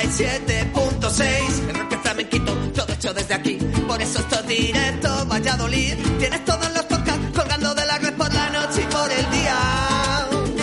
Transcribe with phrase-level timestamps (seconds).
[0.00, 1.68] en el 87.6.
[1.68, 3.58] El rock flamenquito, todo hecho desde aquí.
[3.86, 5.94] Por eso esto es directo, Valladolid.
[6.18, 9.56] Tienes todos los podcasts colgando de la red por la noche y por el día.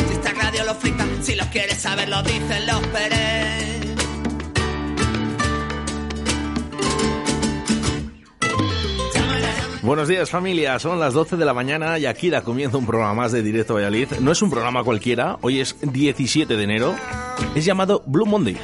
[0.08, 3.66] Si esta radio lo flita, si los quieres saber, lo dicen los Pérez.
[9.82, 13.14] Buenos días familia, son las 12 de la mañana y aquí da comienza un programa
[13.14, 14.14] más de Directo Valladolid.
[14.20, 16.96] No es un programa cualquiera, hoy es 17 de enero,
[17.54, 18.58] es llamado Blue Monday.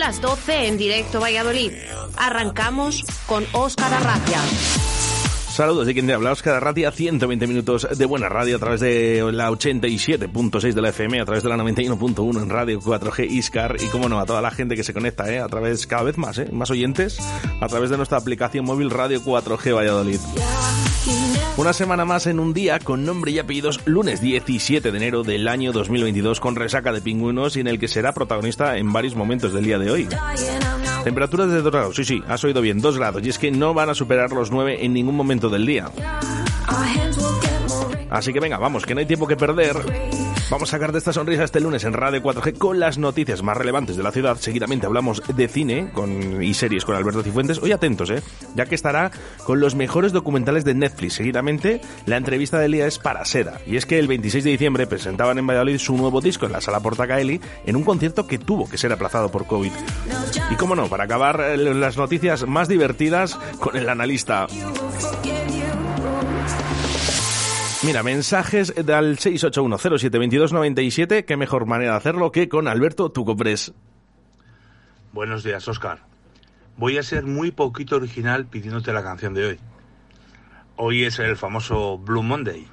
[0.00, 1.72] Las 12 en Directo Valladolid.
[2.16, 4.40] Arrancamos con Óscar Arracia.
[5.60, 9.30] Saludos de quien te habla, Oscar Arratia, 120 minutos de buena radio a través de
[9.30, 13.84] la 87.6 de la FM, a través de la 91.1 en Radio 4G Iscar y
[13.88, 15.38] como no, a toda la gente que se conecta, ¿eh?
[15.38, 16.48] a través cada vez más, ¿eh?
[16.50, 17.18] más oyentes,
[17.60, 20.20] a través de nuestra aplicación móvil Radio 4G Valladolid.
[21.58, 25.46] Una semana más en un día con nombre y apellidos, lunes 17 de enero del
[25.46, 29.52] año 2022 con resaca de pingüinos y en el que será protagonista en varios momentos
[29.52, 30.08] del día de hoy.
[31.04, 33.74] Temperaturas de 2 grados, sí, sí, has oído bien, 2 grados, y es que no
[33.74, 35.90] van a superar los 9 en ningún momento del día.
[38.08, 40.29] Así que venga, vamos, que no hay tiempo que perder.
[40.50, 43.56] Vamos a sacar de esta sonrisa este lunes en Radio 4G con las noticias más
[43.56, 44.36] relevantes de la ciudad.
[44.36, 45.92] Seguidamente hablamos de cine
[46.40, 47.62] y series con Alberto Cifuentes.
[47.62, 48.20] Hoy atentos, ¿eh?
[48.56, 49.12] Ya que estará
[49.44, 51.14] con los mejores documentales de Netflix.
[51.14, 53.60] Seguidamente, la entrevista del día es para Seda.
[53.64, 56.60] Y es que el 26 de diciembre presentaban en Valladolid su nuevo disco en la
[56.60, 59.70] Sala Portacaeli en un concierto que tuvo que ser aplazado por COVID.
[60.50, 64.48] Y cómo no, para acabar eh, las noticias más divertidas con el analista.
[67.82, 71.24] Mira, mensajes al 681072297.
[71.24, 73.72] Qué mejor manera de hacerlo que con Alberto Tucopres.
[75.12, 76.00] Buenos días, Oscar.
[76.76, 79.58] Voy a ser muy poquito original pidiéndote la canción de hoy.
[80.76, 82.68] Hoy es el famoso Blue Monday,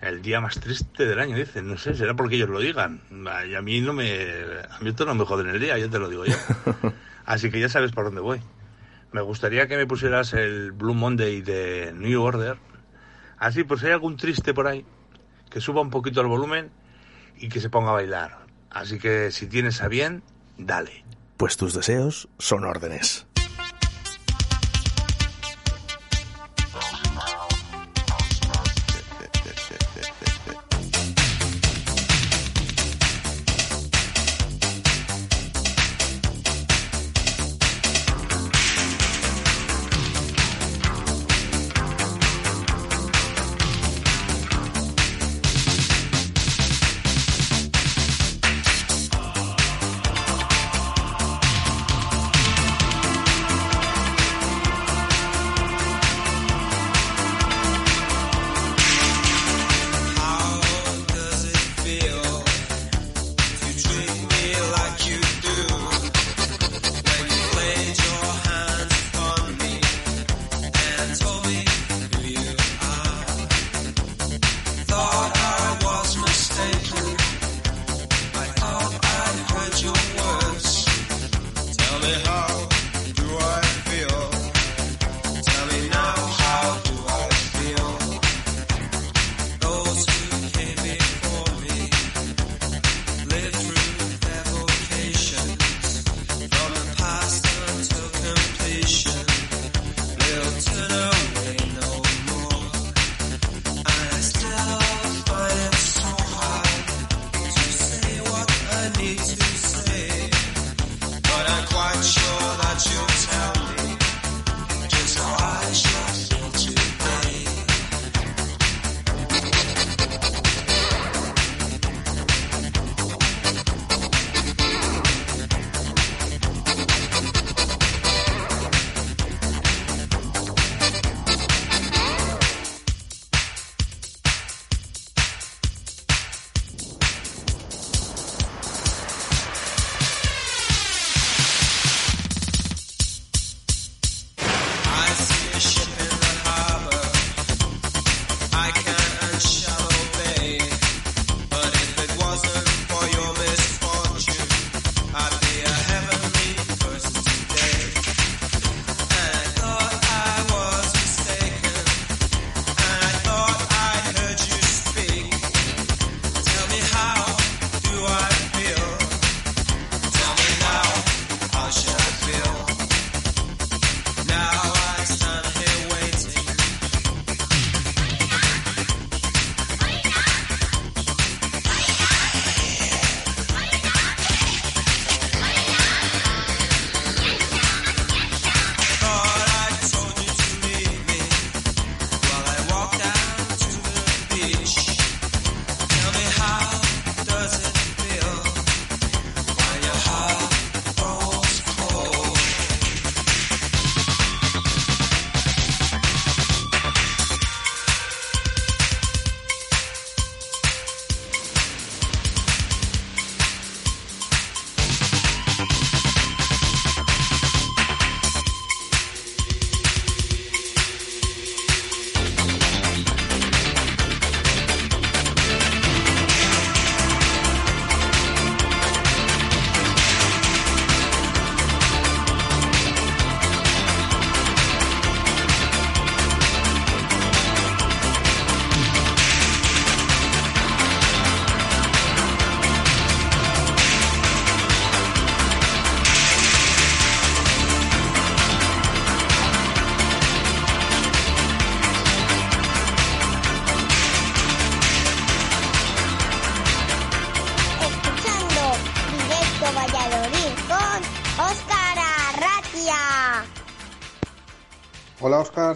[0.00, 1.66] el día más triste del año, dicen.
[1.66, 3.00] No sé, será porque ellos lo digan.
[3.48, 4.12] Y a mí no me,
[4.70, 6.36] a mí esto no me jode en el día, ya te lo digo yo.
[7.24, 8.40] Así que ya sabes por dónde voy.
[9.10, 12.69] Me gustaría que me pusieras el Blue Monday de New Order
[13.40, 14.84] Así, pues hay algún triste por ahí,
[15.48, 16.70] que suba un poquito el volumen
[17.38, 18.44] y que se ponga a bailar.
[18.70, 20.22] Así que si tienes a bien,
[20.58, 21.04] dale.
[21.38, 23.26] Pues tus deseos son órdenes.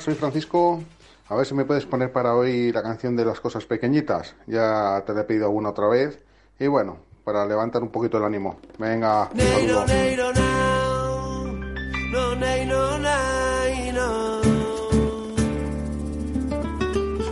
[0.04, 0.82] Soy Francisco.
[1.28, 4.36] A ver si me puedes poner para hoy la canción de las cosas pequeñitas.
[4.46, 6.20] Ya te la he pedido alguna otra vez.
[6.58, 8.58] Y bueno, para levantar un poquito el ánimo.
[8.78, 9.84] Venga, un saludo.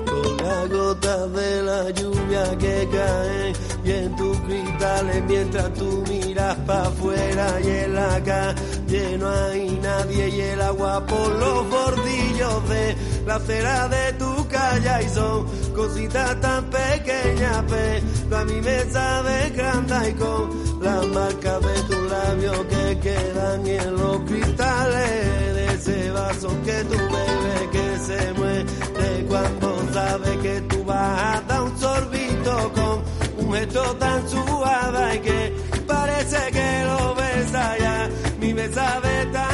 [0.07, 3.55] Con las gotas de la lluvia que caen
[3.85, 9.72] y en tus cristales mientras tú miras para afuera y en la calle no hay
[10.14, 16.41] y el agua por los bordillos de la acera de tu calle y son cositas
[16.41, 22.59] tan pequeñas pero a mí me sabe grande y con las marcas de tus labios
[22.67, 29.82] que quedan en los cristales de ese vaso que tú bebes que se muere cuando
[29.94, 33.03] sabe que tú vas a dar un sorbito con
[33.38, 35.53] un gesto tan suave y que
[35.87, 38.11] parece que lo besa ya
[38.41, 39.52] mi me sabe tan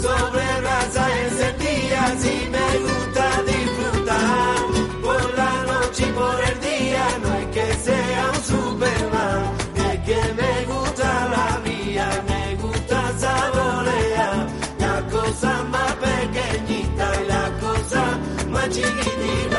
[0.00, 4.56] sobre brasa encendida si me gusta disfrutar
[5.02, 7.04] por la noche y por el día.
[7.22, 9.42] No es que sea un superman
[9.90, 11.94] es que me gusta la y
[12.30, 14.46] me gusta saborear
[14.78, 18.18] las cosas más pequeñitas y las cosas
[18.50, 19.51] más chiquititas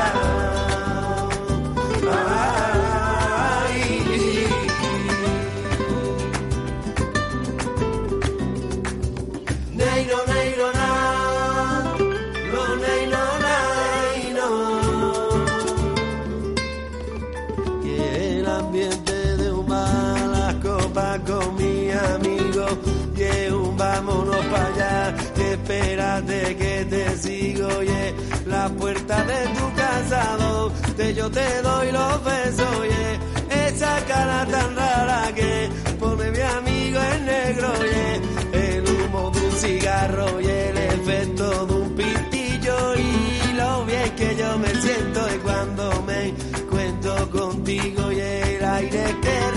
[25.63, 27.69] espérate que te sigo.
[27.83, 32.75] Y la puerta de tu casa, donde yo te doy los besos.
[32.85, 37.69] Y esa cara tan rara que pone mi amigo en negro.
[37.85, 42.95] Y el humo de un cigarro y el efecto de un pitillo.
[42.95, 49.15] Y lo bien que yo me siento y cuando me encuentro contigo y el aire
[49.21, 49.52] que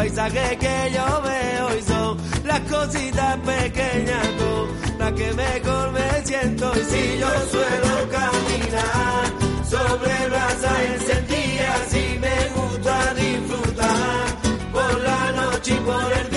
[0.00, 2.16] paisajes que yo veo y son
[2.46, 6.72] las cositas pequeñas con las que mejor me siento.
[6.74, 9.24] Y si yo suelo caminar
[9.62, 14.24] sobre brasa encendida, si me gusta disfrutar
[14.72, 16.29] por la noche y por el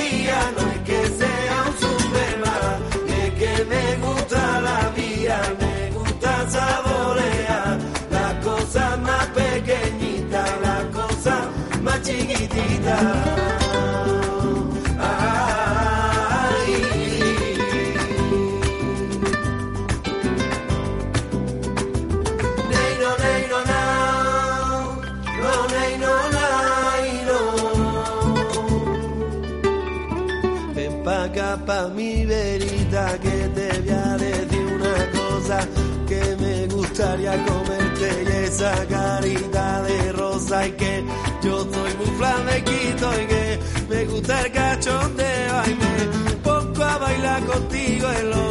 [37.46, 41.04] comerte y esa carita de rosa y que
[41.44, 43.60] yo soy muy flamequito y que
[43.90, 48.43] me gusta el cachondeo y me pongo a bailar contigo en lo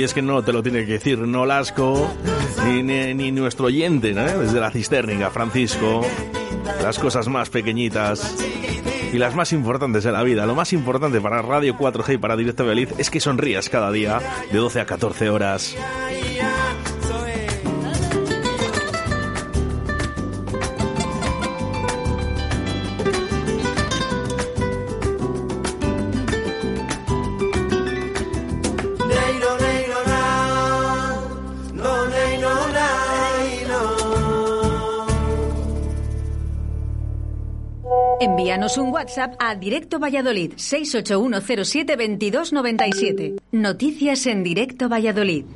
[0.00, 2.10] Y es que no te lo tiene que decir Nolasco,
[2.64, 4.22] ni, ni, ni nuestro oyente, ¿no?
[4.22, 6.00] desde la cisterna, Francisco.
[6.82, 8.34] Las cosas más pequeñitas
[9.12, 10.46] y las más importantes de la vida.
[10.46, 14.22] Lo más importante para Radio 4G y para Directo Feliz es que sonrías cada día
[14.50, 15.76] de 12 a 14 horas.
[38.22, 43.40] Envíanos un WhatsApp a Directo Valladolid 681072297.
[43.50, 45.46] Noticias en Directo Valladolid.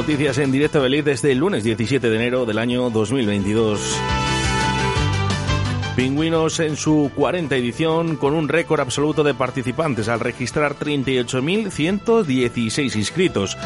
[0.00, 3.98] Noticias en directo de desde el lunes 17 de enero del año 2022.
[5.94, 13.58] Pingüinos en su 40 edición con un récord absoluto de participantes al registrar 38.116 inscritos.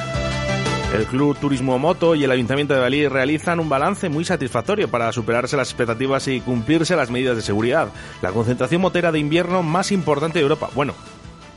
[0.93, 5.13] El Club Turismo Moto y el Ayuntamiento de Valí realizan un balance muy satisfactorio para
[5.13, 7.91] superarse las expectativas y cumplirse las medidas de seguridad.
[8.23, 10.69] La concentración motera de invierno más importante de Europa.
[10.75, 10.95] Bueno,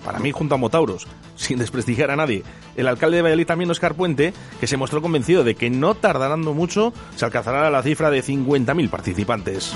[0.07, 2.41] para mí junto a Motauros, sin desprestigiar a nadie.
[2.77, 6.39] El alcalde de Valladolid también, Oscar Puente, que se mostró convencido de que no tardarán
[6.39, 9.73] mucho, se alcanzará la cifra de 50.000 participantes.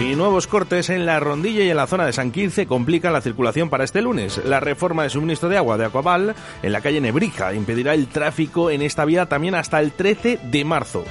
[0.00, 3.20] Y nuevos cortes en la rondilla y en la zona de San Quince complican la
[3.20, 4.40] circulación para este lunes.
[4.44, 8.70] La reforma de suministro de agua de Aquaval en la calle Nebrija impedirá el tráfico
[8.70, 11.04] en esta vía también hasta el 13 de marzo.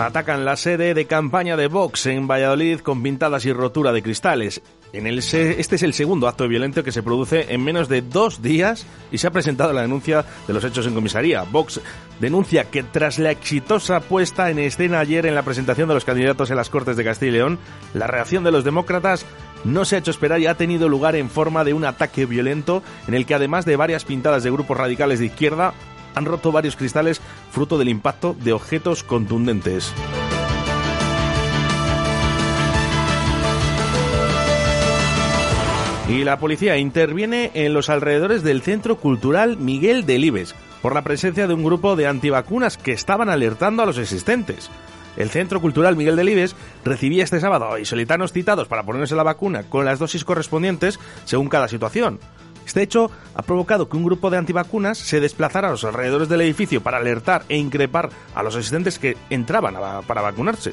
[0.00, 4.62] Atacan la sede de campaña de Vox en Valladolid con pintadas y rotura de cristales.
[4.94, 9.18] Este es el segundo acto violento que se produce en menos de dos días y
[9.18, 11.42] se ha presentado la denuncia de los hechos en comisaría.
[11.42, 11.82] Vox
[12.18, 16.48] denuncia que tras la exitosa puesta en escena ayer en la presentación de los candidatos
[16.48, 17.58] en las Cortes de Castilla y León,
[17.92, 19.26] la reacción de los demócratas
[19.64, 22.82] no se ha hecho esperar y ha tenido lugar en forma de un ataque violento
[23.06, 25.74] en el que además de varias pintadas de grupos radicales de izquierda,
[26.20, 29.92] han roto varios cristales fruto del impacto de objetos contundentes.
[36.08, 41.46] Y la policía interviene en los alrededores del Centro Cultural Miguel Delibes por la presencia
[41.46, 44.70] de un grupo de antivacunas que estaban alertando a los existentes.
[45.16, 49.62] El Centro Cultural Miguel Delibes recibía este sábado a isolitanos citados para ponerse la vacuna
[49.62, 52.20] con las dosis correspondientes según cada situación.
[52.66, 56.42] Este hecho ha provocado que un grupo de antivacunas se desplazara a los alrededores del
[56.42, 59.76] edificio para alertar e increpar a los asistentes que entraban
[60.06, 60.72] para vacunarse.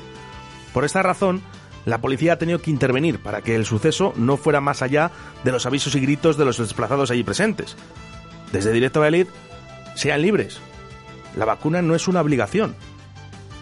[0.74, 1.42] Por esta razón,
[1.86, 5.10] la policía ha tenido que intervenir para que el suceso no fuera más allá
[5.44, 7.78] de los avisos y gritos de los desplazados allí presentes.
[8.52, 9.28] Desde Directo Valid,
[9.96, 10.60] sean libres.
[11.36, 12.76] La vacuna no es una obligación.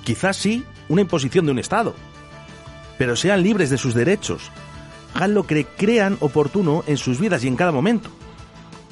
[0.03, 1.93] Quizás sí una imposición de un Estado.
[2.97, 4.51] Pero sean libres de sus derechos.
[5.15, 8.09] Hagan lo que crean oportuno en sus vidas y en cada momento.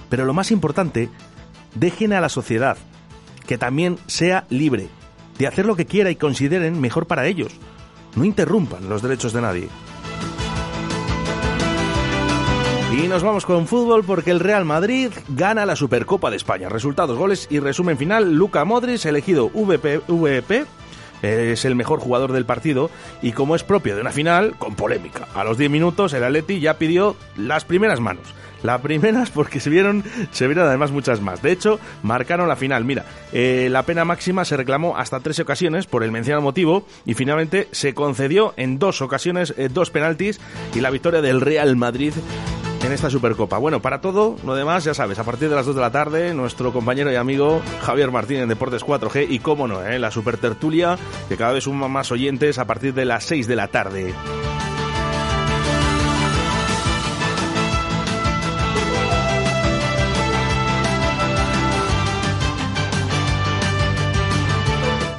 [0.09, 1.09] Pero lo más importante,
[1.75, 2.77] dejen a la sociedad
[3.45, 4.87] que también sea libre
[5.37, 7.51] de hacer lo que quiera y consideren mejor para ellos.
[8.15, 9.67] No interrumpan los derechos de nadie.
[12.93, 16.69] Y nos vamos con fútbol porque el Real Madrid gana la Supercopa de España.
[16.69, 18.33] Resultados, goles y resumen final.
[18.33, 20.65] Luca Modric, elegido VP, VP
[21.23, 25.27] es el mejor jugador del partido y como es propio de una final, con polémica.
[25.33, 28.33] A los 10 minutos el Atleti ya pidió las primeras manos.
[28.63, 31.41] Las primeras porque se vieron, se vieron además muchas más.
[31.41, 32.85] De hecho, marcaron la final.
[32.85, 37.13] Mira, eh, la pena máxima se reclamó hasta tres ocasiones por el mencionado motivo y
[37.13, 40.39] finalmente se concedió en dos ocasiones eh, dos penaltis
[40.73, 42.13] y la victoria del Real Madrid
[42.83, 43.57] en esta Supercopa.
[43.57, 46.33] Bueno, para todo lo demás, ya sabes, a partir de las 2 de la tarde,
[46.33, 49.99] nuestro compañero y amigo Javier Martín en Deportes 4G y, cómo no, ¿eh?
[49.99, 50.97] la Super Tertulia,
[51.29, 54.13] que cada vez suma más oyentes a partir de las 6 de la tarde.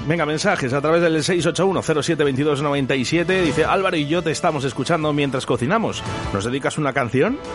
[0.06, 3.42] Venga, mensajes a través del 681-072297.
[3.42, 6.02] Dice Álvaro y yo te estamos escuchando mientras cocinamos.
[6.32, 7.38] ¿Nos dedicas una canción?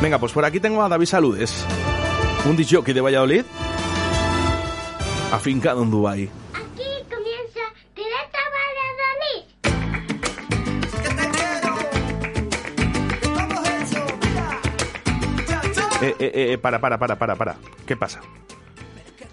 [0.00, 1.62] Venga, pues por aquí tengo a David Saludes,
[2.46, 3.44] un disjockey de Valladolid,
[5.32, 6.30] afincado en Dubái.
[6.52, 7.60] Aquí comienza
[7.94, 8.38] Directo
[8.80, 9.44] Valladolid.
[16.02, 17.56] Eh, eh, eh, para, para, para, para, para.
[17.86, 18.20] ¿Qué pasa?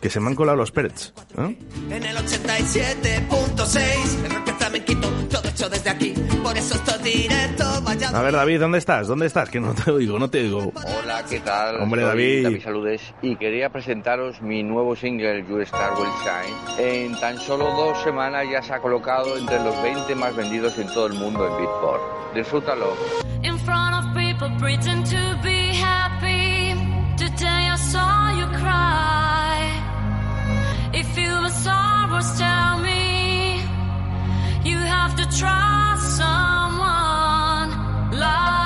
[0.01, 1.13] Que se me han colado los Pérez.
[1.38, 6.13] En el 87.6, el rock flamenquito, todo hecho desde aquí.
[6.43, 8.10] Por eso estoy directo, vaya.
[8.10, 9.08] A ver, David, ¿dónde estás?
[9.08, 9.50] ¿Dónde estás?
[9.50, 10.72] Que no te oigo, no te oigo.
[10.75, 11.81] Hola, ¿qué tal?
[11.81, 12.43] Hombre, Soy David.
[12.43, 17.05] David Saludes y quería presentaros mi nuevo single, You Star Will Shine.
[17.05, 20.88] En tan solo dos semanas ya se ha colocado entre los 20 más vendidos en
[20.88, 22.01] todo el mundo en Beatport.
[22.34, 22.96] Disfrútalo.
[23.43, 25.50] in front of people pretend to be
[30.93, 33.55] if you were sorrows tell me?
[34.63, 37.69] You have to trust someone.
[38.19, 38.61] Like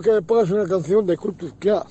[0.00, 1.84] que me pongas una canción de Cultus Club.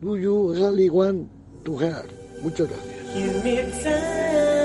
[0.00, 1.28] Do you really want
[1.64, 2.04] to hear?
[2.42, 4.55] Muchas gracias.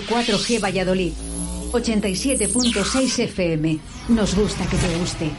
[0.00, 1.12] 4G Valladolid,
[1.72, 3.78] 87.6 FM.
[4.08, 5.30] Nos gusta que te guste.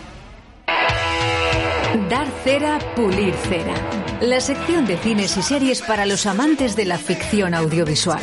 [2.10, 3.74] Dar cera, pulir cera.
[4.22, 8.22] La sección de cines y series para los amantes de la ficción audiovisual.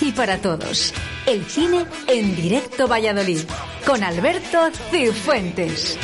[0.00, 0.92] Y para todos,
[1.26, 3.40] el cine en directo Valladolid,
[3.86, 5.98] con Alberto Cifuentes.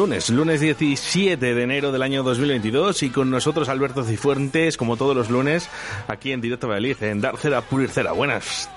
[0.00, 5.14] Lunes, lunes 17 de enero del año 2022 y con nosotros Alberto Cifuentes, como todos
[5.14, 5.68] los lunes,
[6.08, 8.12] aquí en Directo Valladolid, en Dar Cera Pulir Cera.
[8.12, 8.70] Buenas,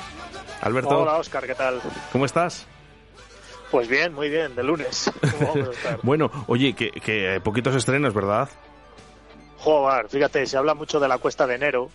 [0.59, 0.99] Alberto.
[0.99, 1.79] Hola, Oscar, ¿qué tal?
[2.11, 2.67] ¿Cómo estás?
[3.71, 5.09] Pues bien, muy bien, de lunes.
[5.39, 5.99] ¿Cómo vamos a estar?
[6.03, 8.49] Bueno, oye, que, que poquitos estrenos, ¿verdad?
[9.59, 11.89] Joder, fíjate, se habla mucho de la cuesta de enero,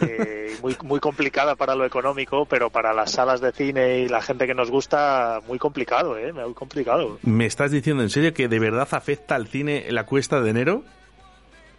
[0.00, 4.22] eh, muy, muy complicada para lo económico, pero para las salas de cine y la
[4.22, 6.32] gente que nos gusta, muy complicado, ¿eh?
[6.32, 7.18] Muy complicado.
[7.22, 10.82] ¿Me estás diciendo en serio que de verdad afecta al cine la cuesta de enero?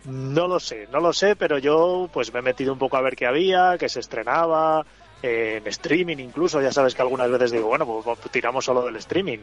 [0.06, 3.02] No lo sé, no lo sé, pero yo pues me he metido un poco a
[3.02, 4.86] ver qué había, que se estrenaba,
[5.28, 8.96] eh, en streaming incluso, ya sabes que algunas veces digo, bueno, pues tiramos solo del
[8.98, 9.40] streaming.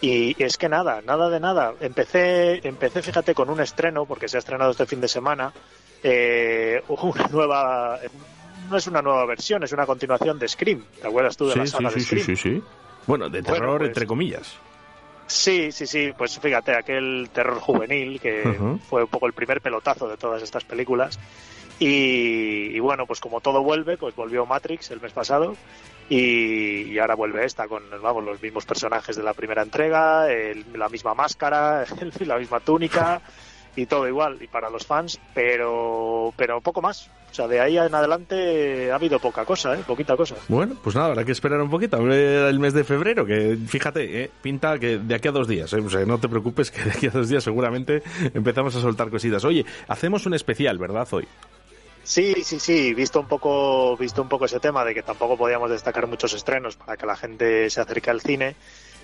[0.00, 1.74] Y es que nada, nada de nada.
[1.80, 5.52] Empecé, empecé fíjate, con un estreno, porque se ha estrenado este fin de semana,
[6.02, 7.98] eh, una nueva,
[8.68, 10.84] no es una nueva versión, es una continuación de Scream.
[11.00, 12.26] ¿Te acuerdas tú de la Sí, sí, saga sí, de Scream?
[12.26, 12.62] sí, sí.
[13.06, 14.56] Bueno, de Bueno, terror, pues- entre comillas.
[15.26, 20.08] Sí, sí, sí, pues fíjate, aquel terror juvenil que fue un poco el primer pelotazo
[20.08, 21.20] de todas estas películas.
[21.82, 25.56] Y, bueno, pues como todo vuelve, pues volvió Matrix el mes pasado
[26.10, 30.66] y, y ahora vuelve esta con vamos, los mismos personajes de la primera entrega, el-
[30.74, 31.84] la misma máscara,
[32.26, 33.22] la misma túnica
[33.76, 37.08] y todo igual, y para los fans, pero, pero poco más.
[37.30, 39.82] O sea, de ahí en adelante ha habido poca cosa, ¿eh?
[39.86, 40.34] Poquita cosa.
[40.48, 44.30] Bueno, pues nada, habrá que esperar un poquito el mes de febrero, que fíjate, eh,
[44.42, 46.90] pinta que de aquí a dos días, eh, o sea, no te preocupes que de
[46.90, 48.02] aquí a dos días seguramente
[48.34, 49.44] empezamos a soltar cositas.
[49.44, 51.26] Oye, hacemos un especial, ¿verdad, hoy?
[52.10, 55.70] Sí, sí, sí, visto un poco, visto un poco ese tema de que tampoco podíamos
[55.70, 58.56] destacar muchos estrenos para que la gente se acerque al cine,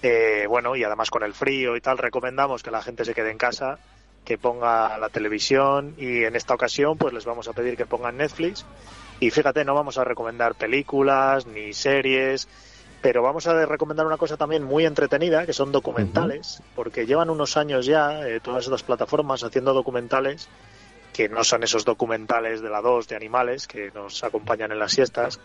[0.02, 3.30] eh, bueno, y además con el frío y tal, recomendamos que la gente se quede
[3.30, 3.78] en casa,
[4.24, 8.16] que ponga la televisión y en esta ocasión pues les vamos a pedir que pongan
[8.16, 8.66] Netflix.
[9.20, 12.48] Y fíjate, no vamos a recomendar películas ni series,
[13.02, 17.56] pero vamos a recomendar una cosa también muy entretenida, que son documentales, porque llevan unos
[17.56, 20.48] años ya eh, todas estas plataformas haciendo documentales
[21.16, 24.92] que no son esos documentales de la 2 de animales que nos acompañan en las
[24.92, 25.40] siestas,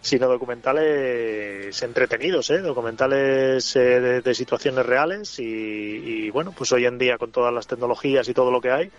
[0.00, 2.58] sino documentales entretenidos, ¿eh?
[2.58, 7.52] documentales eh, de, de situaciones reales y, y, bueno, pues hoy en día con todas
[7.52, 8.90] las tecnologías y todo lo que hay,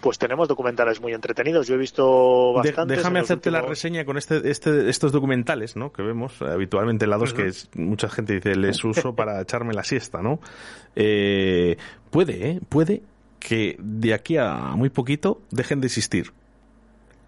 [0.00, 1.66] pues tenemos documentales muy entretenidos.
[1.66, 2.96] Yo he visto bastantes.
[2.96, 5.92] déjame hacerte la reseña con este, este, estos documentales, ¿no?
[5.92, 7.42] Que vemos habitualmente en la 2, Ujú.
[7.42, 10.38] que es- mucha gente dice, les uso para echarme la siesta, ¿no?
[10.96, 11.76] Eh,
[12.10, 12.60] puede, ¿eh?
[12.68, 13.02] Puede
[13.38, 16.32] que de aquí a muy poquito dejen de existir.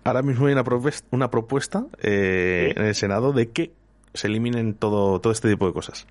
[0.04, 3.72] Ahora mismo hay una propuesta, una propuesta eh, en el Senado de que
[4.14, 6.06] se eliminen todo, todo este tipo de cosas.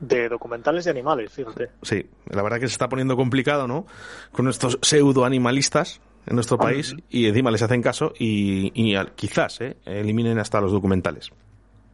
[0.00, 1.68] de documentales de animales, fíjate.
[1.82, 3.86] Sí, la verdad que se está poniendo complicado, ¿no?
[4.32, 9.60] Con estos pseudo animalistas en nuestro país y encima les hacen caso y, y quizás
[9.60, 9.76] ¿eh?
[9.84, 11.30] eliminen hasta los documentales.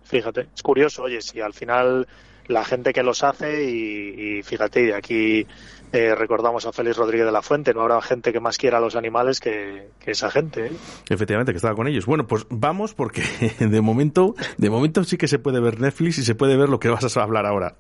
[0.03, 2.07] Fíjate, es curioso, oye, si al final
[2.49, 5.47] la gente que los hace y, y fíjate, y aquí
[5.93, 8.81] eh, recordamos a Félix Rodríguez de la Fuente, no habrá gente que más quiera a
[8.81, 10.67] los animales que, que esa gente.
[10.67, 10.73] ¿eh?
[11.09, 12.07] Efectivamente, que estaba con ellos.
[12.07, 13.23] Bueno, pues vamos porque
[13.59, 16.81] de momento, de momento sí que se puede ver Netflix y se puede ver lo
[16.81, 17.77] que vas a hablar ahora.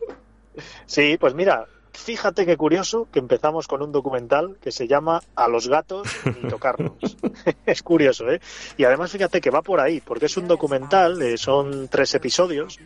[0.86, 5.48] Sí, pues mira, fíjate qué curioso que empezamos con un documental que se llama A
[5.48, 6.92] los gatos ni tocarlos.
[7.66, 8.40] es curioso, ¿eh?
[8.76, 12.78] Y además fíjate que va por ahí, porque es un documental, eh, son tres episodios,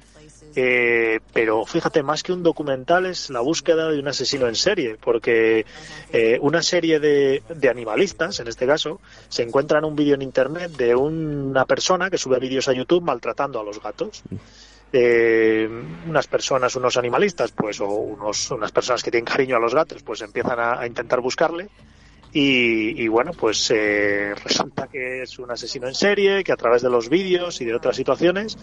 [0.57, 4.97] eh, pero fíjate, más que un documental es la búsqueda de un asesino en serie,
[5.01, 5.65] porque
[6.13, 10.73] eh, una serie de, de animalistas, en este caso, se encuentran un vídeo en internet
[10.73, 14.23] de una persona que sube vídeos a YouTube maltratando a los gatos.
[14.93, 15.69] Eh,
[16.09, 20.03] unas personas, unos animalistas, pues, o unos, unas personas que tienen cariño a los gatos,
[20.03, 21.69] pues empiezan a, a intentar buscarle.
[22.33, 26.81] Y, y bueno, pues eh, resulta que es un asesino en serie, que a través
[26.83, 28.57] de los vídeos y de otras situaciones,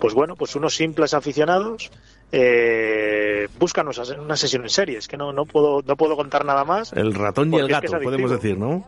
[0.00, 1.90] pues bueno, pues unos simples aficionados
[2.32, 4.98] eh, buscan un ase- un asesino en serie.
[4.98, 6.92] Es que no, no puedo, no puedo contar nada más.
[6.92, 8.84] El ratón y el Porque es que gato, es podemos decir, ¿no?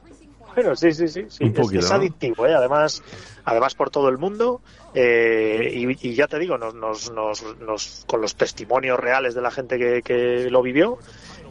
[0.55, 1.25] Bueno, sí, sí, sí.
[1.29, 1.45] sí.
[1.79, 2.55] Es- adictivo, ¿eh?
[2.55, 3.03] además,
[3.45, 4.61] además por todo el mundo.
[4.95, 9.43] eh, y, y ya te digo, nos, nos, nos, nos- con los testimonios reales de
[9.43, 10.99] la gente que, que lo vivió,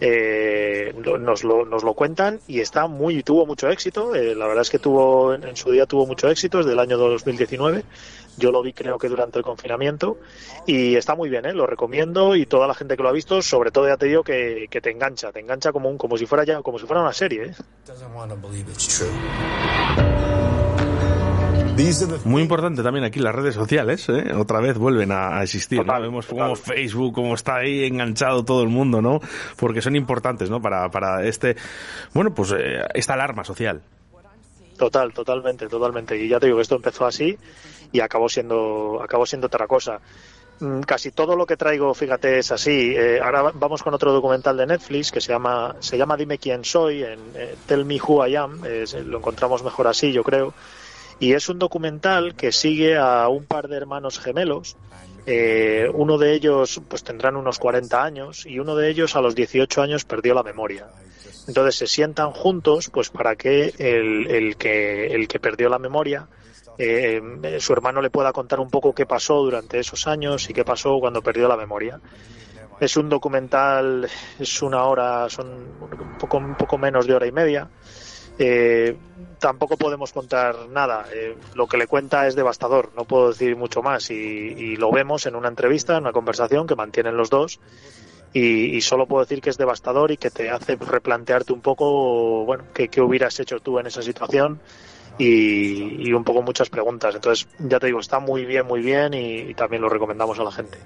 [0.01, 4.15] eh, nos, lo, nos lo cuentan y está muy tuvo mucho éxito.
[4.15, 6.79] eh, la verdad es que tuvo en, en su día tuvo mucho éxito desde el
[6.79, 7.83] año 2019.
[8.37, 10.17] Yo lo vi creo que durante el confinamiento
[10.65, 11.53] y está muy bien, ¿eh?
[11.53, 14.23] lo recomiendo y toda la gente que lo ha visto, sobre todo ya te digo
[14.23, 17.01] que, que te engancha, te engancha como un, como si fuera ya como si fuera
[17.01, 17.45] una serie.
[17.45, 17.53] ¿eh?
[22.25, 24.31] Muy importante también aquí las redes sociales, ¿eh?
[24.35, 26.01] otra vez vuelven a, a existir, ¿no?
[26.03, 29.19] Vemos como Facebook, como está ahí enganchado todo el mundo, ¿no?
[29.57, 30.61] Porque son importantes, ¿no?
[30.61, 31.55] Para, para este,
[32.13, 33.81] bueno, pues eh, esta alarma social.
[34.77, 36.15] Total, totalmente, totalmente.
[36.17, 37.37] Y ya te digo que esto empezó así
[37.91, 39.99] y acabó siendo, acabó siendo otra cosa.
[40.59, 42.93] Mm, Casi todo lo que traigo, fíjate, es así.
[42.95, 46.37] Eh, ahora va- vamos con otro documental de Netflix que se llama, se llama Dime
[46.37, 48.61] quién soy, en eh, Tell Me Who I Am.
[48.65, 50.53] eh, lo encontramos mejor así, yo creo.
[51.19, 54.75] Y es un documental que sigue a un par de hermanos gemelos.
[55.25, 59.35] Eh, uno de ellos pues tendrán unos 40 años y uno de ellos a los
[59.35, 60.87] 18 años perdió la memoria.
[61.47, 66.27] Entonces se sientan juntos pues para que el, el que el que perdió la memoria
[66.77, 67.21] eh,
[67.59, 70.97] su hermano le pueda contar un poco qué pasó durante esos años y qué pasó
[70.99, 71.99] cuando perdió la memoria.
[72.79, 77.31] Es un documental, es una hora, son un poco, un poco menos de hora y
[77.31, 77.69] media.
[78.39, 78.95] Eh,
[79.39, 81.05] tampoco podemos contar nada.
[81.13, 84.09] Eh, lo que le cuenta es devastador, no puedo decir mucho más.
[84.09, 87.59] Y, y lo vemos en una entrevista, en una conversación que mantienen los dos.
[88.35, 92.45] Y, y solo puedo decir que es devastador y que te hace replantearte un poco,
[92.45, 94.59] bueno, qué, qué hubieras hecho tú en esa situación
[95.19, 97.13] y, y un poco muchas preguntas.
[97.13, 100.43] Entonces, ya te digo, está muy bien, muy bien y, y también lo recomendamos a
[100.43, 100.79] la gente.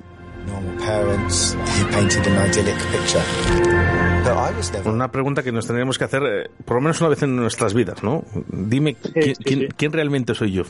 [4.35, 4.87] Never.
[4.93, 7.73] Una pregunta que nos tendríamos que hacer eh, por lo menos una vez en nuestras
[7.73, 8.23] vidas, ¿no?
[8.47, 9.67] Dime, ¿quién, sí, quién- sí.
[9.77, 10.63] quién realmente soy yo?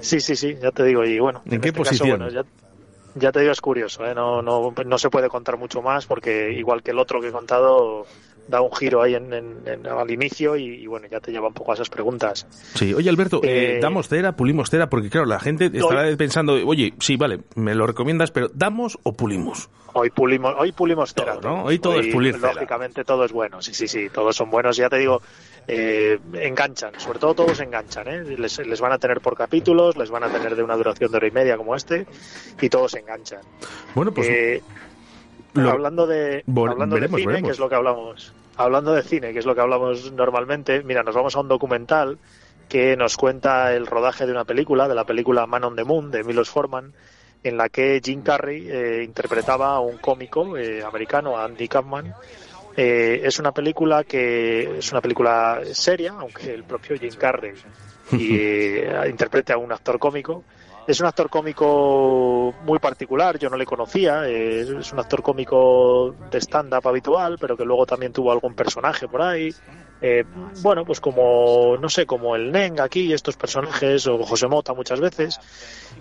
[0.00, 1.04] Sí, sí, sí, ya te digo.
[1.04, 2.18] Y bueno, ¿En qué este caso, posición?
[2.20, 2.44] bueno, ya,
[3.16, 4.06] ya te digo, es curioso.
[4.06, 4.14] ¿eh?
[4.14, 7.32] No, no, no se puede contar mucho más porque, igual que el otro que he
[7.32, 8.06] contado,
[8.48, 11.48] da un giro ahí en, en- en- al inicio y, y, bueno, ya te lleva
[11.48, 12.46] un poco a esas preguntas.
[12.74, 14.88] Sí, oye Alberto, eh, Eh, ¿damos cera, pulimos cera?
[14.88, 19.12] Porque claro, la gente estará pensando, oye, sí, vale, me lo recomiendas, pero ¿damos o
[19.14, 19.68] pulimos?
[19.94, 21.38] Hoy pulimos, hoy pulimos cera.
[21.42, 21.64] ¿no?
[21.64, 22.52] Hoy todo es pulir cera.
[22.52, 24.76] Lógicamente todo es bueno, sí, sí, sí, todos son buenos.
[24.76, 25.22] Ya te digo,
[25.68, 28.22] eh, enganchan, sobre todo todos enganchan, ¿eh?
[28.38, 31.16] Les, les van a tener por capítulos, les van a tener de una duración de
[31.16, 32.06] hora y media como este
[32.60, 33.40] y todos enganchan.
[33.94, 34.62] Bueno, pues Eh,
[35.54, 37.48] lo- hablando de, hablando veremos, de cine, veremos.
[37.48, 41.02] que es lo que hablamos, hablando de cine, que es lo que hablamos normalmente, mira,
[41.02, 42.18] nos vamos a un documental
[42.68, 46.10] que nos cuenta el rodaje de una película, de la película Man on the Moon,
[46.10, 46.92] de Milos Forman,
[47.44, 52.12] en la que Jim Carrey eh, interpretaba a un cómico eh, americano, Andy Kaufman.
[52.76, 57.54] Eh, es una película que es una película seria, aunque el propio Jim Carrey
[58.12, 60.44] y, eh, interprete a un actor cómico.
[60.86, 66.14] Es un actor cómico muy particular, yo no le conocía, eh, es un actor cómico
[66.30, 69.52] de stand-up habitual, pero que luego también tuvo algún personaje por ahí.
[70.00, 70.24] Eh,
[70.62, 75.00] bueno, pues como, no sé, como el Neng aquí, estos personajes, o José Mota muchas
[75.00, 75.38] veces.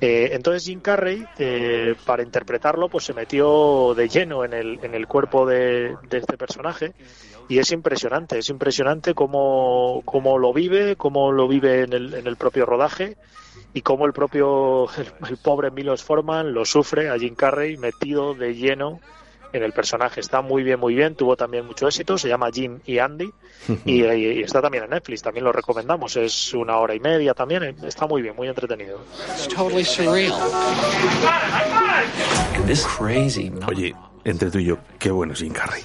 [0.02, 4.96] Eh, entonces Jim Carrey, eh, para interpretarlo, pues se metió de lleno en el, en
[4.96, 6.94] el cuerpo de, de este personaje
[7.48, 12.28] y es impresionante, es impresionante cómo, cómo lo vive, cómo lo vive en el, en
[12.28, 13.16] el propio rodaje
[13.74, 18.34] y cómo el propio, el, el pobre Milos Forman lo sufre a Jim Carrey metido
[18.34, 19.00] de lleno
[19.56, 20.20] en el personaje.
[20.20, 23.32] Está muy bien, muy bien, tuvo también mucho éxito, se llama Jim y Andy
[23.86, 27.64] y, y está también en Netflix, también lo recomendamos, es una hora y media también,
[27.64, 29.00] eh, está muy bien, muy entretenido.
[29.36, 30.34] It's totally surreal.
[32.66, 33.52] This crazy.
[33.68, 35.84] Oye, entre tú y yo, qué bueno es Jim Carrey.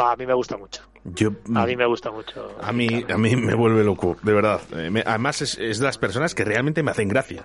[0.00, 0.82] Va, a mí me gusta mucho.
[1.04, 2.54] Yo, A mí me gusta mucho.
[2.60, 4.60] a mí, a mí me vuelve loco, de verdad.
[4.72, 7.44] Eh, además es, es de las personas que realmente me hacen gracia.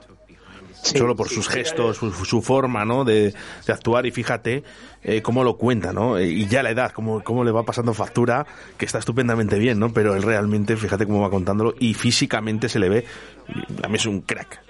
[0.84, 3.06] Solo por sí, sus gestos, su, su forma, ¿no?
[3.06, 3.34] De,
[3.65, 4.63] de actuar y fíjate
[5.02, 6.17] eh, cómo lo cuenta, ¿no?
[6.17, 8.46] Eh, Y ya la edad, cómo, cómo le va pasando factura,
[8.78, 9.93] que está estupendamente bien, ¿no?
[9.93, 13.06] Pero él realmente, fíjate cómo va contándolo y físicamente se le ve,
[13.82, 14.62] a mí es un crack.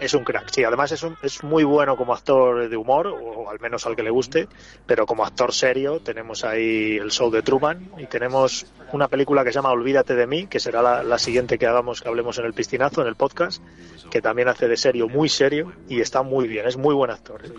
[0.00, 0.64] Es un crack, sí.
[0.64, 4.02] Además es, un- es muy bueno como actor de humor, o al menos al que
[4.02, 4.48] le guste,
[4.86, 9.50] pero como actor serio tenemos ahí el show de Truman y tenemos una película que
[9.50, 12.44] se llama Olvídate de mí, que será la, la siguiente que hagamos, que hablemos en
[12.44, 13.62] el piscinazo, en el podcast,
[14.10, 17.44] que también hace de serio muy serio y está muy bien, es muy buen actor.
[17.46, 17.52] ¿eh?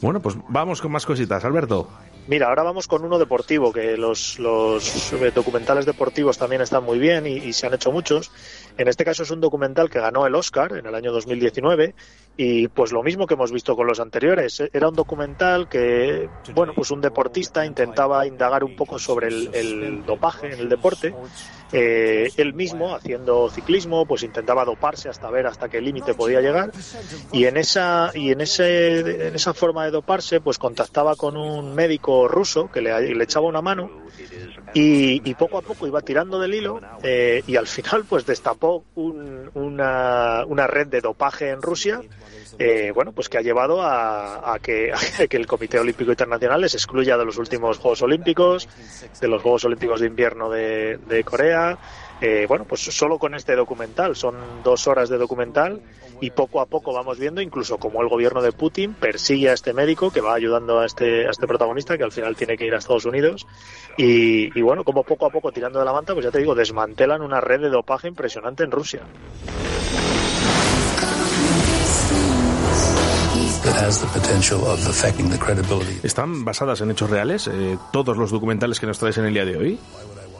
[0.00, 1.88] Bueno, pues vamos con más cositas, Alberto.
[2.28, 7.00] Mira, ahora vamos con uno deportivo, que los, los eh, documentales deportivos también están muy
[7.00, 8.30] bien y, y se han hecho muchos.
[8.78, 11.81] En este caso es un documental que ganó el Oscar en el año 2019
[12.36, 14.62] y pues lo mismo que hemos visto con los anteriores.
[14.72, 20.52] Era un documental que, bueno, pues un deportista intentaba indagar un poco sobre el dopaje
[20.52, 21.14] en el deporte.
[21.72, 26.70] Eh, él mismo, haciendo ciclismo, pues intentaba doparse hasta ver hasta qué límite podía llegar.
[27.32, 31.74] Y en esa y en ese en esa forma de doparse pues contactaba con un
[31.74, 33.90] médico ruso que le, le echaba una mano
[34.74, 38.84] y, y poco a poco iba tirando del hilo eh, y al final pues destapó
[38.94, 42.00] un- una, una red de dopaje en Rusia
[42.58, 46.60] eh, bueno pues que ha llevado a, a que, a que el Comité Olímpico Internacional
[46.60, 48.68] les excluya de los últimos Juegos Olímpicos
[49.20, 51.78] de los Juegos Olímpicos de Invierno de, de Corea.
[52.20, 55.82] Eh, bueno, pues solo con este documental, son dos horas de documental
[56.20, 59.72] y poco a poco vamos viendo incluso cómo el gobierno de Putin persigue a este
[59.72, 62.74] médico que va ayudando a este, a este protagonista que al final tiene que ir
[62.74, 63.44] a Estados Unidos.
[63.96, 66.54] Y, y bueno, como poco a poco tirando de la manta, pues ya te digo,
[66.54, 69.00] desmantelan una red de dopaje impresionante en Rusia.
[76.02, 79.44] ¿Están basadas en hechos reales eh, todos los documentales que nos traes en el día
[79.44, 79.78] de hoy?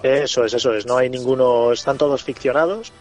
[0.02, 0.86] Eso es, eso es.
[0.86, 2.92] No hay ninguno, están todos ficcionados,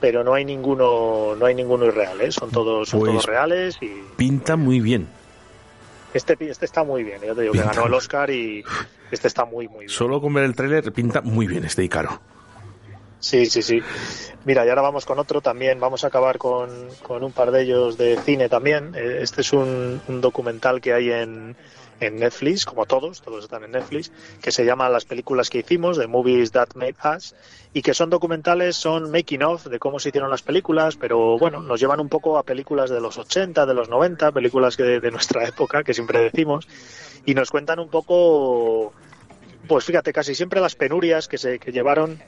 [0.00, 2.30] pero no hay ninguno, no hay ninguno irreal, ¿eh?
[2.30, 5.08] Son todos, son Pues- todos reales y Pinta muy bien.
[6.12, 7.20] este, este está muy bien.
[7.22, 8.62] Ya te digo que ganó el Oscar y
[9.10, 9.90] este está muy, muy bien.
[9.90, 12.20] Solo con ver el tráiler pinta muy bien este Icaro.
[13.20, 13.80] Sí, sí, sí.
[14.46, 15.78] Mira, y ahora vamos con otro también.
[15.78, 18.94] Vamos a acabar con, con un par de ellos de cine también.
[18.94, 21.54] Eh, Este es un, documental que hay en,
[22.00, 24.10] en Netflix, como todos, todos están en Netflix,
[24.40, 27.34] que se llama Las películas que hicimos, The Movies That Made Us,
[27.74, 31.60] y que son documentales, son making of de cómo se hicieron las películas, pero bueno,
[31.60, 35.00] nos llevan un poco a películas de los 80, de los 90, películas que de,
[35.00, 36.66] de nuestra época, que siempre decimos,
[37.26, 38.94] y nos cuentan un poco,
[39.68, 42.18] pues fíjate, casi siempre las penurias que se que llevaron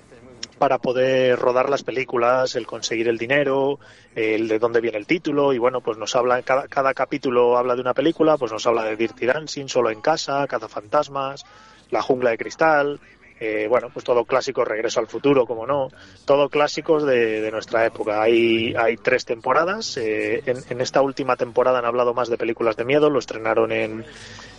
[0.58, 3.78] para poder rodar las películas, el conseguir el dinero,
[4.14, 7.74] el de dónde viene el título y bueno, pues nos habla cada, cada capítulo habla
[7.74, 11.44] de una película, pues nos habla de Dirty Dancing, Solo en casa, Cazafantasmas,
[11.90, 13.00] La jungla de cristal,
[13.40, 15.88] eh, bueno, pues todo clásico, Regreso al futuro, como no,
[16.24, 18.22] todo clásicos de, nuestra época.
[18.22, 22.76] Hay, hay tres temporadas, eh, en, en esta última temporada han hablado más de películas
[22.76, 24.04] de miedo, lo estrenaron en,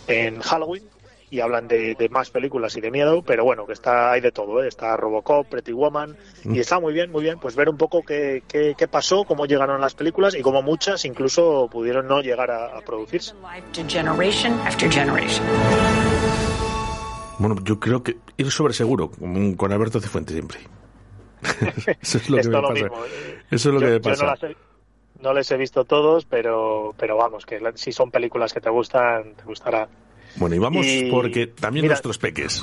[0.06, 0.93] en Halloween
[1.34, 4.30] y hablan de, de más películas y de miedo, pero bueno, que está hay de
[4.30, 4.68] todo, ¿eh?
[4.68, 8.44] está Robocop, Pretty Woman, y está muy bien, muy bien, pues ver un poco qué,
[8.46, 12.66] qué, qué pasó, cómo llegaron las películas y cómo muchas incluso pudieron no llegar a,
[12.78, 13.34] a producirse.
[17.38, 19.10] Bueno, yo creo que ir sobre seguro,
[19.56, 20.58] con Alberto Cifuentes siempre.
[22.00, 22.74] Eso es lo que me lo pasa.
[22.74, 23.38] mismo, eh.
[23.50, 24.24] Eso es lo Yo- que me yo pasa.
[24.24, 24.56] no, las he-
[25.20, 29.34] no les he visto todos, pero, pero vamos, que si son películas que te gustan,
[29.34, 29.88] te gustará.
[30.36, 32.62] Bueno, y vamos Y- porque también mira- nuestros peques.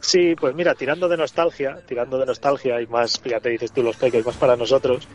[0.00, 3.96] Sí, pues mira, tirando de nostalgia, tirando de nostalgia y más, fíjate, dices tú los
[3.96, 5.08] peques, más para nosotros,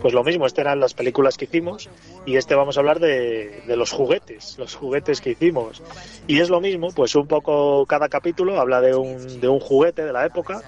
[0.00, 1.90] pues lo mismo, este eran las películas que hicimos
[2.24, 5.82] y este vamos a hablar de, de los juguetes, los juguetes que hicimos.
[6.26, 10.04] Y es lo mismo, pues un poco cada capítulo habla de un, de un juguete
[10.04, 10.62] de la época,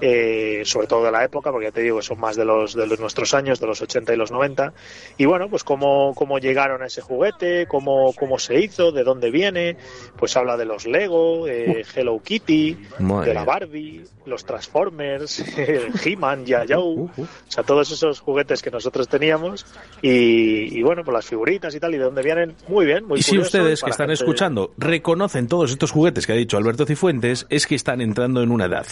[0.00, 2.86] eh, sobre todo de la época, porque ya te digo, son más de los de
[2.86, 4.72] los, nuestros años, de los 80 y los 90.
[5.18, 9.30] Y bueno, pues cómo, cómo llegaron a ese juguete, cómo, cómo se hizo, de dónde
[9.30, 9.76] viene,
[10.16, 13.44] pues habla de los Lego, eh, Hello Kitty, Madre de la.
[13.44, 15.44] Barbie, los Transformers,
[16.04, 17.10] He-Man, Ya-Yo, o
[17.48, 19.64] sea, todos esos juguetes que nosotros teníamos
[20.02, 23.20] y, y bueno, pues las figuritas y tal, y de dónde vienen, muy bien, muy
[23.20, 26.86] Y si ustedes que están gente- escuchando reconocen todos estos juguetes que ha dicho Alberto
[26.86, 28.86] Cifuentes, es que están entrando en una edad.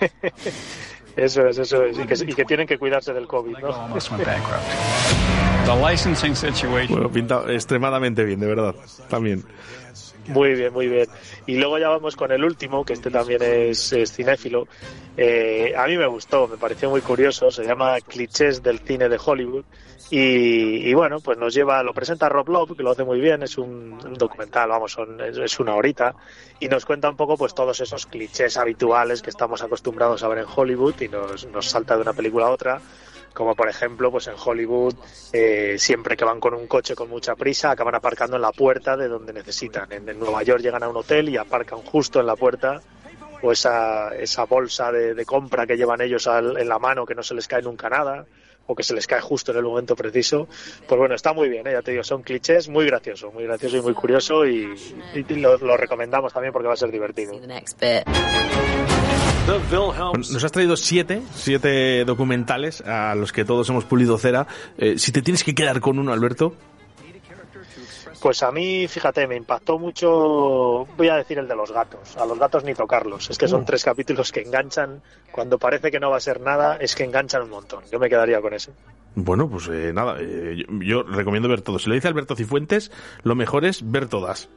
[1.16, 3.88] Eso es, eso es, y que, y que tienen que cuidarse del COVID, ¿no?
[6.92, 8.74] Bueno, pinta extremadamente bien, de verdad.
[9.08, 9.42] También.
[10.28, 11.06] Muy bien, muy bien.
[11.46, 14.66] Y luego ya vamos con el último, que este también es, cinéfilo.
[15.16, 17.50] Eh, a mí me gustó, me pareció muy curioso.
[17.50, 19.64] Se llama Clichés del cine de Hollywood.
[20.10, 23.42] Y, y bueno, pues nos lleva, lo presenta Rob Love, que lo hace muy bien.
[23.42, 26.14] Es un, un documental, vamos, son, es, es una horita.
[26.60, 30.38] Y nos cuenta un poco, pues todos esos clichés habituales que estamos acostumbrados a ver
[30.38, 32.80] en Hollywood y nos, nos salta de una película a otra
[33.36, 34.94] como por ejemplo pues en Hollywood
[35.32, 38.96] eh, siempre que van con un coche con mucha prisa acaban aparcando en la puerta
[38.96, 39.92] de donde necesitan.
[39.92, 42.80] En, en Nueva York llegan a un hotel y aparcan justo en la puerta
[43.42, 47.14] o esa, esa bolsa de, de compra que llevan ellos al- en la mano que
[47.14, 48.24] no se les cae nunca nada
[48.68, 50.48] o que se les cae justo en el momento preciso.
[50.88, 51.72] Pues bueno está muy bien ¿eh?
[51.72, 54.74] ya te digo son clichés muy gracioso muy gracioso y muy curioso y,
[55.14, 57.34] y lo, lo recomendamos también porque va a ser divertido
[59.46, 64.46] Nos has traído siete, siete documentales a los que todos hemos pulido cera.
[64.76, 66.54] Eh, si te tienes que quedar con uno, Alberto,
[68.20, 72.16] Pues a mí, fíjate, me impactó mucho, voy a decir el de los gatos.
[72.16, 73.30] A los gatos ni tocarlos.
[73.30, 73.64] Es que son Uh.
[73.66, 77.42] tres capítulos que enganchan, cuando parece que no va a ser nada, es que enganchan
[77.42, 77.84] un montón.
[77.92, 78.72] Yo me quedaría con ese.
[79.14, 81.82] bueno, pues eh, nada, eh, yo, yo recomiendo ver todos.
[81.84, 82.90] Si lo dice Alberto Cifuentes,
[83.22, 84.48] lo mejor es ver todas.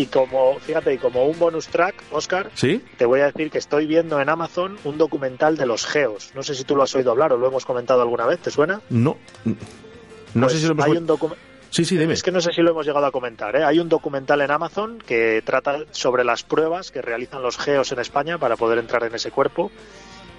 [0.00, 2.82] Y como, fíjate, y como un bonus track, Oscar, ¿Sí?
[2.96, 6.30] te voy a decir que estoy viendo en Amazon un documental de los geos.
[6.34, 8.50] No sé si tú lo has oído hablar o lo hemos comentado alguna vez, ¿te
[8.50, 8.80] suena?
[8.88, 9.18] No.
[9.44, 10.86] No Pues sé si lo hemos...
[10.86, 11.06] hay un
[11.68, 12.14] Sí, sí, dime.
[12.14, 13.54] Es que no sé si lo hemos llegado a comentar.
[13.56, 13.62] ¿eh?
[13.62, 17.98] Hay un documental en Amazon que trata sobre las pruebas que realizan los geos en
[17.98, 19.70] España para poder entrar en ese cuerpo.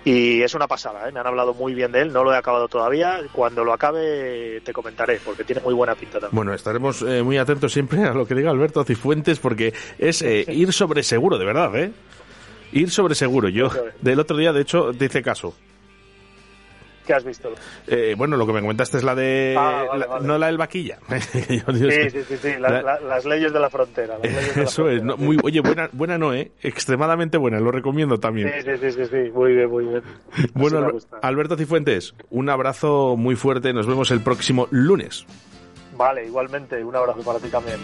[0.03, 1.11] Y es una pasada, ¿eh?
[1.11, 3.19] me han hablado muy bien de él, no lo he acabado todavía.
[3.31, 6.35] Cuando lo acabe te comentaré, porque tiene muy buena pinta también.
[6.35, 10.45] Bueno, estaremos eh, muy atentos siempre a lo que diga Alberto Cifuentes porque es eh,
[10.47, 11.91] ir sobre seguro, de verdad, ¿eh?
[12.71, 13.49] Ir sobre seguro.
[13.49, 13.69] Yo
[14.01, 15.53] del otro día, de hecho, te hice caso
[17.13, 17.51] has visto.
[17.87, 19.55] Eh, bueno, lo que me comentaste es la de...
[19.57, 20.99] Ah, no la del vaquilla.
[21.31, 22.49] sí, sí, sí, sí.
[22.59, 24.17] Las leyes de la frontera.
[24.55, 25.03] Eso es.
[25.03, 26.51] Muy, oye, buena, buena no, ¿eh?
[26.61, 28.51] Extremadamente buena, lo recomiendo también.
[28.63, 30.01] Sí, sí, sí, sí, muy bien, muy bien.
[30.53, 30.89] Bueno,
[31.21, 35.25] Alberto Cifuentes, un abrazo muy fuerte, nos vemos el próximo lunes.
[35.97, 37.79] Vale, igualmente, un abrazo para ti también.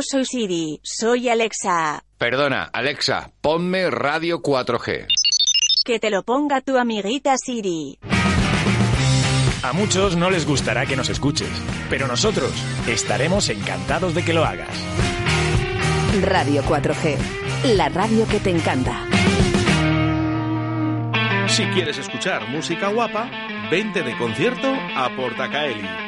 [0.00, 2.04] Soy Siri, soy Alexa.
[2.18, 5.06] Perdona, Alexa, ponme radio 4G.
[5.84, 7.98] Que te lo ponga tu amiguita Siri.
[9.62, 11.50] A muchos no les gustará que nos escuches,
[11.90, 12.52] pero nosotros
[12.86, 14.68] estaremos encantados de que lo hagas.
[16.22, 17.16] Radio 4G,
[17.74, 19.04] la radio que te encanta.
[21.48, 23.28] Si quieres escuchar música guapa,
[23.70, 26.07] vente de concierto a Portacaeli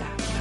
[0.00, 0.39] Música.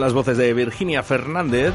[0.00, 1.74] Son las voces de Virginia Fernández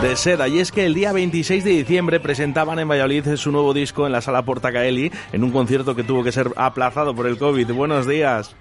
[0.00, 0.48] de Seda.
[0.48, 4.12] Y es que el día 26 de diciembre presentaban en Valladolid su nuevo disco en
[4.12, 7.70] la sala Portacaeli en un concierto que tuvo que ser aplazado por el COVID.
[7.74, 8.56] Buenos días,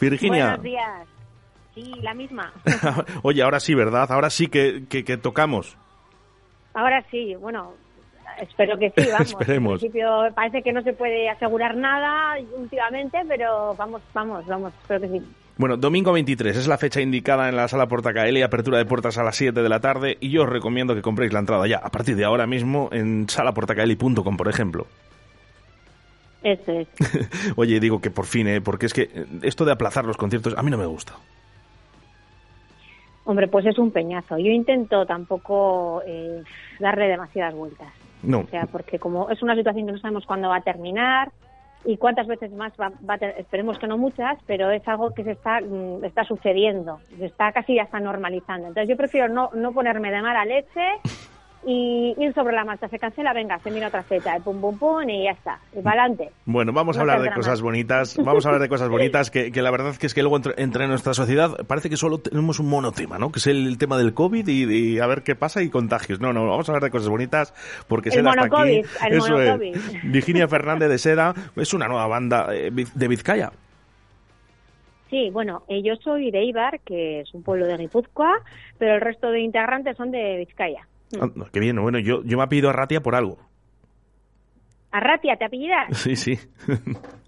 [0.00, 0.46] Virginia.
[0.56, 1.06] Buenos días.
[1.76, 2.52] Sí, la misma.
[3.22, 4.10] Oye, ahora sí, ¿verdad?
[4.10, 5.76] Ahora sí que, que- que tocamos.
[6.74, 7.74] Ahora sí, bueno,
[8.40, 9.30] espero que sí, vamos.
[9.30, 9.72] Esperemos.
[9.74, 15.02] En principio parece que no se puede asegurar nada últimamente, pero vamos, vamos, vamos, espero
[15.02, 15.22] que sí.
[15.56, 19.22] Bueno, domingo 23 es la fecha indicada en la sala Portacaeli, apertura de puertas a
[19.22, 21.90] las 7 de la tarde y yo os recomiendo que compréis la entrada ya, a
[21.90, 24.86] partir de ahora mismo en salaportacaeli.com, por ejemplo.
[26.42, 26.88] Eso es.
[27.56, 28.60] Oye, digo que por fin, ¿eh?
[28.60, 31.14] porque es que esto de aplazar los conciertos a mí no me gusta.
[33.24, 34.36] Hombre, pues es un peñazo.
[34.36, 36.42] Yo intento tampoco eh,
[36.80, 37.88] darle demasiadas vueltas.
[38.24, 38.40] No.
[38.40, 41.30] O sea, porque como es una situación que no sabemos cuándo va a terminar
[41.86, 45.12] y cuántas veces más va, va a ter- esperemos que no muchas, pero es algo
[45.12, 48.68] que se está, mm, está sucediendo, se está casi ya está normalizando.
[48.68, 50.80] Entonces yo prefiero no, no ponerme de mala leche
[51.66, 52.88] y ir sobre la marcha.
[52.88, 55.58] Se cancela, venga, se mira otra fecha, y pum, pum, pum, y ya está.
[55.72, 56.30] Y para adelante.
[56.44, 59.62] Bueno, vamos a hablar de cosas bonitas, vamos a hablar de cosas bonitas que, que
[59.62, 62.68] la verdad que es que luego entre, entre nuestra sociedad parece que solo tenemos un
[62.68, 63.30] monotema, ¿no?
[63.30, 66.20] Que es el, tema del COVID y, y a ver qué pasa y contagios.
[66.20, 67.52] No, no, vamos a hablar de cosas bonitas
[67.88, 68.82] porque El Seda está aquí.
[69.06, 70.02] el Eso es.
[70.04, 73.52] Virginia Fernández de Seda es una nueva banda eh, de Vizcaya.
[75.10, 78.40] Sí, bueno, eh, yo soy de Ibar, que es un pueblo de Guipúzcoa,
[78.78, 80.88] pero el resto de integrantes son de Vizcaya.
[81.20, 83.38] Ah, no, qué bien, bueno, yo, yo me pido a Ratia por algo.
[84.90, 85.88] Arratia, ¿te apellidas?
[85.98, 86.38] Sí, sí.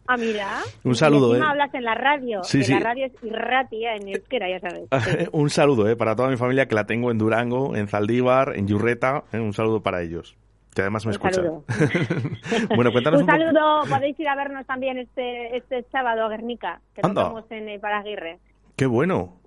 [0.08, 0.60] Ah, mira.
[0.84, 1.42] Un saludo, Y ¿eh?
[1.44, 2.44] hablas en la radio.
[2.44, 2.72] Sí, que sí.
[2.74, 4.88] La radio es Irratia en euskera, ya sabes.
[5.02, 5.28] Sí.
[5.32, 8.68] un saludo eh, para toda mi familia que la tengo en Durango, en Zaldívar, en
[8.68, 9.24] Yurreta.
[9.32, 10.36] eh, un saludo para ellos,
[10.74, 11.34] que además me Un escuchan.
[11.44, 11.64] saludo.
[12.76, 16.80] bueno, cuéntanos Un un, saludo, podéis ir a vernos también este este sábado a Guernica,
[16.94, 17.22] que Anda.
[17.24, 18.38] tocamos en Paraguirre.
[18.76, 19.40] Qué bueno.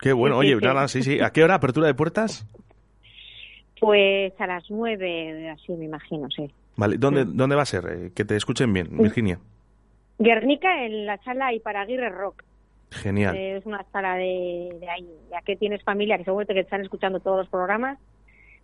[0.00, 0.38] Qué bueno.
[0.38, 1.20] Oye, nada, sí, sí.
[1.20, 2.46] ¿A qué hora apertura de puertas?
[3.80, 6.50] Pues a las nueve, así me imagino, sí.
[6.76, 7.84] Vale, ¿dónde, ¿dónde va a ser?
[7.90, 8.88] Eh, que te escuchen bien.
[8.98, 9.38] Virginia.
[10.18, 12.42] Guernica en la sala Iparaguirre Rock.
[12.90, 13.36] Genial.
[13.36, 15.08] Eh, Es una sala de, de ahí.
[15.30, 17.98] Ya que tienes familia, que seguro que están escuchando todos los programas,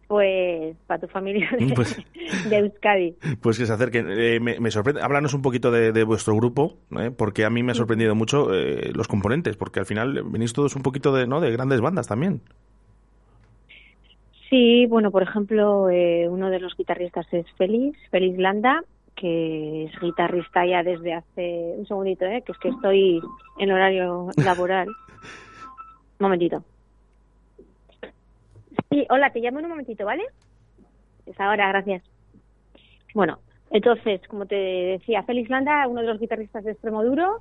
[0.08, 1.96] pues para tu familia de, Pues-
[2.48, 3.16] de Euskadi.
[3.40, 4.06] Pues que se acerquen.
[4.10, 5.02] Eh, me, me sorprende.
[5.02, 7.10] Háblanos un poquito de, de vuestro grupo, ¿eh?
[7.10, 10.76] porque a mí me ha sorprendido mucho eh, los componentes, porque al final venís todos
[10.76, 11.40] un poquito de, ¿no?
[11.40, 12.40] de grandes bandas también.
[14.52, 18.84] Sí, bueno, por ejemplo, eh, uno de los guitarristas es Félix, Félix Landa,
[19.16, 22.42] que es guitarrista ya desde hace un segundito, ¿eh?
[22.44, 23.22] que es que estoy
[23.58, 24.88] en horario laboral.
[24.88, 24.94] Un
[26.18, 26.62] momentito.
[28.90, 30.24] Sí, hola, te llamo en un momentito, ¿vale?
[31.24, 32.02] Es ahora, gracias.
[33.14, 33.38] Bueno,
[33.72, 37.40] entonces, como te decía, Félix Landa, uno de los guitarristas de Extremo Duro,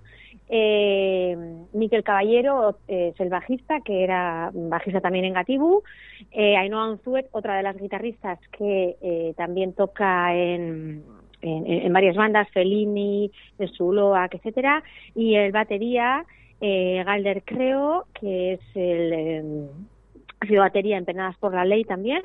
[0.50, 1.38] eh,
[1.74, 5.84] Miquel Caballero eh, es el bajista, que era bajista también en Gatibu,
[6.32, 11.04] eh, Ainhoa Unzuet, otra de las guitarristas que eh, también toca en,
[11.42, 13.30] en, varias bandas, Fellini,
[13.78, 16.26] Zuloac, etcétera, y el batería,
[16.62, 19.14] eh, Galder Creo, que es el...
[19.14, 19.44] eh,
[20.40, 22.22] ha batería en Penadas por la Ley también.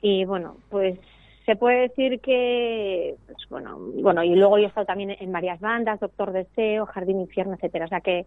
[0.00, 0.98] Y bueno, pues
[1.46, 5.60] se puede decir que, pues, bueno, bueno, y luego yo he estado también en varias
[5.60, 7.86] bandas, Doctor Deseo, Jardín Infierno, etcétera.
[7.86, 8.26] O sea que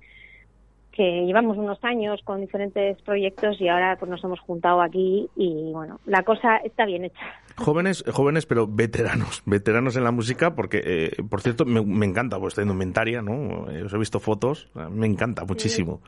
[0.91, 5.71] que llevamos unos años con diferentes proyectos y ahora pues nos hemos juntado aquí y
[5.71, 7.21] bueno, la cosa está bien hecha.
[7.55, 12.35] Jóvenes, jóvenes, pero veteranos, veteranos en la música, porque, eh, por cierto, me, me encanta
[12.35, 13.71] vuestra indumentaria, ¿no?
[13.71, 16.01] Eh, Os he visto fotos, me encanta muchísimo.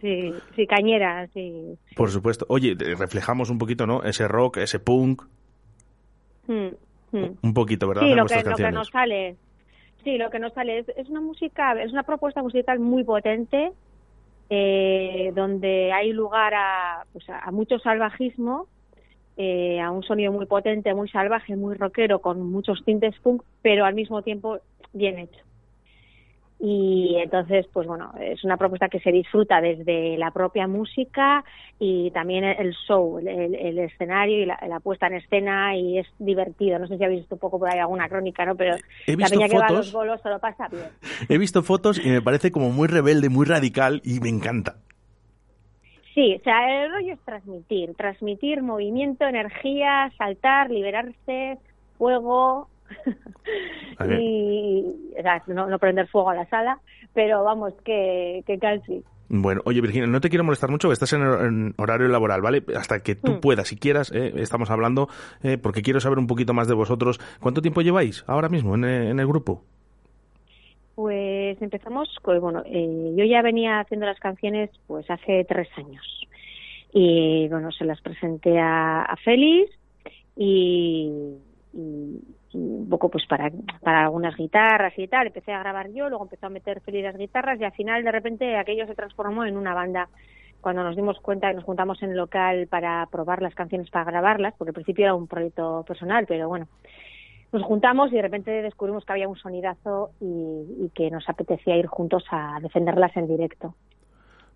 [0.00, 1.78] Sí, sí, cañera, sí.
[1.96, 2.44] Por supuesto.
[2.48, 4.02] Oye, reflejamos un poquito, ¿no?
[4.02, 5.22] Ese rock, ese punk,
[6.48, 7.38] Mm, mm.
[7.42, 8.02] un poquito, ¿verdad?
[8.02, 9.36] Sí, lo que, lo que nos sale.
[10.02, 13.72] Sí, lo que nos sale es, es una música, es una propuesta musical muy potente,
[14.50, 18.66] eh, donde hay lugar a, pues a, a mucho salvajismo,
[19.36, 23.84] eh, a un sonido muy potente, muy salvaje, muy rockero, con muchos tintes punk, pero
[23.84, 24.58] al mismo tiempo
[24.92, 25.47] bien hecho.
[26.60, 31.44] Y entonces, pues bueno, es una propuesta que se disfruta desde la propia música
[31.78, 36.80] y también el show, el, escenario y la, la puesta en escena y es divertido.
[36.80, 38.56] No sé si habéis visto un poco por ahí alguna crónica, ¿no?
[38.56, 38.74] Pero
[39.06, 39.92] He la visto peña que va a los fotos.
[39.92, 40.86] bolos se lo pasa bien.
[41.28, 44.76] He visto fotos y me parece como muy rebelde, muy radical y me encanta.
[46.14, 51.58] Sí, o sea, el rollo es transmitir, transmitir movimiento, energía, saltar, liberarse,
[51.96, 52.68] fuego.
[54.20, 54.84] Y
[55.18, 56.78] o sea, no, no prender fuego a la sala,
[57.14, 59.02] pero vamos, que, que casi.
[59.30, 62.62] Bueno, oye Virginia, no te quiero molestar mucho, estás en, en horario laboral, ¿vale?
[62.74, 63.40] Hasta que tú Mm.
[63.40, 65.08] puedas, si quieras, eh, estamos hablando,
[65.42, 67.20] eh, porque quiero saber un poquito más de vosotros.
[67.40, 69.62] ¿Cuánto tiempo lleváis ahora mismo en, eh, en el grupo?
[70.94, 76.02] Pues empezamos, pues bueno, eh, yo ya venía haciendo las canciones pues hace tres años
[76.92, 79.70] y bueno, se las presenté a, a Félix
[80.36, 81.10] y
[82.54, 83.50] un poco pues para,
[83.82, 87.16] para algunas guitarras y tal, empecé a grabar yo, luego empezó a meter Félix las
[87.16, 90.08] guitarras y al final de repente aquello se transformó en una banda
[90.60, 94.04] cuando nos dimos cuenta que nos juntamos en el local para probar las canciones para
[94.04, 96.66] grabarlas, porque al principio era un proyecto personal, pero bueno,
[97.52, 101.76] nos juntamos y de repente descubrimos que había un sonidazo y, y que nos apetecía
[101.76, 103.74] ir juntos a defenderlas en directo.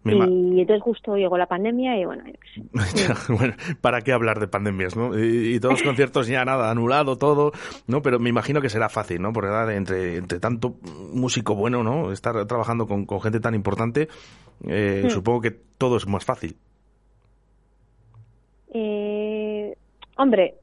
[0.05, 2.25] Me Y entonces justo llegó la pandemia y bueno,
[2.97, 5.17] Ya, bueno, ¿para qué hablar de pandemias, no?
[5.17, 7.53] Y, y todos los conciertos ya nada, anulado todo,
[7.87, 8.03] ¿no?
[8.03, 9.33] Pero me imagino que será fácil, ¿no?
[9.33, 9.73] Porque ¿verdad?
[9.75, 10.77] entre, entre tanto
[11.13, 12.11] músico bueno, ¿no?
[12.11, 14.09] Estar trabajando con, con gente tan importante,
[14.67, 15.11] eh, Hmm.
[15.11, 16.57] supongo que todo es más fácil.
[18.75, 19.75] Eh,
[20.17, 20.55] hombre,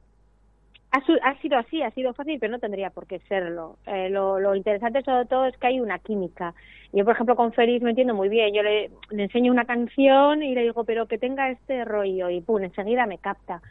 [0.92, 3.78] ha, su- ha sido así, ha sido fácil, pero no tendría por qué serlo.
[3.86, 6.54] Eh, lo, lo interesante sobre todo es que hay una química.
[6.92, 8.52] Yo, por ejemplo, con Félix me entiendo muy bien.
[8.54, 12.40] Yo le, le enseño una canción y le digo, pero que tenga este rollo y
[12.40, 13.62] pum, enseguida me capta.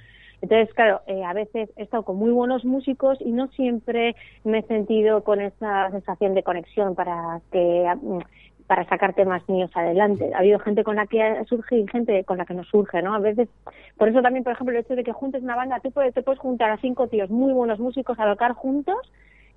[0.42, 4.16] Entonces, claro, eh, a veces he estado con muy buenos músicos y no siempre
[4.46, 8.20] me he sentido con esa sensación de conexión para que mm,
[8.70, 10.32] para sacar temas míos adelante.
[10.36, 13.16] Ha habido gente con la que surge y gente con la que no surge, ¿no?
[13.16, 13.50] A veces,
[13.98, 16.22] por eso también, por ejemplo, el hecho de que juntes una banda, tú puedes, te
[16.22, 19.12] puedes juntar a cinco tíos muy buenos músicos a tocar juntos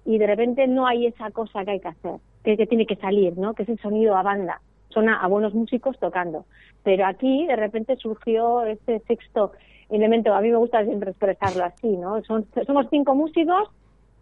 [0.07, 3.37] y de repente no hay esa cosa que hay que hacer, que, tiene que salir,
[3.37, 3.53] ¿no?
[3.53, 4.63] Que es el sonido a banda.
[4.89, 6.47] Son a, buenos músicos tocando.
[6.83, 9.53] Pero aquí, de repente, surgió este sexto
[9.91, 10.33] elemento.
[10.33, 12.23] A mí me gusta siempre expresarlo así, ¿no?
[12.25, 13.69] Somos cinco músicos,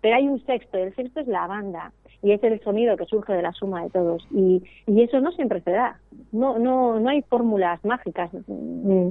[0.00, 1.92] pero hay un sexto, y el sexto es la banda.
[2.22, 4.26] Y es el sonido que surge de la suma de todos.
[4.30, 5.98] Y, y eso no siempre se da.
[6.32, 8.30] No, no, no hay fórmulas mágicas.
[8.46, 9.08] Mm,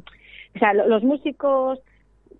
[0.55, 1.79] O sea, lo- los músicos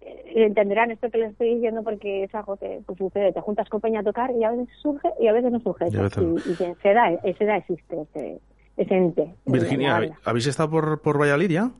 [0.01, 3.33] eh, entenderán esto que les estoy diciendo porque es algo que pues, sucede.
[3.33, 5.85] Te juntas con peña a tocar y a veces surge y a veces no surge.
[5.91, 6.33] Y a veces no.
[6.33, 8.39] Y, y se, se da, se da, existe ese,
[8.77, 9.33] ese ente.
[9.45, 10.17] Virginia.
[10.23, 11.71] ¿habéis estado por, por Valladolid ya?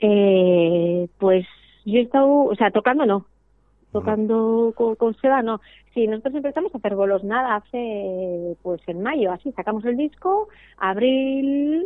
[0.00, 1.46] Eh, pues
[1.84, 3.26] yo he estado, o sea, tocando no.
[3.92, 5.60] Tocando con, con Seba no.
[5.94, 10.48] Sí, nosotros empezamos a hacer bolos nada hace, pues en mayo, así, sacamos el disco,
[10.78, 11.84] abril,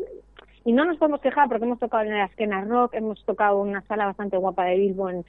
[0.64, 3.70] y no nos podemos quejar porque hemos tocado en la esquena rock, hemos tocado en
[3.70, 5.24] una sala bastante guapa de Bilbo en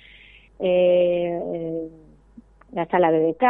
[0.60, 1.90] eh,
[2.74, 3.44] la sala BBK,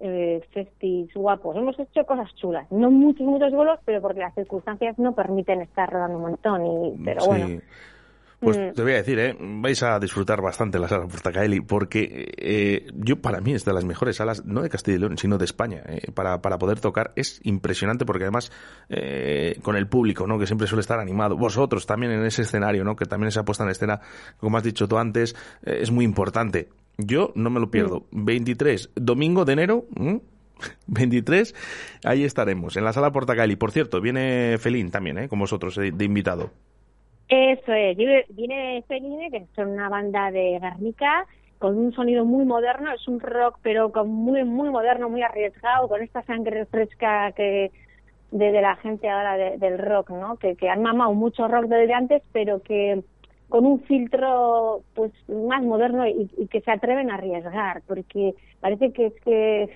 [0.00, 1.56] eh, festis guapos.
[1.56, 2.70] Hemos hecho cosas chulas.
[2.70, 6.66] No muchos, muchos bolos, pero porque las circunstancias no permiten estar rodando un montón.
[6.66, 7.26] Y, pero Sí.
[7.28, 7.60] bueno.
[8.44, 8.72] Pues Mm.
[8.74, 9.36] te voy a decir, ¿eh?
[9.40, 13.84] vais a disfrutar bastante la sala Portacaeli, porque eh, yo para mí es de las
[13.84, 17.12] mejores salas, no de Castilla y León, sino de España, eh, para, para poder tocar.
[17.16, 18.52] Es impresionante porque además
[18.88, 20.38] eh, con el público, ¿no?
[20.38, 22.94] que siempre suele estar animado, vosotros también en ese escenario, ¿no?
[22.96, 24.00] que también esa puesta en escena,
[24.38, 25.34] como has dicho tú antes,
[25.64, 26.68] eh, es muy importante.
[26.98, 28.06] Yo no me lo pierdo.
[28.12, 30.20] 23, domingo de enero, ¿m?
[30.86, 31.54] 23,
[32.04, 33.56] ahí estaremos, en la sala Portacaeli.
[33.56, 35.28] Por cierto, viene Felín también, ¿eh?
[35.28, 36.52] con vosotros, eh, de invitado.
[37.28, 37.96] Eso es,
[38.28, 41.26] viene, Feline, que son una banda de Guernica,
[41.58, 45.88] con un sonido muy moderno, es un rock pero con muy muy moderno, muy arriesgado,
[45.88, 47.72] con esta sangre fresca que
[48.30, 50.36] de, de la gente ahora de- del rock, ¿no?
[50.38, 53.04] Que, que han mamado mucho rock desde antes, pero que
[53.48, 58.92] con un filtro pues más moderno y, y que se atreven a arriesgar, porque parece
[58.92, 59.70] que es que,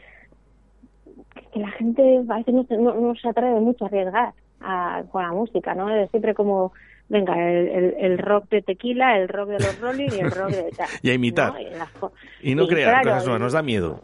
[1.53, 4.35] que la gente parece no, se- no, no se atreve mucho a arriesgar.
[4.61, 5.87] a- con la música, ¿no?
[6.09, 6.73] Siempre como,
[7.09, 10.51] venga, el, el- el rock de tequila, el rock de los Rolling y el rock
[10.53, 10.89] de tal.
[11.03, 11.53] Y a imitar.
[11.53, 11.61] ¿no?
[11.61, 14.01] Y, las co- Y no y creas, claro, cosas nuevas, nos da miedo.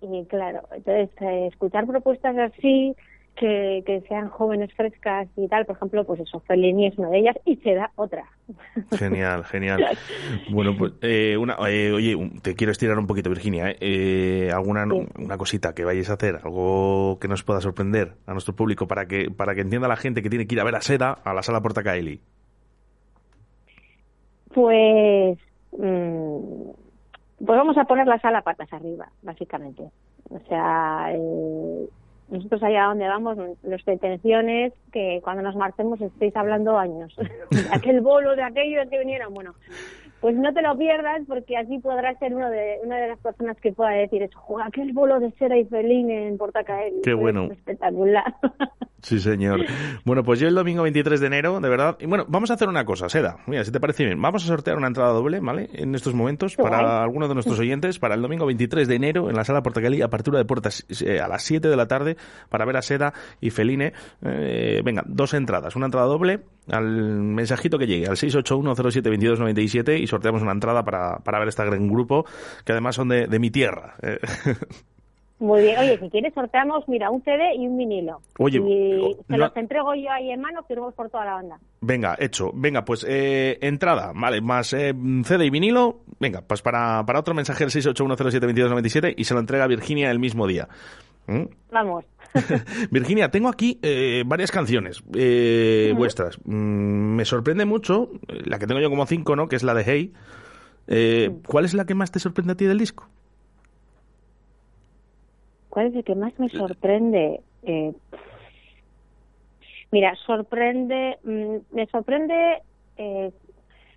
[0.00, 2.94] y claro, entonces eh, escuchar propuestas así
[3.36, 7.18] que, que sean jóvenes frescas y tal, por ejemplo, pues eso, Fellini es una de
[7.18, 8.24] ellas y se da otra.
[8.98, 9.84] Genial, genial.
[10.50, 13.70] Bueno, pues, eh, una, eh, oye, te quiero estirar un poquito, Virginia.
[13.70, 13.76] ¿eh?
[13.80, 16.40] Eh, ¿Alguna una cosita que vayáis a hacer?
[16.44, 20.22] ¿Algo que nos pueda sorprender a nuestro público para que para que entienda la gente
[20.22, 22.20] que tiene que ir a ver a Seda a la sala Portacaeli?
[24.52, 25.38] Pues,
[25.72, 26.70] mm,
[27.38, 29.90] pues vamos a poner la sala patas arriba, básicamente.
[30.28, 31.88] O sea, eh,
[32.32, 37.14] nosotros allá donde vamos, nuestra intención es que cuando nos marchemos estéis hablando años.
[37.50, 39.34] de aquel bolo, de aquello de que vinieron.
[39.34, 39.54] Bueno,
[40.22, 43.56] pues no te lo pierdas porque así podrás ser uno de, una de las personas
[43.60, 44.38] que pueda decir eso.
[44.38, 47.02] "Jo, aquel bolo de Sera y Felín en Portacaeli.
[47.02, 47.48] Qué bueno.
[47.52, 48.24] Espectacular.
[49.02, 49.64] Sí, señor.
[50.04, 51.96] Bueno, pues yo el domingo 23 de enero, de verdad.
[51.98, 53.36] Y bueno, vamos a hacer una cosa, Seda.
[53.48, 55.68] Mira, si te parece bien, vamos a sortear una entrada doble, ¿vale?
[55.72, 57.02] En estos momentos, para guay.
[57.02, 60.38] algunos de nuestros oyentes, para el domingo 23 de enero, en la sala Portacali, apertura
[60.38, 62.16] de puertas eh, a las 7 de la tarde,
[62.48, 63.92] para ver a Seda y Feline.
[64.24, 65.74] Eh, venga, dos entradas.
[65.74, 66.38] Una entrada doble
[66.70, 71.88] al mensajito que llegue, al 681072297, y sorteamos una entrada para, para ver este gran
[71.88, 72.24] grupo,
[72.64, 73.94] que además son de, de mi tierra.
[74.02, 74.18] eh.
[75.38, 75.76] Muy bien.
[75.76, 78.20] Oye, si quieres sorteamos, mira, un CD y un vinilo.
[78.38, 81.58] Oye, y se lo- los entrego yo ahí en mano, firmamos por toda la banda.
[81.80, 82.52] Venga, hecho.
[82.54, 84.94] Venga, pues eh, entrada, vale, más eh,
[85.24, 86.02] CD y vinilo.
[86.20, 90.20] Venga, pues para, para otro mensaje el 681072297 y se lo entrega a Virginia el
[90.20, 90.68] mismo día.
[91.26, 91.42] ¿Mm?
[91.72, 92.04] Vamos.
[92.90, 96.38] Virginia, tengo aquí eh, varias canciones eh, vuestras.
[96.44, 99.48] Mm, me sorprende mucho, eh, la que tengo yo como cinco, ¿no?
[99.48, 100.12] Que es la de Hey.
[100.88, 103.06] Eh, ¿Cuál es la que más te sorprende a ti del disco?
[105.68, 107.40] ¿Cuál es el que más me sorprende?
[107.62, 107.92] Eh,
[109.90, 112.62] mira, sorprende, mm, me sorprende,
[112.96, 113.30] eh,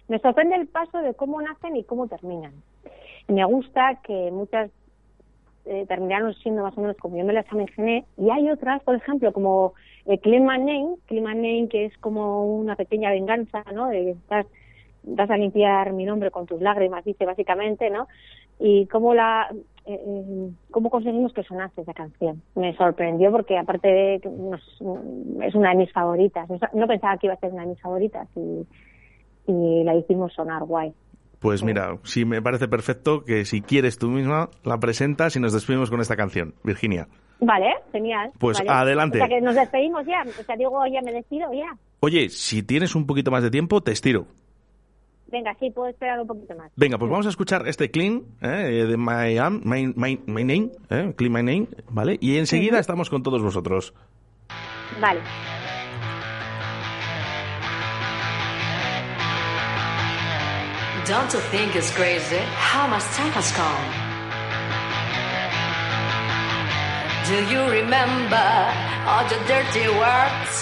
[0.08, 2.54] me sorprende el paso de cómo nacen y cómo terminan.
[3.28, 4.70] Me gusta que muchas
[5.66, 8.96] eh, terminaron siendo más o menos como yo me las imaginé y hay otras, por
[8.96, 9.74] ejemplo, como
[10.06, 10.58] eh, My
[11.36, 13.88] Name que es como una pequeña venganza, ¿no?
[13.90, 14.46] De estás,
[15.04, 18.08] vas a limpiar mi nombre con tus lágrimas, dice básicamente, ¿no?
[18.60, 19.50] Y cómo la
[19.86, 22.42] eh, eh, cómo conseguimos que sonase esa canción.
[22.56, 24.82] Me sorprendió porque aparte de nos-
[25.44, 26.50] es una de mis favoritas.
[26.50, 28.28] No sa- No pensaba que iba a ser una de mis favoritas
[29.48, 30.94] y la hicimos sonar guay.
[31.46, 35.54] Pues mira, sí me parece perfecto que si quieres tú misma la presentas y nos
[35.54, 37.08] despedimos con esta canción, Virginia.
[37.40, 38.32] Vale, genial.
[38.40, 38.70] Pues vale.
[38.72, 39.18] adelante.
[39.22, 40.24] O sea que nos despedimos ya.
[40.40, 41.78] O sea, digo, ya me despido ya.
[42.00, 44.26] Oye, si tienes un poquito más de tiempo, te estiro.
[45.28, 46.72] Venga, sí, puedo esperar un poquito más.
[46.76, 50.72] Venga, pues vamos a escuchar este Clean eh, de My, Am- my, my, My Name,
[50.90, 52.18] eh, Clean My Name, ¿vale?
[52.22, 53.94] Y enseguida estamos con todos vosotros.
[55.02, 55.20] Vale.
[61.08, 63.90] Don't you think it's crazy how much time has gone?
[67.30, 68.50] Do you remember
[69.06, 70.54] all the dirty words?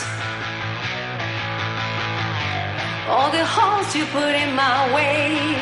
[3.07, 5.55] All the holes you put in my way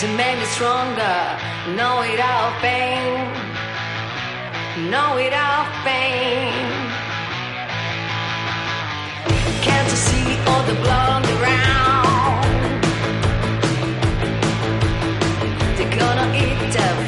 [0.00, 1.18] to make me stronger.
[1.78, 3.32] Know it out pain.
[4.90, 6.52] Know it out pain.
[9.64, 11.28] Can't you see all the blood on
[16.76, 17.07] of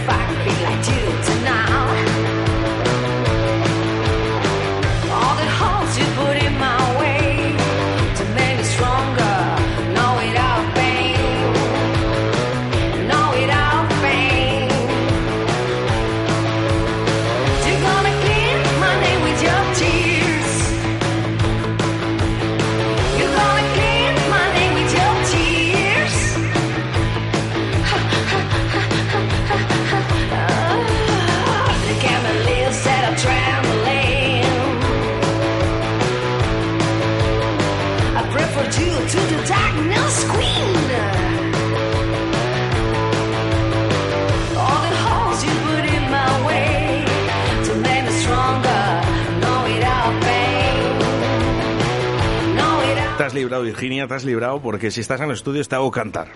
[53.41, 56.29] librado, Virginia, te has librado porque si estás en el estudio te hago cantar.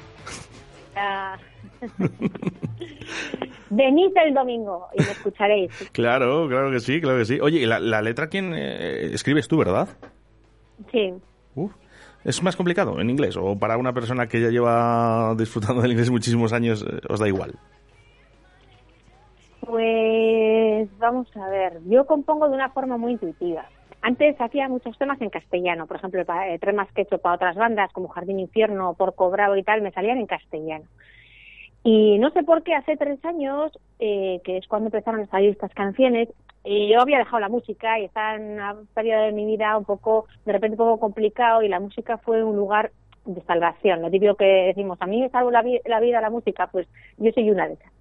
[0.97, 1.37] Ah.
[3.71, 5.91] Venid el domingo y me escucharéis.
[5.93, 7.39] Claro, claro que sí, claro que sí.
[7.41, 9.89] Oye, ¿y la, la letra quién eh, escribes tú, verdad?
[10.93, 11.13] Sí.
[12.25, 13.37] ¿Es más complicado en inglés?
[13.37, 17.29] ¿O para una persona que ya lleva disfrutando del inglés muchísimos años eh, os da
[17.29, 17.55] igual?
[19.61, 23.67] Pues vamos a ver, yo compongo de una forma muy intuitiva.
[24.07, 27.57] Antes hacía muchos temas en castellano, por ejemplo, eh, temas que he hecho para otras
[27.57, 30.85] bandas como Jardín Infierno, Porco Bravo y tal, me salían en castellano.
[31.83, 35.51] Y no sé por qué hace tres años, eh, que es cuando empezaron a salir
[35.51, 36.29] estas canciones,
[36.65, 40.27] yo había dejado la música y estaba en un periodo de mi vida un poco,
[40.47, 42.91] de repente un poco complicado y la música fue un lugar
[43.27, 44.03] de salvación.
[44.03, 46.89] Lo típico que decimos, a mí me salvo la, vi- la vida la música, pues
[47.19, 47.93] yo soy una de esas.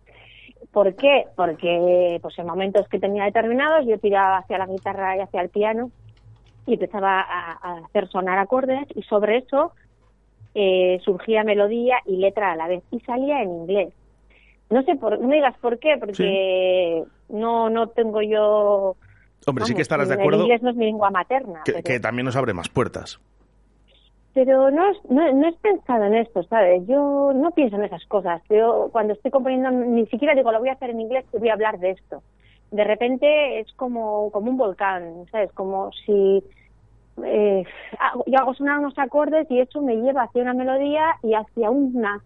[0.74, 1.26] ¿Por qué?
[1.36, 5.50] Porque pues en momentos que tenía determinados yo tiraba hacia la guitarra y hacia el
[5.50, 5.92] piano
[6.66, 9.72] y empezaba a, a hacer sonar acordes y sobre eso
[10.56, 13.94] eh, surgía melodía y letra a la vez y salía en inglés.
[14.70, 18.96] No sé, por, no me digas por qué, porque no no tengo yo...
[19.46, 21.62] Hombre, sí que estarás de el acuerdo inglés no es mi lengua materna.
[21.66, 23.20] que, pero- que también nos abre más puertas.
[24.34, 26.86] Pero no, no, no he pensado en esto, ¿sabes?
[26.88, 28.42] Yo no pienso en esas cosas.
[28.50, 31.54] Yo cuando estoy componiendo ni siquiera digo lo voy a hacer en inglés voy a
[31.54, 32.24] hablar de esto.
[32.72, 35.52] De repente es como, como un volcán, ¿sabes?
[35.52, 36.44] Como si
[37.24, 37.64] eh,
[38.26, 42.22] yo hago sonar unos acordes y eso me lleva hacia una melodía y hacia una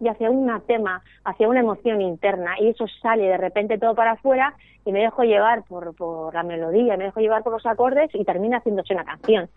[0.00, 4.12] y hacia un tema, hacia una emoción interna y eso sale de repente todo para
[4.12, 8.10] afuera y me dejo llevar por, por la melodía, me dejo llevar por los acordes
[8.14, 9.48] y termina haciéndose una canción.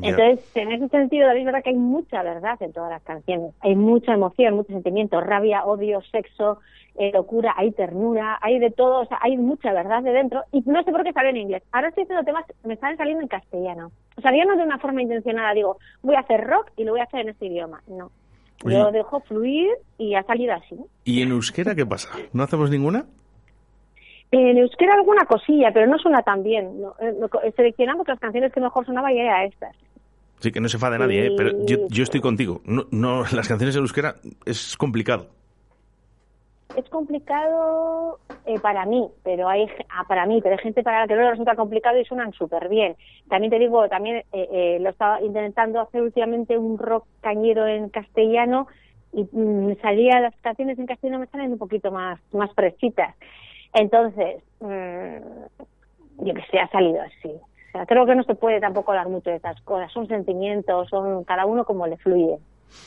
[0.00, 3.54] Entonces, en ese sentido, David, es verdad que hay mucha verdad en todas las canciones.
[3.60, 6.60] Hay mucha emoción, mucho sentimiento, rabia, odio, sexo,
[6.94, 10.44] eh, locura, hay ternura, hay de todo, o sea, hay mucha verdad de dentro.
[10.50, 11.62] Y no sé por qué sale en inglés.
[11.72, 13.92] Ahora estoy haciendo temas, me están saliendo en castellano.
[14.16, 16.92] O sea, yo no de una forma intencionada digo, voy a hacer rock y lo
[16.92, 17.82] voy a hacer en este idioma.
[17.86, 18.10] No.
[18.64, 18.76] Oye.
[18.76, 20.76] Yo dejo fluir y ha salido así.
[21.04, 22.10] ¿Y en euskera qué pasa?
[22.32, 23.06] ¿No hacemos ninguna?
[24.32, 26.80] En euskera alguna cosilla, pero no suena tan bien.
[26.80, 29.76] No, eh, co- seleccionamos las canciones que mejor sonaban y era estas.
[30.40, 31.32] Sí, que no se enfade nadie, ¿eh?
[31.36, 32.60] Pero yo, yo estoy contigo.
[32.64, 34.14] No, no, las canciones en euskera
[34.46, 35.26] es complicado.
[36.76, 41.06] es complicado eh, para mí, pero hay ah, para mí, pero hay gente para la
[41.06, 42.96] que no le resulta complicado y suenan súper bien.
[43.28, 47.90] También te digo, también eh, eh, lo estaba intentando hacer últimamente un rock cañero en
[47.90, 48.66] castellano
[49.12, 53.14] y mm, salía las canciones en castellano me salen un poquito más más fresquitas.
[53.74, 57.28] Entonces, mm, yo que sé, ha salido así.
[57.28, 59.90] O sea, creo que no se puede tampoco hablar mucho de estas cosas.
[59.92, 62.38] Son sentimientos, son cada uno como le fluye.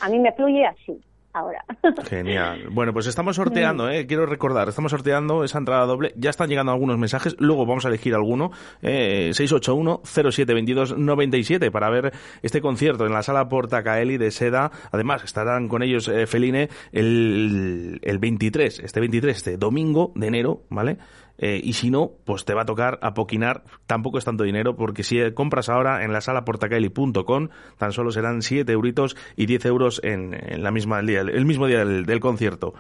[0.02, 1.02] A mí me fluye así,
[1.36, 1.64] ahora.
[2.08, 2.70] Genial.
[2.72, 4.08] Bueno, pues estamos sorteando, ¿eh?
[4.08, 6.14] quiero recordar, estamos sorteando esa entrada doble.
[6.16, 8.52] Ya están llegando algunos mensajes, luego vamos a elegir alguno.
[8.82, 14.72] Eh, 681-0722-97 para ver este concierto en la sala Portacaeli de Seda.
[14.92, 20.62] Además, estarán con ellos eh, Feline el, el 23, este 23, este domingo de enero,
[20.70, 20.98] ¿vale?
[21.38, 23.64] Eh, y si no, pues te va a tocar apoquinar.
[23.88, 28.12] Tampoco es tanto dinero, porque si eh, compras ahora en la sala portacaeli.com, tan solo
[28.12, 31.80] serán 7 euritos y 10 euros en, en la misma el, día, el mismo día
[31.80, 32.74] del, del concierto.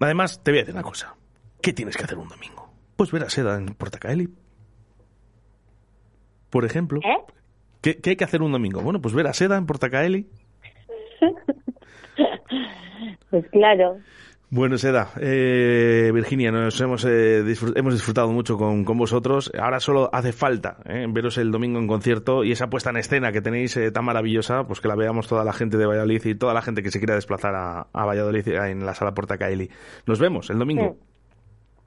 [0.00, 1.14] Además, te voy a decir una cosa.
[1.60, 2.68] ¿Qué tienes que hacer un domingo?
[2.96, 4.28] Pues ver a Seda en Portacaeli.
[6.50, 7.00] Por ejemplo.
[7.80, 8.80] ¿Qué, qué hay que hacer un domingo?
[8.80, 10.28] Bueno, pues ver a Seda en Portacaeli.
[13.30, 13.96] Pues claro.
[14.54, 17.38] Bueno, Seda, eh, Virginia, nos hemos, eh,
[17.74, 19.50] hemos disfrutado mucho con, con vosotros.
[19.58, 23.32] Ahora solo hace falta eh, veros el domingo en concierto y esa puesta en escena
[23.32, 26.34] que tenéis eh, tan maravillosa, pues que la veamos toda la gente de Valladolid y
[26.34, 29.70] toda la gente que se quiera desplazar a, Valladolid eh, en la sala Portacaeli.
[30.06, 30.96] Nos vemos el domingo.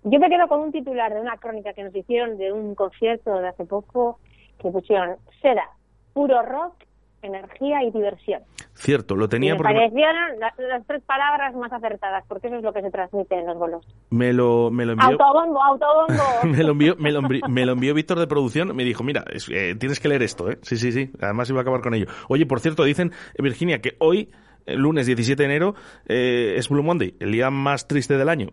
[0.03, 3.41] Yo me quedo con un titular de una crónica que nos hicieron de un concierto
[3.41, 4.17] de hace poco
[4.57, 5.69] que pusieron Seda,
[6.13, 6.73] puro rock,
[7.21, 8.41] energía y diversión.
[8.73, 12.63] Cierto, lo tenía me porque parecieron la- las tres palabras más acertadas, porque eso es
[12.63, 13.87] lo que se transmite en los bolos.
[14.11, 15.07] me lo, me lo envió.
[15.11, 16.23] Autobombo, autobombo.
[16.43, 19.23] me lo envió, me lo envi- me lo envió Víctor de producción, me dijo, mira,
[19.31, 20.59] es- eh, tienes que leer esto, ¿eh?
[20.61, 22.05] Sí, sí, sí, además iba a acabar con ello.
[22.29, 24.31] Oye, por cierto, dicen, eh, Virginia, que hoy,
[24.65, 25.75] el lunes 17 de enero,
[26.07, 28.49] eh, es Blue Monday, el día más triste del año.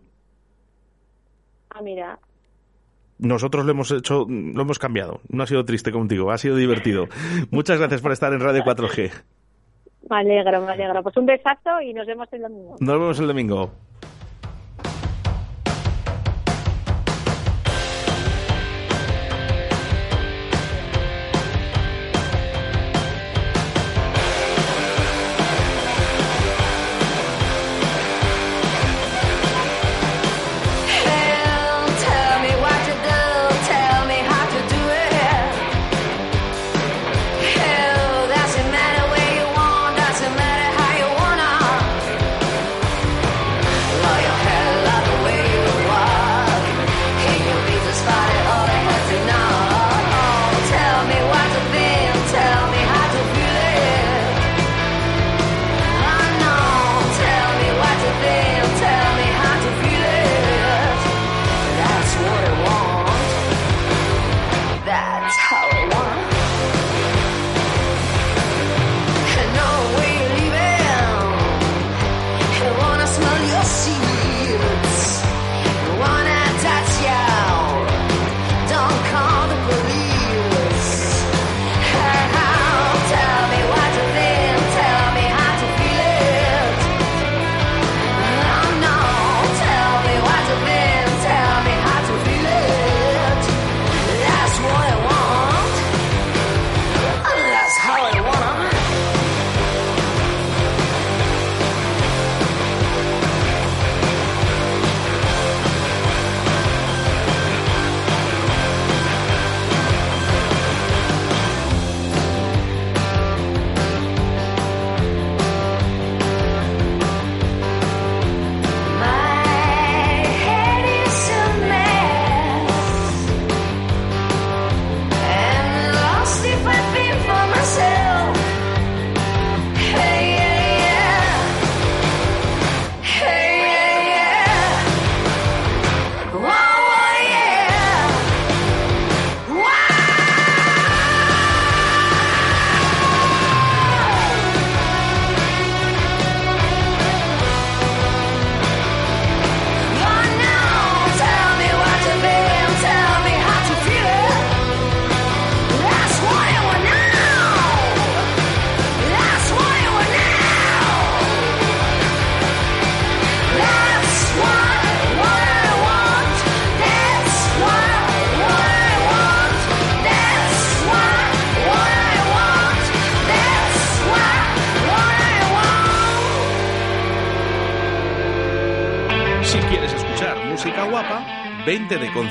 [1.70, 2.18] Ah, mira.
[3.22, 5.20] Nosotros lo hemos hecho, lo hemos cambiado.
[5.28, 7.06] No ha sido triste contigo, ha sido divertido.
[7.50, 9.12] Muchas gracias por estar en Radio 4G.
[10.10, 11.02] Me alegro, me alegro.
[11.04, 12.76] Pues un besazo y nos vemos el domingo.
[12.80, 13.70] Nos vemos el domingo.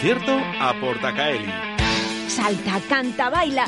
[0.02, 1.48] Concierto a Portacaeli.
[2.28, 3.68] Salta, canta, baila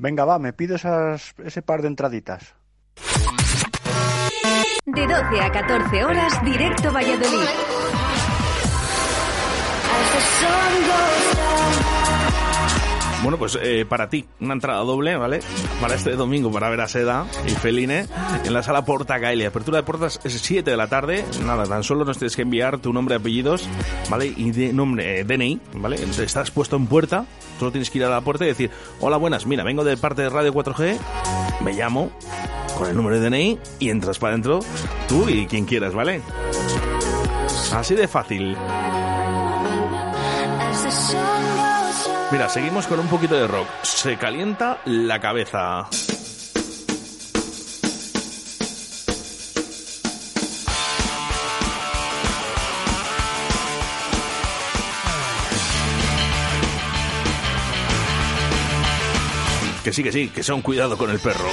[0.00, 2.54] Venga, va, me pido esas, ese par de entraditas.
[4.86, 7.48] De 12 a 14 horas, directo Valladolid.
[13.22, 15.40] Bueno, pues eh, para ti, una entrada doble, ¿vale?
[15.80, 18.06] Para este domingo, para ver a Seda y Feline
[18.44, 19.44] en la sala Porta Gaeli.
[19.44, 21.24] Apertura de puertas es 7 de la tarde.
[21.44, 23.68] Nada, tan solo nos tienes que enviar tu nombre, apellidos,
[24.08, 24.32] ¿vale?
[24.36, 25.96] Y de nombre, eh, DNI, ¿vale?
[25.96, 27.26] Entonces, estás puesto en puerta,
[27.58, 30.22] solo tienes que ir a la puerta y decir, hola, buenas, mira, vengo de parte
[30.22, 30.96] de Radio 4G,
[31.60, 32.12] me llamo
[32.78, 34.60] con el número de DNI y entras para adentro
[35.08, 36.22] tú y quien quieras, ¿vale?
[37.72, 38.56] Así de fácil.
[42.30, 43.66] Mira, seguimos con un poquito de rock.
[43.82, 45.88] Se calienta la cabeza.
[59.82, 61.48] Que sí, que sí, que son cuidado con el perro.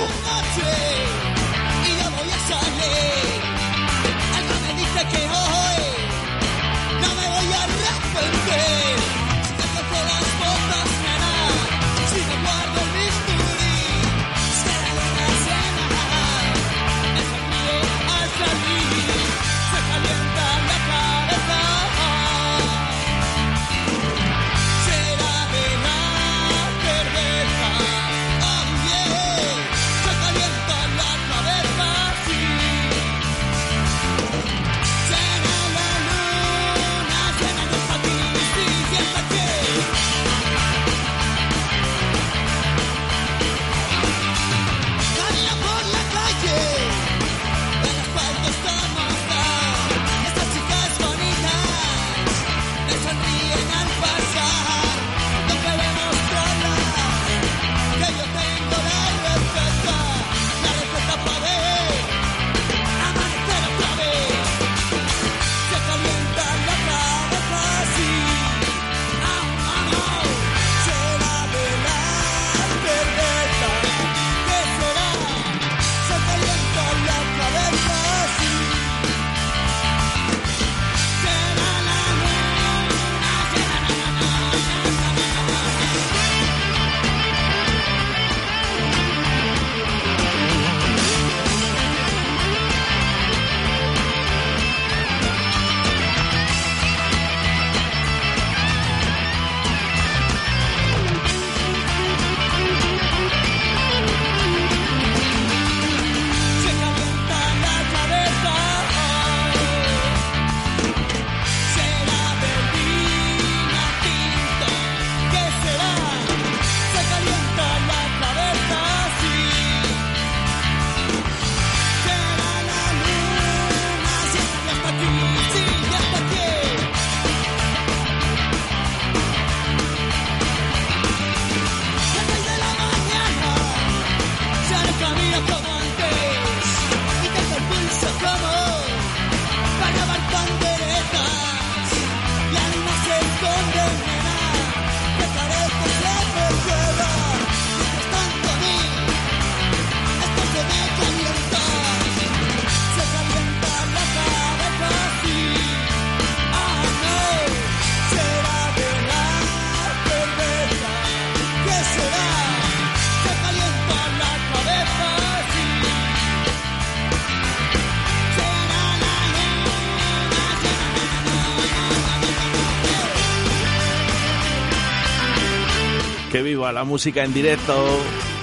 [176.72, 177.74] la música en directo,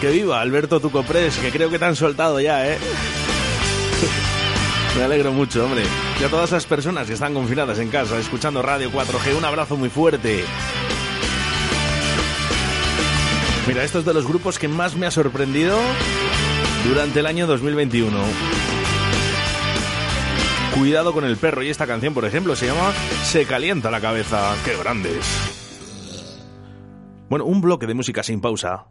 [0.01, 2.78] que viva Alberto Tucopres, que creo que te han soltado ya, ¿eh?
[4.97, 5.82] Me alegro mucho, hombre.
[6.20, 9.77] Y a todas las personas que están confinadas en casa escuchando Radio 4G, un abrazo
[9.77, 10.44] muy fuerte.
[13.66, 15.78] Mira, esto es de los grupos que más me ha sorprendido
[16.86, 18.11] durante el año 2021.
[20.74, 22.93] Cuidado con el perro y esta canción, por ejemplo, se llama
[23.24, 24.55] Se calienta la cabeza.
[24.65, 25.41] ¡Qué grandes!
[27.33, 28.89] Bueno, un bloque de música sin pausa.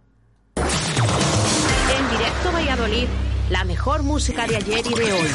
[0.56, 3.08] En directo Valladolid,
[3.52, 5.30] la mejor música de ayer y de hoy.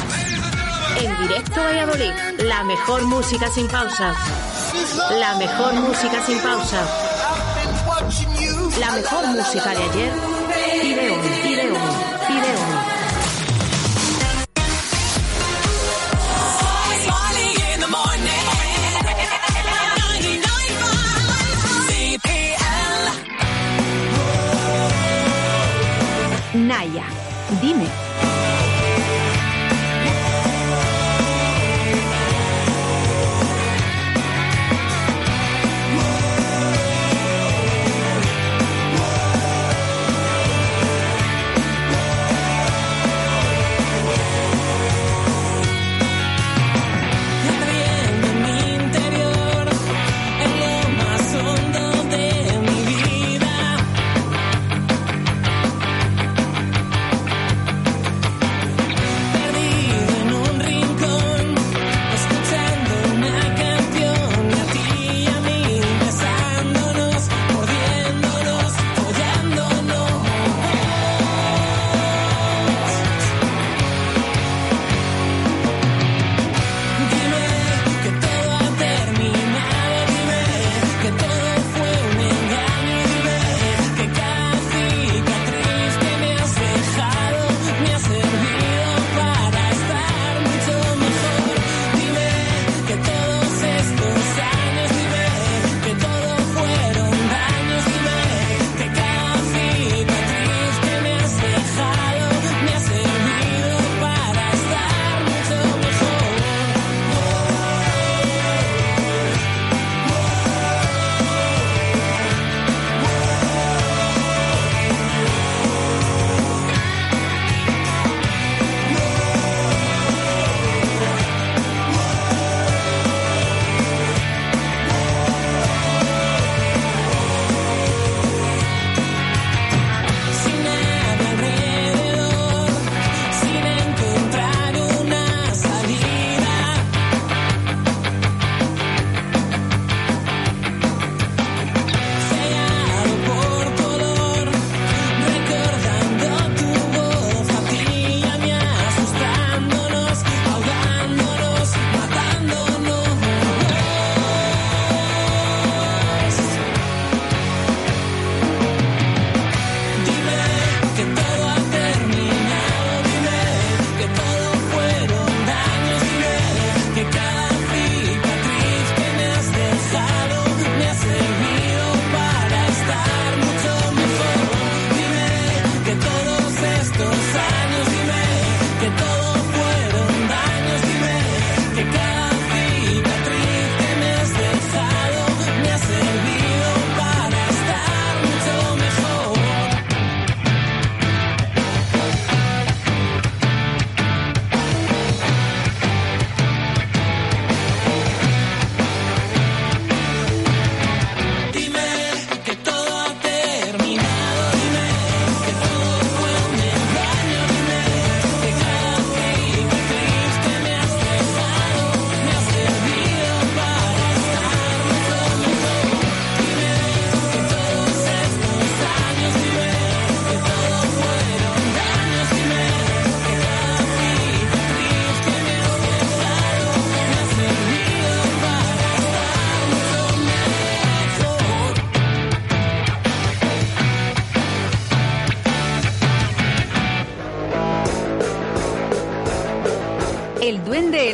[1.01, 4.13] En directo Valladolid, la mejor música sin pausa.
[5.21, 6.85] La mejor música sin pausa.
[8.77, 10.36] La mejor música de ayer
[27.55, 28.06] Dime.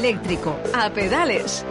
[0.04, 0.58] eléctrico.
[0.74, 1.66] A pedales.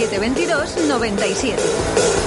[0.00, 2.20] ...681 0722 97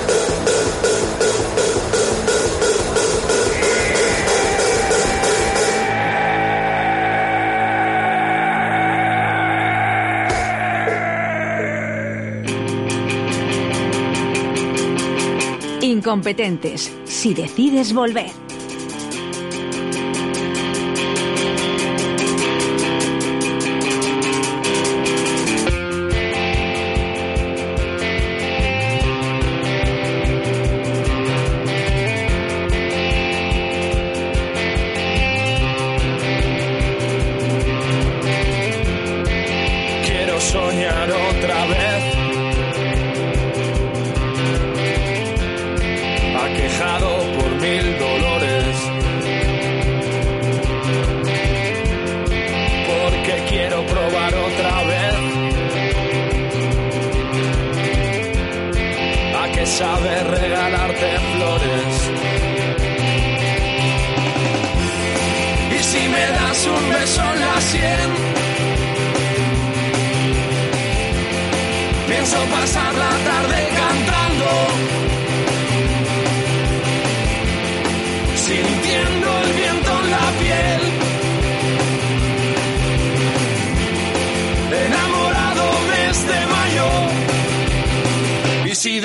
[15.81, 18.42] Incompetentes, si decides volver.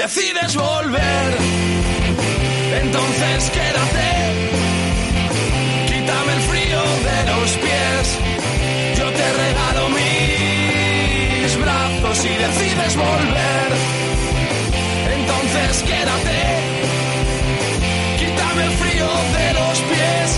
[0.09, 1.37] Decides volver,
[2.83, 4.09] entonces quédate,
[5.87, 8.19] quítame el frío de los pies,
[8.97, 13.69] yo te regalo mis brazos si decides volver.
[15.19, 16.41] Entonces quédate,
[18.19, 20.29] quítame el frío de los pies.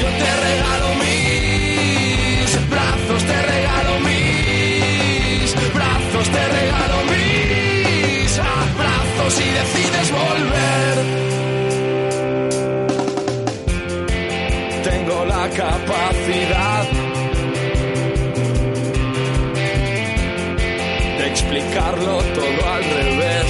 [0.00, 6.95] Yo te regalo mis brazos, te regalo mis brazos, te regalo
[9.30, 10.96] si decides volver.
[14.84, 16.84] Tengo la capacidad
[21.18, 23.48] de explicarlo todo al revés.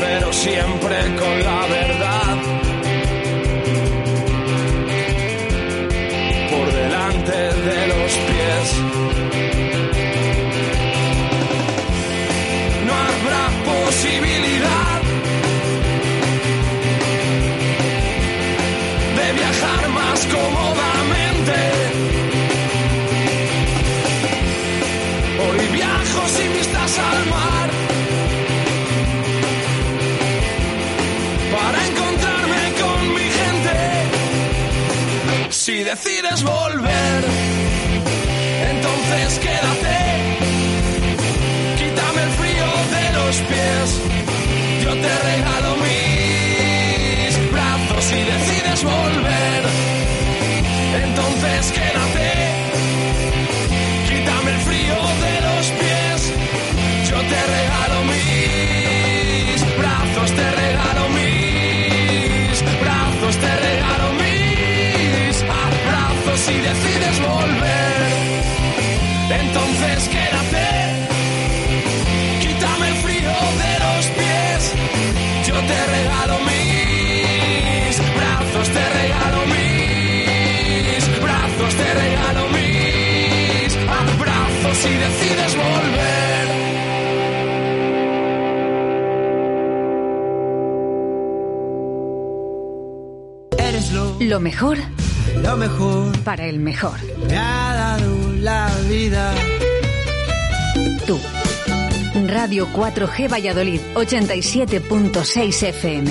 [0.00, 1.85] Pero siempre con la verdad
[35.86, 37.24] decides volver,
[38.72, 39.98] entonces quédate.
[41.78, 43.88] Quítame el frío de los pies.
[44.82, 49.62] Yo te regalo mis brazos si decides volver.
[51.04, 52.30] Entonces quédate.
[54.08, 56.20] Quítame el frío de los pies.
[57.10, 60.46] Yo te regalo mis brazos, te
[66.36, 67.96] si decides volver,
[69.40, 70.66] entonces quédate.
[72.40, 74.74] Quítame el frío de los pies,
[75.46, 85.52] yo te regalo mis brazos, te regalo mis brazos, te regalo mis abrazos si decides
[85.56, 86.46] volver.
[93.58, 94.78] Eres lo, Lo mejor
[95.56, 96.98] lo mejor para el mejor.
[97.26, 99.32] me ha dado la vida.
[101.06, 101.18] Tú.
[102.28, 106.10] Radio 4G Valladolid, 87.6 FM.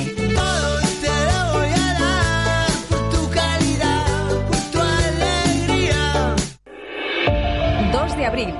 [7.91, 8.53] 2 de abril.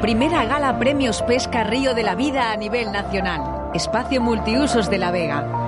[0.00, 3.70] Primera gala Premios Pesca Río de la Vida a nivel nacional.
[3.74, 5.67] Espacio Multiusos de la Vega.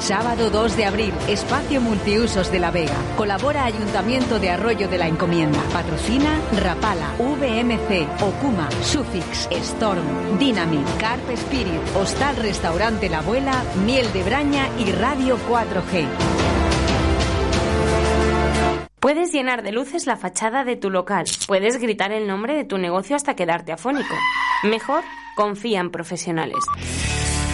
[0.00, 2.96] Sábado 2 de abril, Espacio Multiusos de La Vega.
[3.16, 5.58] Colabora Ayuntamiento de Arroyo de la Encomienda.
[5.72, 14.22] Patrocina Rapala, VMC, Okuma, Sufix, Storm, Dynamic, Carp Spirit, Hostal Restaurante La Abuela, Miel de
[14.22, 16.06] Braña y Radio 4G.
[19.00, 21.26] Puedes llenar de luces la fachada de tu local.
[21.46, 24.14] Puedes gritar el nombre de tu negocio hasta quedarte afónico.
[24.62, 25.02] Mejor,
[25.36, 26.64] confía en profesionales.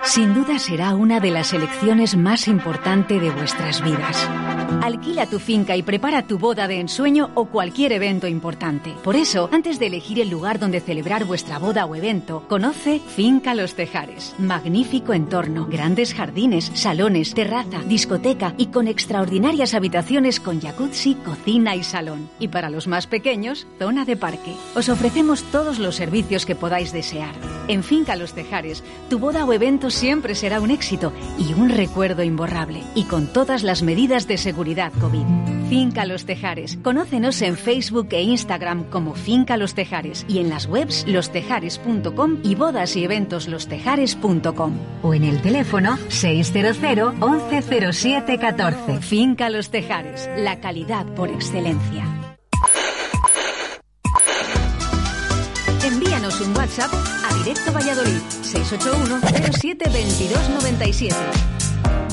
[0.07, 4.25] Sin duda será una de las elecciones más importantes de vuestras vidas.
[4.81, 8.95] Alquila tu finca y prepara tu boda de ensueño o cualquier evento importante.
[9.03, 13.53] Por eso, antes de elegir el lugar donde celebrar vuestra boda o evento, conoce Finca
[13.53, 14.33] Los Tejares.
[14.37, 21.83] Magnífico entorno, grandes jardines, salones, terraza, discoteca y con extraordinarias habitaciones con jacuzzi, cocina y
[21.83, 22.29] salón.
[22.39, 24.55] Y para los más pequeños, zona de parque.
[24.73, 27.35] Os ofrecemos todos los servicios que podáis desear.
[27.67, 32.23] En Finca Los Tejares, tu boda o evento siempre será un éxito y un recuerdo
[32.23, 32.83] imborrable.
[32.95, 35.25] Y con todas las medidas de seguridad COVID.
[35.69, 36.77] Finca Los Tejares.
[36.81, 42.55] Conócenos en Facebook e Instagram como Finca Los Tejares y en las webs lostejares.com y
[42.55, 49.01] bodas y eventos lostejares.com o en el teléfono 600 1107 14.
[49.01, 50.29] Finca Los Tejares.
[50.37, 52.05] La calidad por excelencia.
[55.83, 56.91] Envíanos un WhatsApp
[57.43, 59.19] Directo Valladolid 681
[59.51, 61.15] 07 22 97.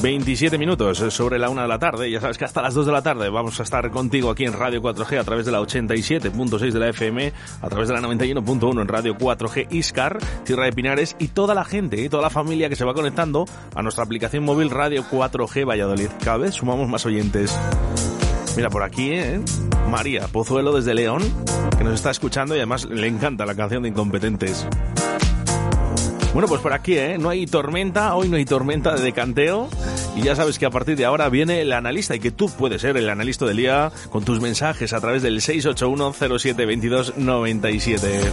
[0.05, 2.11] 27 minutos sobre la una de la tarde.
[2.11, 4.53] Ya sabes que hasta las 2 de la tarde vamos a estar contigo aquí en
[4.53, 7.33] Radio 4G a través de la 87.6 de la FM,
[7.63, 11.65] a través de la 91.1 en Radio 4G Iscar, Tierra de Pinares y toda la
[11.65, 15.67] gente y toda la familia que se va conectando a nuestra aplicación móvil Radio 4G
[15.67, 16.09] Valladolid.
[16.23, 17.59] Cada vez sumamos más oyentes.
[18.57, 19.41] Mira, por aquí, ¿eh?
[19.91, 21.23] María Pozuelo desde León,
[21.79, 24.67] que nos está escuchando y además le encanta la canción de Incompetentes.
[26.35, 27.17] Bueno, pues por aquí, ¿eh?
[27.17, 29.69] No hay tormenta, hoy no hay tormenta de decanteo.
[30.17, 32.83] Y ya sabes que a partir de ahora viene el analista y que tú puedes
[32.83, 38.33] ser el analista del día con tus mensajes a través del 681 07 22 97.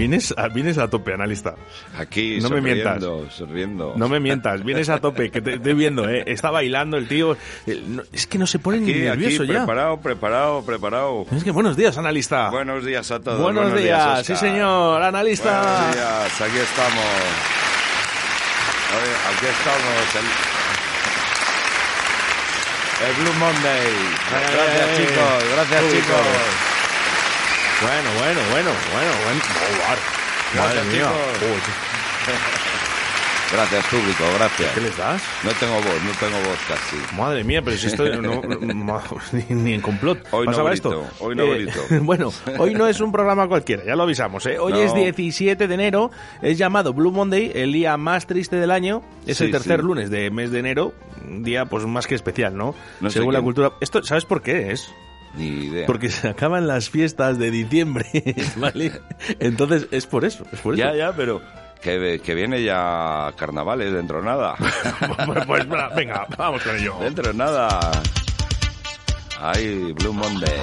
[0.00, 1.54] Vienes, a, vienes a tope, analista.
[1.98, 3.02] Aquí, no me mientas.
[3.30, 3.92] sonriendo.
[3.96, 6.24] No me mientas, vienes a tope, que te estoy viendo, ¿eh?
[6.26, 7.36] Está bailando el tío.
[7.66, 9.58] Eh, es que no se pone ni Aquí, aquí, nervioso ya.
[9.58, 11.26] preparado, preparado, preparado.
[11.30, 12.48] Es que buenos días, analista.
[12.48, 13.40] Buenos días a todos.
[13.40, 15.60] Buenos, días, sí señor, analista.
[15.60, 17.04] Buenos días, aquí estamos.
[18.96, 20.14] Oye, aquí estamos.
[20.16, 20.26] El,
[23.06, 23.92] el Blue Monday.
[24.30, 25.44] Gracias, eh, chicos.
[25.54, 26.69] Gracias, chicos.
[27.80, 29.40] Bueno, bueno, bueno, bueno, bueno.
[29.42, 31.10] Oh, madre Gracias, mía.
[33.52, 34.72] Gracias, público, gracias.
[34.74, 35.20] ¿Qué les das?
[35.42, 37.16] No tengo voz, no tengo voz casi.
[37.16, 39.02] Madre mía, pero si esto no, no-
[39.32, 40.24] ni, ni en complot.
[40.30, 41.24] Hoy no pasaba grito, esto.
[41.24, 41.80] hoy no grito.
[42.02, 44.46] bueno, hoy no es un programa cualquiera, ya lo avisamos.
[44.46, 44.58] ¿eh?
[44.60, 44.78] Hoy No.
[44.78, 46.12] es 17 de enero,
[46.42, 49.02] es llamado Blue Monday, el día más triste del año.
[49.26, 49.86] Es Sí, el tercer sí.
[49.86, 50.94] lunes de mes de enero,
[51.26, 52.74] un día pues más que especial, ¿no?
[53.08, 53.44] Según la quién.
[53.46, 53.72] cultura.
[53.80, 54.92] Esto, ¿sabes por qué es?
[55.34, 55.86] Ni idea.
[55.86, 58.06] Porque se acaban las fiestas de diciembre,
[58.56, 59.00] ¿vale?
[59.38, 60.82] Entonces es por eso, es por eso.
[60.82, 61.40] Ya, ya, pero
[61.80, 64.56] que, que viene ya carnavales dentro de nada.
[65.26, 66.96] pues, pues, venga, vamos con ello.
[67.00, 68.02] Dentro de nada.
[69.40, 70.60] Ay, Blue Monday.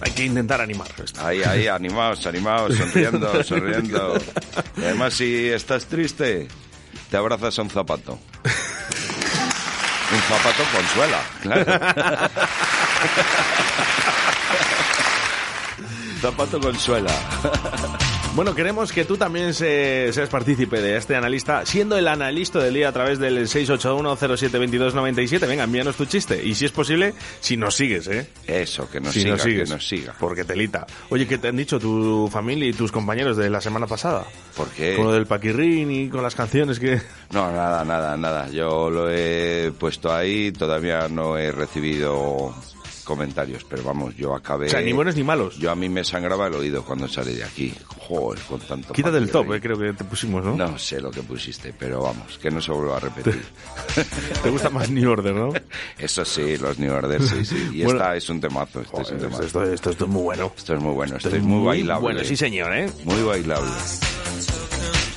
[0.00, 0.88] Hay que intentar animar.
[1.18, 4.18] Ahí, ahí, animaos, animaos, sonriendo, sonriendo.
[4.76, 6.48] Y además, si estás triste,
[7.10, 8.18] te abrazas a un zapato.
[10.12, 11.64] Un zapato consuela, claro.
[16.20, 17.12] zapato consuela.
[18.36, 22.74] Bueno, queremos que tú también se- seas partícipe de este analista, siendo el analista del
[22.74, 25.46] día a través del 681-072297.
[25.48, 26.44] Venga, envíanos tu chiste.
[26.44, 28.28] Y si es posible, si nos sigues, ¿eh?
[28.46, 29.68] Eso, que nos si siga, nos sigues.
[29.70, 30.14] que nos siga.
[30.20, 30.86] Porque telita.
[31.08, 34.26] Oye, ¿qué te han dicho tu familia y tus compañeros de la semana pasada?
[34.54, 34.96] ¿Por qué?
[34.96, 37.00] Con lo del paquirrín y con las canciones que...
[37.32, 38.50] No, nada, nada, nada.
[38.50, 42.54] Yo lo he puesto ahí, todavía no he recibido
[43.06, 44.66] comentarios, pero vamos, yo acabé...
[44.66, 45.56] O sea, ni buenos ni malos.
[45.56, 47.72] Yo a mí me sangraba el oído cuando salí de aquí.
[48.00, 48.92] Joder, con tanto...
[48.92, 50.54] Quítate el top, eh, creo que te pusimos, ¿no?
[50.56, 53.42] No sé lo que pusiste, pero vamos, que no se vuelva a repetir.
[54.42, 55.52] Te gusta más New Order, ¿no?
[55.98, 57.70] Eso sí, los New Order, sí, sí.
[57.72, 58.00] Y Bueno.
[58.00, 59.42] esta es un temazo, este es un temazo.
[59.44, 60.52] esto, esto, esto es muy bueno.
[60.56, 62.02] Esto es muy bueno, esto Esto es muy bailable.
[62.02, 62.90] Bueno, sí señor, ¿eh?
[63.04, 63.70] Muy bailable.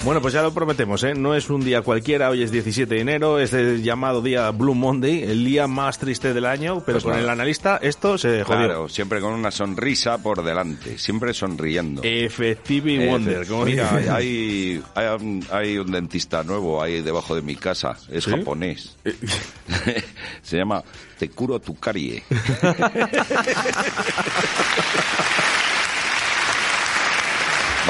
[0.05, 1.13] Bueno, pues ya lo prometemos, ¿eh?
[1.13, 4.73] No es un día cualquiera, hoy es 17 de enero, es el llamado día Blue
[4.73, 7.23] Monday, el día más triste del año, pero Pues con nada.
[7.25, 8.65] el analista esto se jodió.
[8.65, 12.01] Claro, siempre con una sonrisa por delante, siempre sonriendo.
[12.03, 17.41] Effective Eh, Wonder, como Mira, hay, hay, un, hay un dentista nuevo ahí debajo de
[17.41, 18.31] mi casa, es ¿Sí?
[18.31, 18.95] japonés.
[20.41, 20.81] Se llama
[21.19, 22.23] Tekuro Tukarie.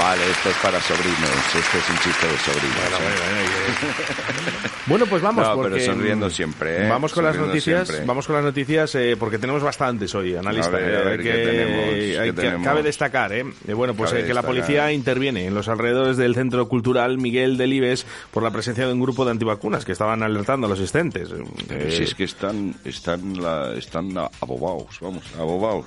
[0.01, 2.99] Vale, esto es para sobrinos, esto es un chiste de sobrinos.
[3.01, 4.69] ¿eh?
[4.85, 6.89] Bueno, pues vamos, No, porque pero sonriendo siempre, ¿eh?
[6.89, 8.07] Vamos con las noticias, siempre.
[8.07, 10.75] vamos con las noticias eh, porque tenemos bastantes hoy, analista.
[10.75, 11.85] A ver, eh, a ver, hay ¿qué que- tenemos?
[11.93, 12.65] ¿Qué hay que- tenemos?
[12.67, 16.33] cabe destacar, eh, eh, bueno, pues eh, que la policía interviene en los alrededores del
[16.33, 20.65] Centro Cultural Miguel Delibes por la presencia de un grupo de antivacunas que estaban alertando
[20.65, 21.29] a los asistentes.
[21.69, 25.85] Eh, si es que están, están, la- están abobados, vamos, abobados.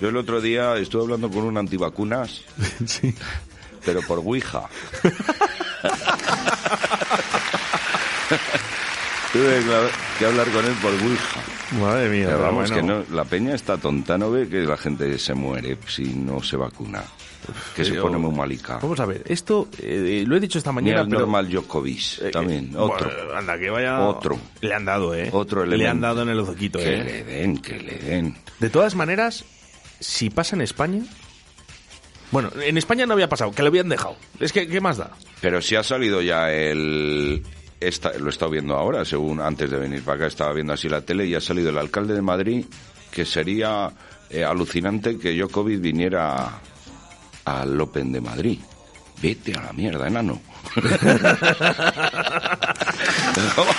[0.00, 2.42] Yo el otro día estuve hablando con un antivacunas,
[3.84, 4.62] pero por Ouija.
[9.32, 11.40] Tuve que- que hablar con él por Ouija.
[11.80, 12.74] Madre mía, Pero vamos, bueno.
[12.74, 16.42] que no, la peña está tonta, no ve que la gente se muere si no
[16.42, 17.04] se vacuna.
[17.74, 18.78] Que se pone muy malica.
[18.82, 21.20] Vamos a ver, esto eh, lo he dicho esta Ni mañana, el pero...
[21.20, 23.10] normal Djokovic, también, Eh, otro.
[23.10, 24.00] bueno, anda, que vaya...
[24.00, 24.38] Otro.
[24.60, 25.30] Le han dado, ¿eh?
[25.32, 26.06] Otro Le han elemento.
[26.06, 27.04] dado en el hociquito, Que ¿eh?
[27.04, 28.36] le den, que le den.
[28.58, 29.44] De todas maneras,
[30.00, 31.02] si pasa en España...
[32.30, 34.14] Bueno, en España no había pasado, que lo habían dejado.
[34.38, 35.10] Es que, ¿qué más da?
[35.40, 37.42] Pero si ha salido ya el...
[37.80, 40.88] Esta, lo he estado viendo ahora, según antes de venir para acá, estaba viendo así
[40.88, 42.66] la tele y ha salido el alcalde de Madrid,
[43.10, 43.90] que sería
[44.28, 46.60] eh, alucinante que Djokovic viniera
[47.50, 48.58] al Open de Madrid.
[49.22, 50.40] Vete a la mierda, enano.
[53.54, 53.70] ¿Cómo?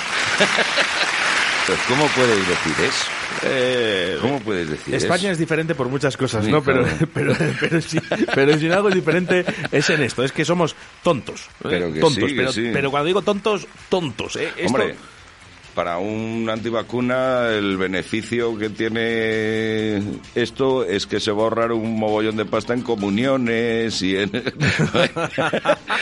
[1.67, 4.21] Pues, ¿Cómo puedes decir eso?
[4.21, 5.31] ¿Cómo puedes decir Eh, España eso?
[5.31, 6.61] es diferente por muchas cosas, ¿no?
[6.63, 7.99] Pero, pero, pero, si,
[8.35, 11.41] pero si algo es diferente es en esto, es que somos tontos.
[11.41, 11.47] ¿eh?
[11.63, 12.69] Pero que tontos, sí, que pero, sí.
[12.73, 14.49] pero cuando digo tontos, tontos, ¿eh?
[14.57, 14.95] Esto- Hombre,
[15.73, 20.03] para un antivacuna el beneficio que tiene
[20.35, 24.31] esto es que se va a ahorrar un mogollón de pasta en comuniones y en...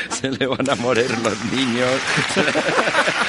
[0.10, 1.90] se le van a morir los niños.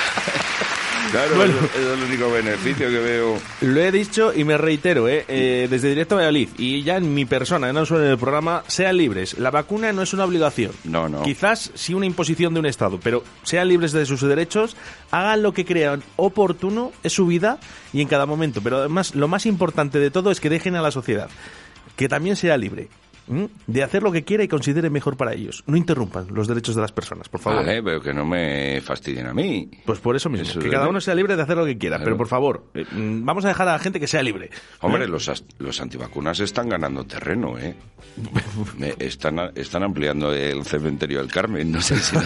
[1.11, 1.55] Claro, Bueno.
[1.75, 3.39] es el único beneficio que veo.
[3.63, 5.25] Lo he dicho y me reitero, ¿eh?
[5.29, 8.97] Eh, desde Directo Valladolid y ya en mi persona, no solo en el programa, sean
[8.97, 9.39] libres.
[9.39, 10.73] La vacuna no es una obligación.
[10.85, 11.23] No, no.
[11.23, 14.77] Quizás sí una imposición de un Estado, pero sean libres de sus derechos,
[15.11, 17.59] hagan lo que crean oportuno, es su vida
[17.93, 18.61] y en cada momento.
[18.63, 21.29] Pero además, lo más importante de todo es que dejen a la sociedad
[21.97, 22.89] que también sea libre.
[23.67, 25.63] De hacer lo que quiera y considere mejor para ellos.
[25.67, 27.65] No interrumpan los derechos de las personas, por favor.
[27.65, 29.71] Vale, pero que no me fastidien a mí.
[29.85, 31.97] Pues por eso mismo, Eso que cada uno sea libre de hacer lo que quiera,
[31.97, 32.05] Claro.
[32.07, 34.51] pero por favor, eh, mm, vamos a dejar a la gente que sea libre.
[34.81, 35.09] Hombre, ¿Eh?
[35.09, 37.75] los, los antivacunas están ganando terreno, ¿eh?
[38.79, 42.17] Me- están, están ampliando el cementerio del Carmen, no sé si...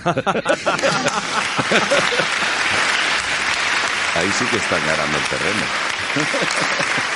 [4.16, 7.13] Ahí sí que están ganando el terreno.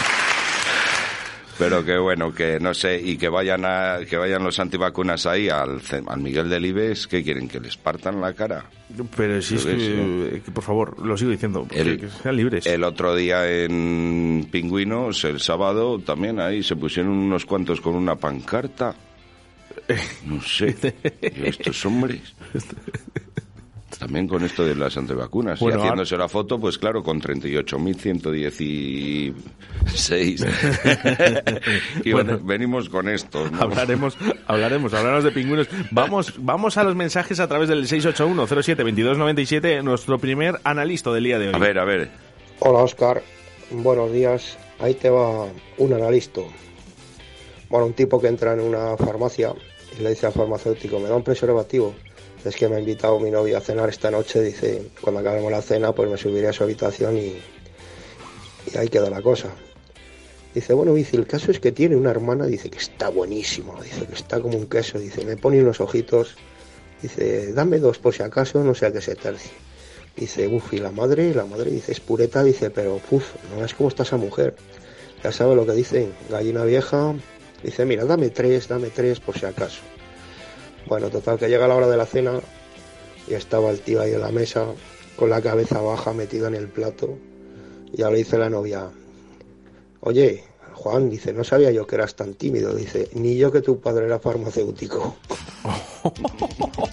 [1.59, 5.49] Pero que bueno, que no sé, y que vayan a, que vayan los antivacunas ahí
[5.49, 7.49] al, al Miguel Delibes, ¿qué quieren?
[7.49, 8.65] ¿Que les partan la cara?
[9.17, 9.75] Pero si es que,
[10.37, 12.65] eh, que, por favor, lo sigo diciendo, que- El- que sean libres.
[12.67, 18.15] El otro día en Pingüinos, el sábado, también ahí se pusieron unos cuantos con una
[18.17, 18.95] pancarta.
[20.27, 20.77] No sé,
[21.23, 22.35] estos hombres.
[23.99, 25.59] También con esto de las antivacunas.
[25.61, 29.35] Bueno, y haciéndose la foto, pues claro, con 38.116.
[32.05, 32.33] y Bueno.
[32.33, 33.49] bueno, venimos con esto.
[33.51, 33.61] ¿no?
[33.63, 34.17] Hablaremos,
[34.47, 35.69] hablaremos, hablaremos de pingüinos.
[35.91, 41.49] Vamos, vamos a los mensajes a través del 681-07-2297, nuestro primer analista del día de
[41.49, 41.55] hoy.
[41.55, 42.11] A ver, a ver.
[42.61, 43.23] Hola Oscar,
[43.71, 44.59] buenos días.
[44.81, 45.47] Ahí te va
[45.79, 46.41] un analista.
[47.69, 49.53] Bueno, un tipo que entra en una farmacia
[49.99, 51.95] y le dice al farmacéutico, me da un preservativo.
[52.45, 54.41] Es que me ha invitado mi novia a cenar esta noche.
[54.41, 57.37] Dice, cuando acabemos la cena, pues me subiré a su habitación y,
[58.73, 59.49] y ahí queda la cosa.
[60.55, 64.07] Dice, bueno, dice, el caso es que tiene una hermana, dice que está buenísimo, dice
[64.07, 66.37] que está como un queso, dice, me pone unos ojitos,
[67.03, 69.53] dice, dame dos por si acaso, no sea que se tercie.
[70.17, 73.75] Dice, uff, y la madre, la madre dice, es pureta, dice, pero uff, no es
[73.75, 74.57] como está esa mujer.
[75.23, 77.15] Ya sabe lo que dicen, gallina vieja,
[77.63, 79.81] dice, mira, dame tres, dame tres por si acaso.
[80.87, 82.41] Bueno, total, que llega la hora de la cena
[83.27, 84.67] y estaba el tío ahí en la mesa
[85.17, 87.19] con la cabeza baja metida en el plato.
[87.93, 88.89] Y ya le dice la novia,
[90.01, 90.45] oye,
[90.75, 94.07] Juan, dice, no sabía yo que eras tan tímido, dice, ni yo que tu padre
[94.07, 95.17] era farmacéutico.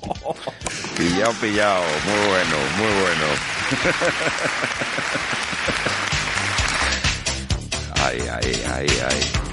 [0.98, 1.84] Pillado, pillado.
[2.06, 3.26] Muy bueno, muy bueno.
[8.02, 9.45] ay, ay, ay, ay.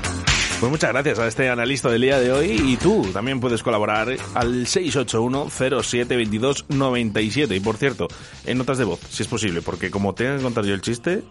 [0.62, 4.16] Pues muchas gracias a este analista del día de hoy y tú también puedes colaborar
[4.34, 7.56] al 681-07-2297.
[7.56, 8.06] Y por cierto,
[8.46, 11.24] en notas de voz, si es posible, porque como tenga que contar yo el chiste,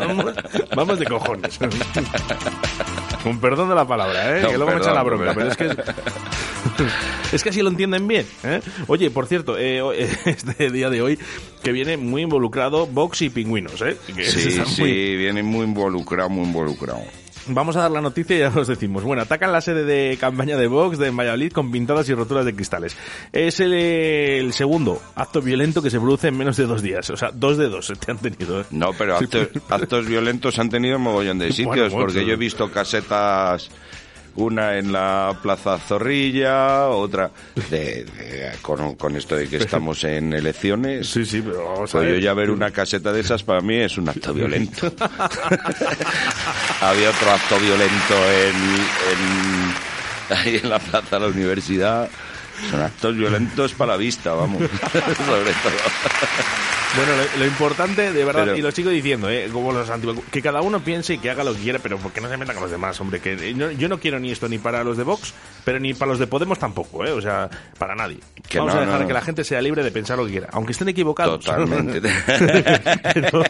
[0.00, 0.34] vamos,
[0.76, 1.56] vamos de cojones.
[3.22, 4.42] Con perdón de la palabra, ¿eh?
[4.42, 5.70] No, que luego me echan la bronca, pero es que...
[7.32, 8.26] Es que así lo entienden bien.
[8.42, 8.60] ¿eh?
[8.88, 11.16] Oye, por cierto, eh, ho- este día de hoy
[11.62, 13.80] que viene muy involucrado Vox y Pingüinos.
[13.82, 13.96] ¿eh?
[14.14, 17.02] Que Sí, sí, muy- viene muy involucrado, muy involucrado.
[17.48, 19.04] Vamos a dar la noticia y ya os decimos.
[19.04, 22.54] Bueno, atacan la sede de campaña de Vox de Valladolid con pintadas y roturas de
[22.54, 22.96] cristales.
[23.32, 27.08] Es el, el segundo acto violento que se produce en menos de dos días.
[27.10, 28.60] O sea, dos de dos te han tenido.
[28.60, 28.64] ¿eh?
[28.70, 32.70] No, pero actos, actos violentos han tenido mogollón de sitios, Bueno, porque yo he visto
[32.70, 33.70] casetas,
[34.36, 37.30] una en la Plaza Zorrilla, otra
[37.70, 41.08] de, de- con, con esto de que estamos en elecciones.
[41.08, 42.20] Sí, sí, pero vamos a Pues yo ver.
[42.22, 44.86] ya ver una caseta de esas para mí es un acto violento.
[46.80, 48.56] Había otro acto violento en,
[49.12, 52.08] en- ahí en la Plaza de la Universidad.
[52.70, 54.58] Son actos violentos para la vista, vamos.
[54.92, 55.72] Sobre todo.
[56.96, 59.50] Bueno, lo, lo importante, de verdad, Pero- y lo sigo diciendo, ¿eh?
[59.52, 59.90] como los
[60.30, 62.54] que cada uno piense y que haga lo que quiera, pero porque no se meta
[62.54, 63.20] con los demás, hombre.
[63.20, 65.34] Que eh, no- yo no quiero ni esto ni para los de Vox,
[65.64, 67.10] pero ni para los de Podemos tampoco, ¿eh?
[67.12, 68.18] O sea, para nadie.
[68.48, 69.06] Que Vamos no, a dejar no.
[69.08, 71.44] que la gente sea libre de pensar lo que quiera, aunque estén equivocados.
[71.44, 72.00] Totalmente.
[73.20, 73.42] Pero-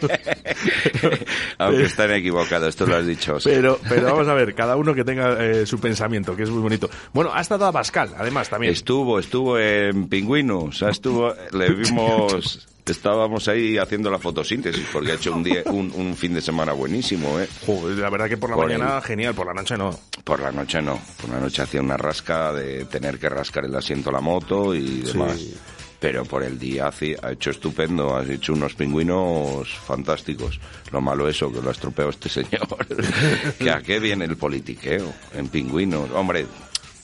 [1.59, 3.37] Aunque estén equivocados, tú lo has dicho.
[3.43, 6.61] Pero, pero vamos a ver, cada uno que tenga eh, su pensamiento, que es muy
[6.61, 6.89] bonito.
[7.13, 8.73] Bueno, ha estado a Pascal, además, también.
[8.73, 15.11] Estuvo, estuvo en Pingüino, o sea, estuvo, le vimos, estábamos ahí haciendo la fotosíntesis, porque
[15.11, 17.47] ha hecho un día, un, un fin de semana buenísimo, ¿eh?
[17.65, 19.97] Joder, la verdad que por la Por mañana, el- genial, por la noche no.
[20.23, 23.75] Por la noche no, por la noche hacía una rasca de tener que rascar el
[23.75, 25.37] asiento a la moto y demás.
[25.37, 25.55] Sí.
[25.99, 26.91] Pero por el día
[27.23, 30.59] ha hecho estupendo, ha hecho unos pingüinos fantásticos.
[30.91, 32.67] Lo malo eso, que lo ha estropeado este señor.
[33.57, 36.11] que a qué viene el politiqueo en pingüinos.
[36.11, 36.45] Hombre,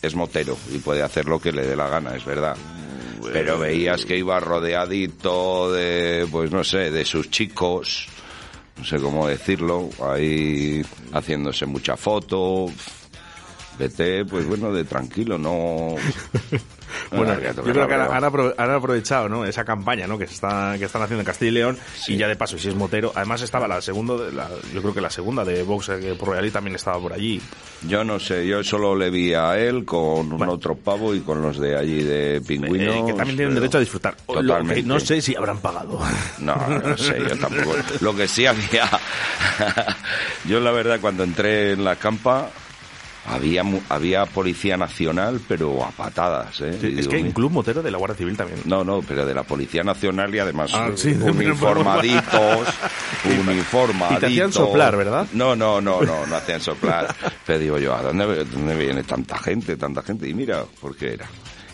[0.03, 2.55] es motero y puede hacer lo que le dé la gana, es verdad.
[3.31, 8.07] Pero veías que iba rodeadito de, pues no sé, de sus chicos,
[8.77, 12.67] no sé cómo decirlo, ahí haciéndose mucha foto.
[13.79, 15.95] Vete, pues bueno, de tranquilo, no.
[17.11, 19.45] Bueno, yo creo que han, aprovechado ¿no?
[19.45, 20.17] esa campaña ¿no?
[20.17, 22.69] que, se está, que están haciendo en Castilla y León y ya de paso, si
[22.69, 26.15] es motero, además estaba la segunda, la- yo creo que la segunda de Vox eh,
[26.17, 27.41] por Royalí también estaba por allí.
[27.87, 31.41] Yo no sé, yo solo le vi a él con un otro pavo y con
[31.41, 32.95] los de allí de pingüinos.
[32.95, 34.15] Eh, que también tienen derecho a disfrutar.
[34.27, 34.83] Lo que Totalmente.
[34.83, 35.99] no sé si habrán pagado.
[36.39, 37.75] No, no sé, yo tampoco.
[38.01, 38.89] Lo que sí había.
[40.45, 42.49] yo, la verdad, cuando entré en la campa,
[43.25, 46.77] había, había policía nacional, pero a patadas, ¿eh?
[46.79, 48.59] Sí, es digo, que hay un "Mi- club motero de la Guardia Civil también.
[48.65, 52.67] No, no, pero de la Policía Nacional y además Ah, sí, de- uniformaditos,
[53.25, 54.19] Y uniformaditos.
[54.19, 55.27] te hacían soplar, ¿verdad?
[55.33, 57.15] No, no, no, no, no hacían soplar.
[57.45, 60.27] Pero digo yo, ¿a dónde, dónde viene tanta gente, tanta gente?
[60.27, 61.27] Y mira, ¿por qué era?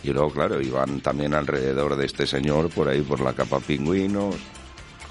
[0.04, 4.36] Y luego, claro, iban también alrededor de este señor, por ahí, por la capa pingüinos.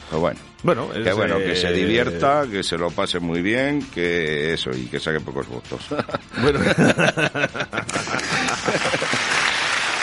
[0.08, 3.42] Pero bueno, Bueno, que es, bueno, que eh, se divierta, que se lo pase muy
[3.42, 5.80] bien, que eso, y que saque pocos votos.
[6.42, 6.58] Bueno.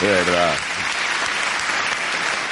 [0.00, 0.52] De verdad.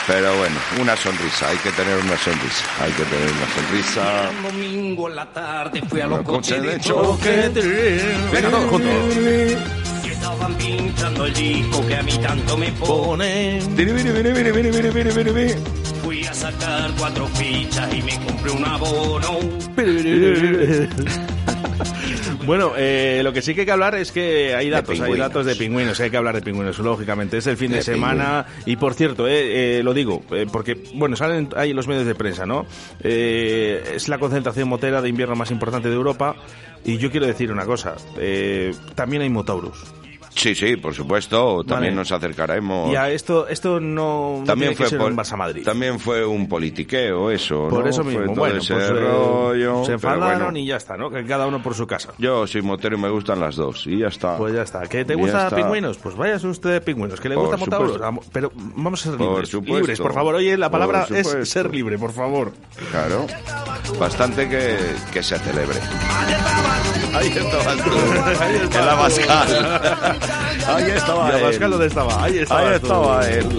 [0.06, 4.31] Pero bueno, una sonrisa, hay que tener una sonrisa, hay que tener una sonrisa.
[4.36, 7.51] Un domingo en la tarde fui a los Los coches coches de de choque.
[7.55, 8.16] choque.
[8.32, 8.93] Venga, todos juntos.
[10.25, 13.61] Estaban pinchando el disco que a mí tanto me pone.
[16.03, 19.39] Fui a sacar cuatro fichas y me compré un abono.
[22.47, 25.47] Bueno, eh, lo que sí que hay que hablar es que hay datos, hay datos
[25.47, 27.39] de pingüinos, hay que hablar de pingüinos, lógicamente.
[27.39, 30.77] Es el fin de, De semana y, por cierto, eh, eh, lo digo, eh, porque,
[30.95, 32.67] bueno, salen ahí los medios de prensa, ¿no?
[33.01, 36.37] Eh, es la concentración motera de invierno más importante de Europa
[36.85, 39.83] y yo quiero decir una cosa, eh, también hay motaurus.
[40.35, 41.97] Sí, sí, por supuesto, también Vale.
[42.02, 42.93] nos acercaremos.
[42.93, 45.62] Y a esto, esto no, no también que fue ser por- un Barça Madrid.
[45.65, 47.90] También fue un politiqueo eso, Por ¿no?
[47.90, 50.59] eso Fue mismo, todo bueno, ese pues eh, rollo, se enfadaron bueno.
[50.59, 51.09] y ya está, ¿no?
[51.11, 52.12] Que cada uno por su casa.
[52.19, 54.36] Yo soy motero y me gustan las dos y ya está.
[54.36, 54.82] Pues ya está.
[54.82, 55.56] ¿Que te Ya gusta está.
[55.56, 55.98] pingüinos?
[55.98, 57.20] Pues váyase usted de pingüinos.
[57.20, 58.01] ¿Que le Por gusta Motauros?
[58.32, 59.48] Pero vamos a ser Por libres.
[59.51, 59.77] supuesto.
[59.78, 60.35] Libres, por favor.
[60.35, 62.52] Oye, la Por palabra es ser libre, por favor.
[62.90, 63.27] Claro.
[64.01, 64.77] Bastante que,
[65.12, 65.78] que se celebre.
[67.15, 68.78] Ahí estabas tú.
[68.78, 69.47] En la tú.
[70.66, 71.45] Ahí estaba ¿Y la él.
[71.45, 72.24] Bascal dónde estaba?
[72.24, 73.47] Ahí estaba Ahí estaba él.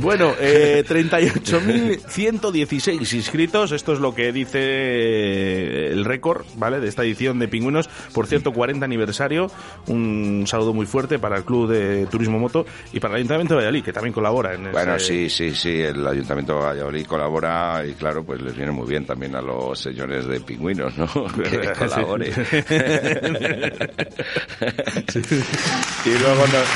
[0.00, 3.70] Bueno, eh, 38.116 inscritos.
[3.72, 6.80] Esto es lo que dice el récord, ¿vale?
[6.80, 7.88] De esta edición de Pingüinos.
[8.14, 9.50] Por cierto, 40 aniversario.
[9.88, 12.64] Un saludo muy fuerte para el Club de Turismo Moto
[12.94, 15.80] y para el Ayuntamiento de Valladolid, que también colabora en Bueno, ese- sí, sí, sí,
[15.82, 19.78] el Ayuntamiento de Valladolid colabora y claro, pues les viene muy bien también a los
[19.78, 21.06] señores de pingüinos, ¿no?
[21.50, 21.60] Que
[26.04, 26.66] y luego nos,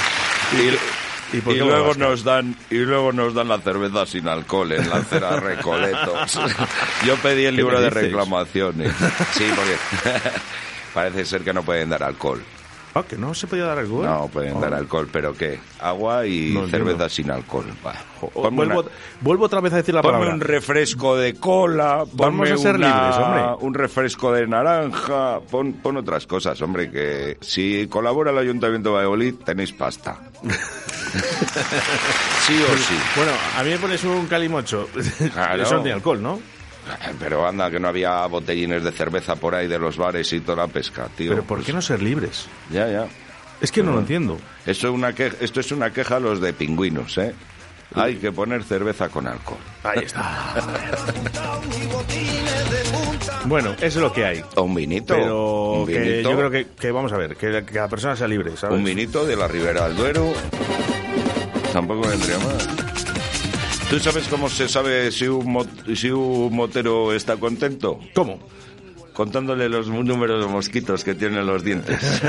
[0.61, 4.29] y, ¿Y por y qué luego nos dan y luego nos dan la cerveza sin
[4.29, 6.39] alcohol en la acera Recoletos.
[7.07, 8.93] Yo pedí el ¿Qué libro de reclamaciones.
[9.33, 9.77] Sí, porque
[10.93, 12.43] parece ser que no pueden dar alcohol.
[12.97, 14.05] Ah, que no se podía dar alcohol.
[14.05, 14.77] No pueden dar Ah.
[14.77, 15.59] alcohol, pero ¿qué?
[15.81, 17.67] Agua y No cerveza sin alcohol.
[17.85, 17.93] Va.
[18.21, 18.91] O- Ponme vuelvo, una-
[19.21, 20.35] vuelvo otra vez a decir la Ponme palabra.
[20.35, 23.67] un refresco de cola, ponme a ser una- libres, hombre.
[23.67, 28.95] un refresco de naranja, pon, pon otras cosas, hombre, que si colabora el Ayuntamiento de
[28.95, 30.21] Valladolid tenéis pasta.
[32.47, 32.95] sí o sí.
[33.17, 34.89] Bueno, a mí me pones un calimocho.
[35.33, 35.63] Claro.
[35.63, 36.41] Eso no tiene alcohol, ¿no?
[37.19, 40.67] Pero anda, que no había botellines de cerveza por ahí de los bares y toda
[40.67, 41.31] la pesca, tío.
[41.31, 42.47] Pero ¿por qué no ser libres?
[42.71, 43.07] Ya, ya.
[43.61, 44.37] Es que no lo entiendo.
[44.67, 47.35] Esto es una, que, esto es una queja a los de pingüinos, ¿eh?
[47.95, 49.59] Hay que poner cerveza con alcohol.
[49.85, 50.55] Ahí está.
[53.45, 54.43] Bueno, eso es lo que hay.
[54.57, 55.15] Un vinito.
[55.15, 57.89] Pero un que vinito, yo creo que, que vamos a ver, que, la- que cada
[57.89, 58.77] persona sea libre, ¿sabes?
[58.77, 60.33] un vinito de la Ribera del Duero.
[61.73, 62.94] Tampoco vendría mal.
[63.95, 68.01] ¿Tú sabes cómo se sabe si un, mo- si un motero está contento?
[68.13, 68.41] ¿Cómo?
[69.13, 72.01] Contándole los números de mosquitos que tienen los dientes.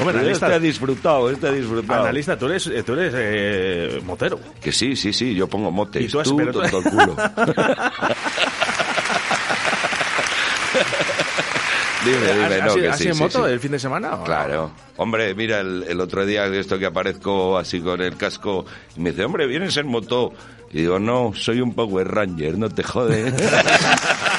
[0.00, 2.02] Hombre, analista, este ha disfrutado, este ha disfrutado.
[2.02, 4.40] analista, tú eres, tú eres eh, motero.
[4.60, 6.02] Que sí, sí, sí, yo pongo motes.
[6.02, 7.16] Y tú has- tú, pero tonto el culo.
[12.04, 13.52] dime, dime, ¿Has, no, has- que has sí, ido en sí, moto sí.
[13.52, 14.14] el fin de semana?
[14.16, 14.70] o- Claro.
[14.96, 18.64] Hombre, mira, el, el otro día esto que aparezco así con el casco,
[18.96, 20.32] y me dice, hombre, ¿vienes en moto?
[20.72, 23.32] Y digo, no, soy un Power Ranger, no te jode.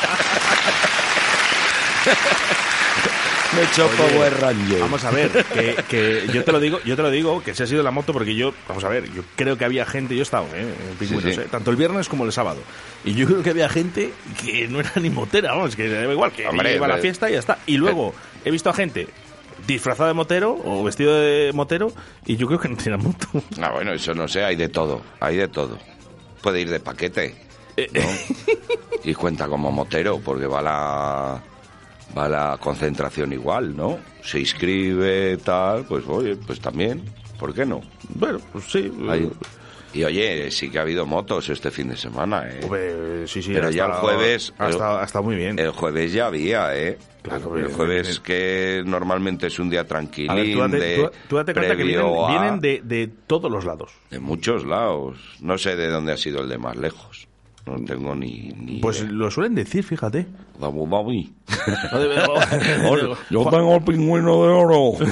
[3.55, 4.79] me Oye, Power Ranger.
[4.79, 7.63] Vamos a ver, que, que yo te lo digo, yo te lo digo, que se
[7.63, 10.21] ha sido la moto porque yo, vamos a ver, yo creo que había gente, yo
[10.21, 10.61] he estado ¿eh?
[10.89, 11.41] en Pingüinos, Sí, sí.
[11.41, 11.47] ¿eh?
[11.49, 12.61] tanto el viernes como el sábado,
[13.05, 14.13] y yo creo que había gente
[14.43, 17.29] que no era ni motera, vamos, que da igual, que Hombre, iba a la fiesta
[17.29, 17.59] y ya está.
[17.65, 18.13] Y luego
[18.43, 19.07] he visto a gente
[19.67, 21.91] disfrazada de motero o vestido de motero
[22.25, 23.27] y yo creo que no tenía moto.
[23.61, 25.77] Ah, bueno, eso no sé, hay de todo, hay de todo.
[26.41, 27.35] Puede ir de paquete,
[27.77, 28.01] Eh, ¿no?
[29.03, 31.43] y cuenta como motero, porque va a la...
[32.17, 33.99] va a la concentración igual, ¿no?
[34.23, 37.03] Se inscribe, tal, pues oye, pues también,
[37.39, 37.81] ¿por qué no?
[38.15, 38.91] Bueno, pues sí.
[39.09, 39.29] Hay-
[39.95, 42.61] y oye, sí que ha habido motos este fin de semana, ¿eh?
[43.27, 43.51] Sí, sí.
[43.53, 44.51] Pero ya el jueves...
[44.57, 45.59] Ha estado, ha estado muy bien.
[45.59, 46.97] El jueves ya había, ¿eh?
[47.21, 48.23] Claro, el jueves bien.
[48.23, 49.85] que normalmente es un día
[50.33, 53.51] ver, tú date, de, tú- tú date cuenta que vienen, a- vienen de, de todos
[53.51, 53.91] los lados.
[54.09, 55.17] de muchos lados.
[55.39, 57.12] No sé de dónde ha sido el de más lejos.
[57.65, 60.27] No tengo ni, ni Pues lo suelen decir, fíjate.
[60.61, 61.33] Abu Dhabi.
[63.29, 64.91] Yo tengo el pingüino de oro.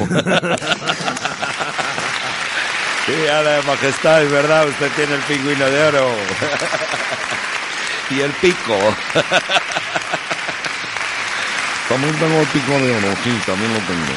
[3.04, 6.08] Sí, a la majestad, es verdad, usted tiene el pingüino de oro.
[8.12, 8.78] y el pico.
[11.90, 14.14] También tengo el pico de oro, sí, también lo tengo.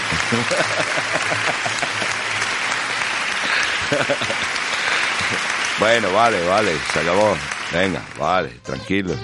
[5.80, 7.38] bueno, vale, vale, se acabó.
[7.74, 9.14] Venga, vale, tranquilo.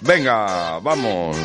[0.00, 1.36] Venga, vamos.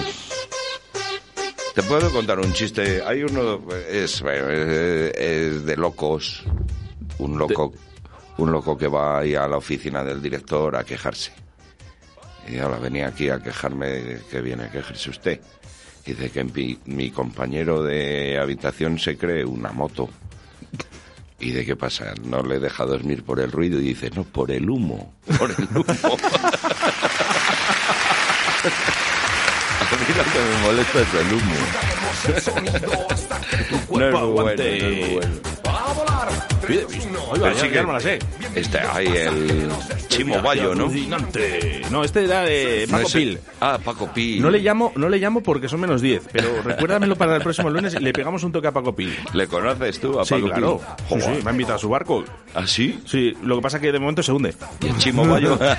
[1.75, 3.01] Te puedo contar un chiste.
[3.05, 6.43] Hay uno, es, es- es de locos.
[7.19, 7.73] Un loco,
[8.37, 11.31] un loco que va ahí a la oficina del director a quejarse.
[12.47, 15.39] Y ahora venía aquí a quejarme que viene a quejarse usted.
[16.05, 20.09] Dice que mi, mi compañero de habitación se cree una moto.
[21.41, 22.13] ¿Y de qué pasa?
[22.23, 25.15] No le deja dormir por el ruido y dice, no, por el humo.
[25.39, 25.85] Por el humo.
[30.07, 31.55] Mí lo que me molesta es el humo.
[33.91, 35.35] No es muy bueno, no es muy bueno.
[37.31, 38.19] Oiga, Pero ya- sí que no me la sé.
[38.55, 39.69] Este, hay el
[40.09, 40.91] Chimo Bayo, ¿no?
[41.89, 43.39] No, este era de No Paco Pil.
[43.59, 44.41] Ah, Paco Pil.
[44.41, 47.69] No le llamo, no le llamo porque son menos 10, pero recuérdamelo para el próximo
[47.69, 49.17] lunes y le pegamos un toque a Paco Pil.
[49.33, 50.77] ¿Le conoces tú a Sí, Paco claro.
[50.77, 50.87] Pil?
[50.97, 51.35] Sí, Joder.
[51.37, 52.23] sí, me ha invitado a su barco.
[52.53, 52.99] ¿Ah, sí?
[53.05, 54.53] Sí, lo que pasa es que de momento se hunde.
[54.81, 55.57] ¿Y el Chimo Bayo?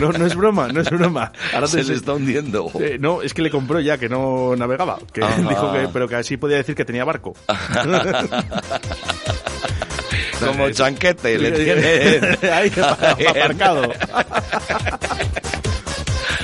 [0.00, 1.32] No, no es broma, no es broma.
[1.54, 2.45] Ahora Se te- le está hundiendo.
[2.80, 4.98] Eh, no, es que le compró ya, que no navegaba.
[5.12, 5.36] Que Ajá.
[5.48, 7.34] dijo que, pero que así podía decir que tenía barco.
[10.44, 12.20] Como chanquete, le tiene...
[12.52, 12.70] Ahí,
[13.26, 13.90] aparcado.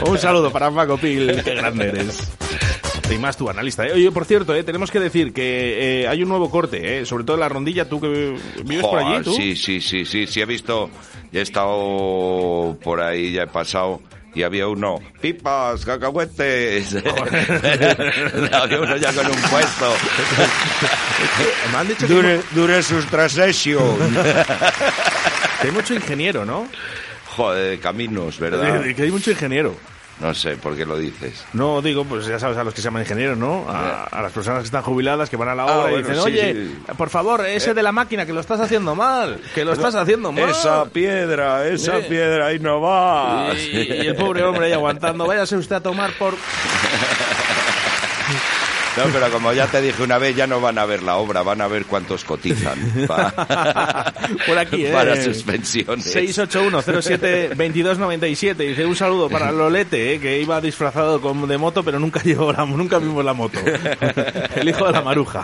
[0.07, 2.33] Un saludo para Paco Pil, qué grande eres.
[3.11, 3.87] Y más tu analista.
[3.87, 3.93] ¿eh?
[3.93, 4.65] Oye, por cierto, ¿eh?
[4.65, 7.07] tenemos que decir que eh, hay un nuevo corte, ¿eh?
[7.07, 9.35] sobre todo en la rondilla, tú que vives por allí, tú.
[9.35, 10.89] Sí, sí, sí, sí, sí, he visto,
[11.31, 14.01] ya he estado por ahí, ya he pasado,
[14.35, 16.95] y había uno, pipas, cacahuetes.
[18.53, 19.95] había uno ya con un puesto.
[21.73, 23.99] Me han dicho que Dure, dure sus trasesión.
[25.61, 26.67] que hay mucho ingeniero, ¿no?
[27.37, 28.83] Joder, de caminos, ¿verdad?
[28.95, 29.75] Que hay mucho ingeniero.
[30.21, 31.45] No sé por qué lo dices.
[31.53, 33.67] No, digo, pues ya sabes a los que se llaman ingenieros, ¿no?
[33.69, 36.09] A, a las personas que están jubiladas, que van a la Ah, obra y bueno,
[36.09, 36.77] dicen, sí, oye, sí.
[36.97, 37.75] por favor, ese Eh.
[37.75, 40.51] de la máquina, que lo estás haciendo mal, que lo estás haciendo mal.
[40.51, 43.49] Esa piedra, esa piedra, ahí no va.
[43.55, 46.35] Y, y el pobre hombre ahí aguantando, váyase usted a tomar por...
[48.97, 51.43] No, pero como ya te dije una vez, ya no van a ver la obra,
[51.43, 52.79] van a ver cuántos cotizan
[53.09, 53.33] pa-
[54.47, 54.93] Por aquí, ¿eh?
[54.93, 56.15] para sus pensiones.
[56.15, 58.55] 681-07-2297.
[58.57, 60.21] Dice un saludo para Lolete, ¿eh?
[60.21, 63.59] que iba disfrazado de moto, pero nunca llegó la, nunca vimos la moto.
[64.57, 65.43] El hijo de la maruja.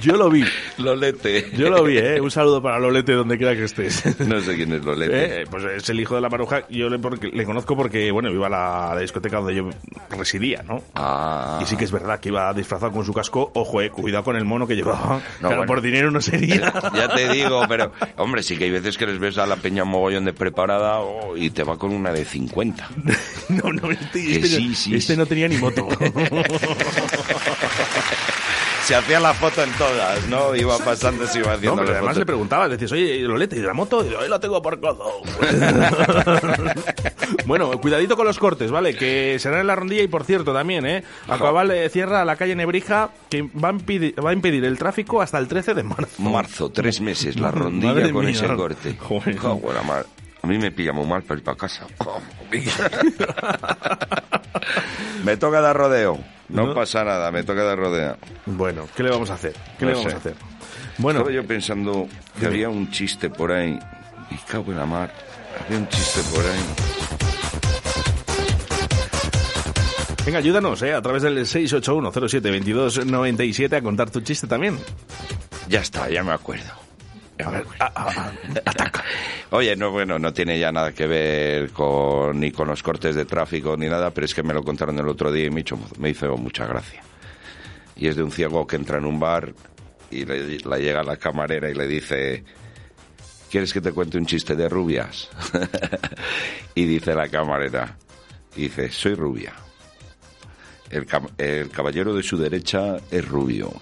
[0.00, 0.44] Yo lo vi.
[0.78, 1.50] Lolete.
[1.56, 2.20] Yo lo vi, ¿eh?
[2.20, 4.02] Un saludo para Lolete donde quiera que estés.
[4.20, 5.42] No sé quién es Lolete.
[5.42, 6.66] Eh, Pues es el hijo de la maruja.
[6.68, 9.70] Yo le, porque- le conozco porque, bueno, iba a la, la discoteca donde yo
[10.10, 10.82] residía, ¿no?
[10.94, 11.60] Ah.
[11.62, 13.50] Y sí que es verdad que iba disfrazado con su casco.
[13.52, 15.16] Ojo, eh, cuidado con el mono que llevaba.
[15.16, 15.66] No, claro, bueno.
[15.66, 16.72] por dinero no sería.
[16.94, 19.84] Ya te digo, pero hombre, sí que hay veces que les ves a la peña
[19.84, 22.88] mogollón de preparada oh, y te va con una de 50.
[23.50, 25.18] No, no, este, este, sí, no, sí, este sí.
[25.18, 25.86] no tenía ni moto.
[28.84, 30.54] Se hacía la foto en todas, ¿no?
[30.54, 32.18] Iba pasando, se iba No, haciendo pero la además foto.
[32.20, 34.04] le preguntaba, le decías, oye, Lolete, ¿y la moto?
[34.04, 35.02] Y yo, ahí la tengo aparcado.
[37.46, 38.94] bueno, cuidadito con los cortes, ¿vale?
[38.94, 41.02] Que serán en la rondilla y, por cierto, también, ¿eh?
[41.28, 45.22] Aquaval eh, cierra la calle Nebrija, que va a, impedir, va a impedir el tráfico
[45.22, 46.22] hasta el 13 de marzo.
[46.22, 48.34] Marzo, tres meses, la Madre rondilla con mía.
[48.34, 48.96] ese corte.
[49.00, 49.36] Joder.
[49.38, 49.78] Joder,
[50.42, 51.86] A mí me pilla muy mal para ir para casa.
[55.24, 56.18] me toca dar rodeo.
[56.48, 56.74] No, No.
[56.74, 58.16] pasa nada, me toca dar rodeo.
[58.46, 59.52] Bueno, ¿qué le vamos a hacer?
[59.78, 60.16] ¿Qué No le vamos sé.
[60.16, 60.34] a hacer?
[60.98, 62.52] Bueno, Estaba yo pensando que Dime.
[62.52, 63.78] había un chiste por ahí.
[64.30, 65.12] Y cago en la mar.
[65.66, 66.60] Había un chiste por ahí.
[70.26, 70.94] venga, ayúdanos, ¿eh?
[70.94, 74.78] A través del 681072297 a contar tu chiste también.
[75.68, 76.64] Ya está, ya me acuerdo.
[77.38, 77.84] Ya A me ver, acuerdo.
[77.84, 78.32] a- a- a-
[78.70, 79.03] ataca.
[79.50, 83.24] Oye, no, bueno, no tiene ya nada que ver con, ni con los cortes de
[83.24, 85.60] tráfico ni nada, pero es que me lo contaron el otro día y me
[86.10, 87.02] hizo, mucha gracia.
[87.96, 89.54] Y es de un ciego que entra en un bar
[90.10, 92.44] y le, llega la camarera y le dice,
[93.50, 95.28] ¿quieres que te cuente un chiste de rubias?
[96.74, 97.96] y dice la camarera,
[98.56, 99.52] dice, soy rubia.
[100.90, 103.72] El caballero de su derecha es rubio.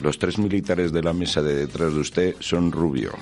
[0.00, 3.14] Los tres militares de la mesa de detrás de usted son rubios.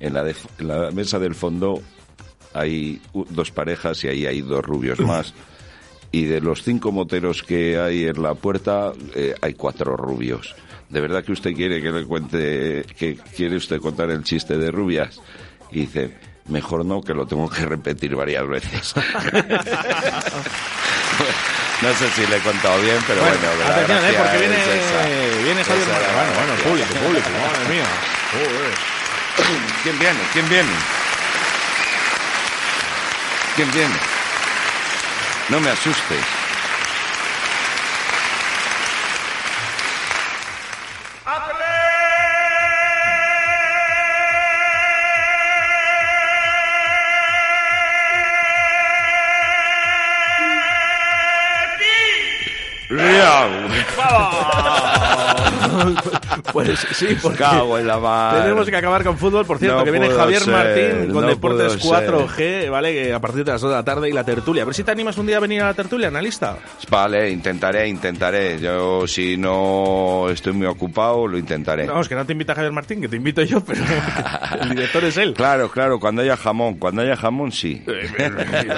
[0.00, 1.82] En, la de- en la mesa del fondo
[2.54, 3.00] hay
[3.30, 5.34] dos parejas y ahí hay dos rubios más.
[6.12, 10.54] Y de los cinco moteros que hay en la puerta, eh, hay cuatro rubios.
[10.88, 14.72] ¿De verdad que usted quiere que le cuente, que quiere usted contar el chiste de
[14.72, 15.20] rubias?
[15.70, 16.10] Y dice,
[16.48, 18.92] mejor no, que lo tengo que repetir varias veces.
[21.82, 24.14] no sé si le he contado bien, pero bueno, la atención, ¿eh?
[24.18, 25.06] porque viene, es esa.
[25.44, 27.86] viene Javier Bueno, bueno, público, público, madre mía.
[28.32, 28.89] Joder.
[29.82, 30.18] ¿Quién viene?
[30.32, 30.72] ¿Quién viene?
[33.56, 33.94] ¿Quién viene?
[35.48, 36.39] No me asustes.
[56.52, 58.42] Pues sí, porque Cago en la mar.
[58.42, 59.44] tenemos que acabar con fútbol.
[59.46, 62.92] Por cierto, No que viene Javier ser, Martín con no Deportes puedo 4G, ¿vale?
[62.92, 64.62] Que a partir de las 2 de la tarde y la tertulia.
[64.62, 66.56] A ver si te animas un día a venir a la tertulia, analista.
[66.88, 68.58] Vale, intentaré, intentaré.
[68.60, 71.86] Yo si no estoy muy ocupado, lo intentaré.
[71.86, 73.82] Vamos, que no te invita Javier Martín, que te invito yo, pero
[74.62, 75.34] el director es él.
[75.34, 77.82] Claro, claro, cuando haya jamón, cuando haya jamón sí.
[77.86, 78.30] Eh,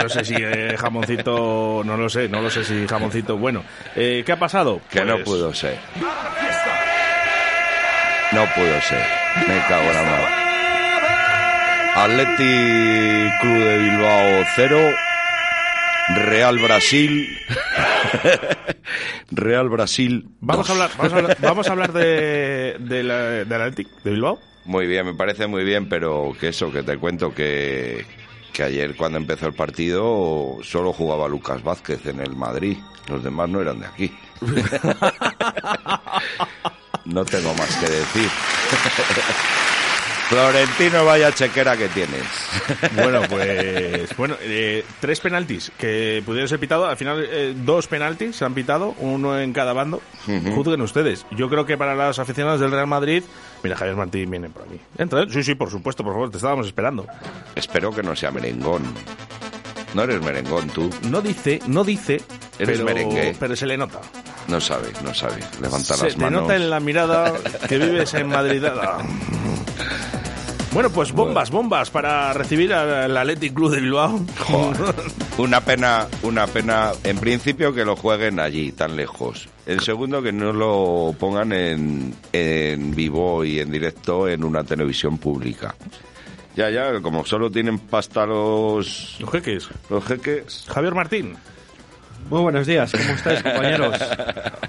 [0.03, 3.37] No sé si eh, jamoncito, no lo sé, no lo sé si jamoncito.
[3.37, 3.63] Bueno,
[3.97, 4.81] eh, ¿qué ha pasado?
[4.91, 5.79] Que no Pues- pudo ser.
[8.33, 9.05] No pudo ser.
[9.47, 10.43] Me cago en la mar.
[11.95, 14.91] Atleti Club de Bilbao 0.
[16.15, 17.39] Real Brasil.
[19.31, 20.27] Real Brasil.
[20.41, 24.41] Vamos a hablar, vamos a hablar, vamos a hablar de, de la, de Bilbao.
[24.65, 28.07] Muy bien, me parece muy bien, pero que eso, que te cuento que,
[28.53, 32.79] que ayer cuando empezó el partido solo jugaba Lucas Vázquez en el Madrid.
[33.09, 34.13] Los demás no eran de aquí.
[37.05, 38.29] no tengo más que decir.
[40.29, 42.23] Florentino, vaya chequera que tienes.
[42.95, 46.89] Bueno, pues bueno, eh, tres penaltis que pudieron ser pitados.
[46.89, 50.01] Al final, eh, dos penaltis se han pitado, uno en cada bando.
[50.27, 51.27] Juzguen ustedes.
[51.33, 53.23] Yo creo que para los aficionados del Real Madrid,
[53.63, 54.81] mira, Javier Martín viene por aquí.
[54.97, 57.07] Entra, sí, sí, por supuesto, por favor, te estábamos esperando.
[57.55, 58.83] Espero que no sea merengón.
[59.95, 60.89] No eres merengón tú.
[61.11, 62.23] No dice, no dice,
[62.59, 63.37] Eres pero, merengue.
[63.39, 64.01] pero se le nota.
[64.49, 65.45] No sabes, no sabes.
[65.61, 66.43] Levanta Se las manos.
[66.43, 67.33] nota en la mirada
[67.69, 68.63] que vives en Madrid.
[70.73, 74.25] Bueno, pues bombas, bombas para recibir al Athletic Club de Bilbao.
[74.39, 74.95] Joder.
[75.37, 76.93] Una pena, una pena.
[77.05, 79.49] En principio que lo jueguen allí, tan lejos.
[79.67, 85.19] El segundo que no lo pongan en, en vivo y en directo en una televisión
[85.19, 85.75] pública.
[86.57, 89.17] Ya, ya, como solo tienen pasta los...
[89.21, 89.69] Los jeques.
[89.91, 90.65] Los jeques.
[90.69, 91.37] Javier Martín.
[92.31, 93.97] Muy buenos días, ¿cómo estáis, compañeros?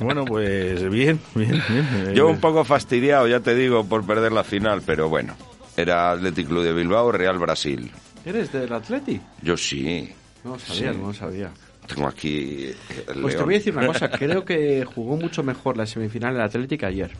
[0.01, 2.13] Bueno, pues bien, bien, bien.
[2.13, 5.35] Yo un poco fastidiado, ya te digo, por perder la final, pero bueno.
[5.77, 7.89] Era Athletic Club de Bilbao, Real Brasil.
[8.25, 9.19] ¿Eres del Atleti?
[9.41, 10.09] Yo sí.
[10.43, 10.99] No sabía, Sí.
[11.01, 11.51] no sabía.
[11.87, 12.71] Tengo aquí
[13.13, 16.33] el Pues te voy a decir una cosa, creo que jugó mucho mejor la semifinal
[16.33, 17.11] del Atlético ayer.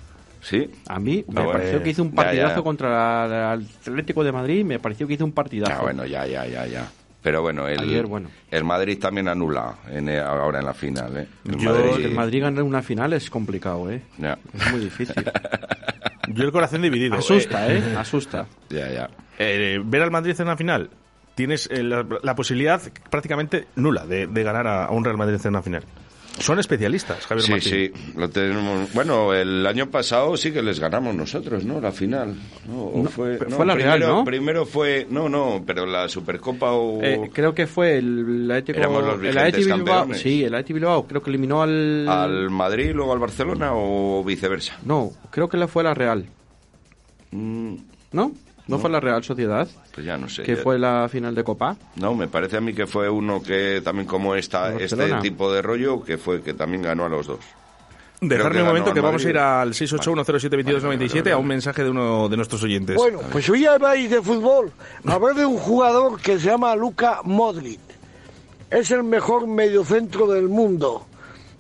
[0.42, 0.70] ¿Sí?
[0.88, 1.52] A mí me Ah, bueno.
[1.54, 2.62] pareció que hizo un Ya, partidazo ya.
[2.64, 5.74] contra el Atlético de Madrid, me pareció que hizo un partidazo.
[5.74, 6.86] Ah, bueno, ya, ya, ya, ya.
[7.24, 8.30] Pero bueno, el, Ayer, bueno.
[8.52, 11.18] el Madrid también anula en, eh, ahora en la final.
[11.18, 11.28] ¿eh?
[11.46, 14.02] El Yo, Madrid- el Madrid ganar una final es complicado, ¿eh?
[14.54, 15.16] Es muy difícil.
[16.28, 17.16] Yo el corazón dividido.
[17.16, 17.96] Asusta, ¿eh?
[17.98, 18.46] Asusta.
[18.70, 19.10] Ya, ya.
[19.40, 20.90] Eh, ver al Madrid en una final,
[21.36, 25.40] tienes eh, la, la posibilidad prácticamente nula de, de ganar a, a un Real Madrid
[25.44, 25.84] en una final.
[26.40, 27.72] Son especialistas, Javier Sí, Martín.
[27.72, 28.92] sí, lo tenemos.
[28.94, 31.80] Bueno, el año pasado sí que les ganamos nosotros, ¿no?
[31.80, 32.36] La final.
[32.68, 32.86] ¿no?
[32.86, 34.24] O No, fue, pero no, fue la primero, Real, ¿no?
[34.26, 39.04] Primero fue, no, no, pero la Supercopa o Eh, creo que fue el Atlético Éramos
[39.04, 42.94] los el Athletic Bilbao, sí, el Athletic Bilbao creo que eliminó al al Madrid y
[42.94, 44.78] luego al Barcelona o viceversa.
[44.86, 46.26] No, creo que la fue la Real.
[47.32, 47.76] Mm,
[48.12, 48.32] ¿No?
[48.68, 49.68] ¿No, fue la Real Sociedad?
[49.94, 50.44] pues ya no sé.
[50.44, 51.76] que ya- fue la final de Copa.
[51.98, 55.52] No, me parece a mí que fue uno que también como esta, ¿El este tipo
[55.52, 57.40] de rollo, que fue que también ganó a los dos.
[58.22, 62.38] Dejarme un momento que vamos a ir al 681072297 a un mensaje de uno de
[62.38, 62.96] nuestros oyentes.
[62.96, 64.72] Bueno, pues hoy habláis de fútbol.
[65.06, 67.82] Habrá de un jugador que se llama Luka Modric.
[68.72, 71.06] Es el mejor mediocentro del mundo.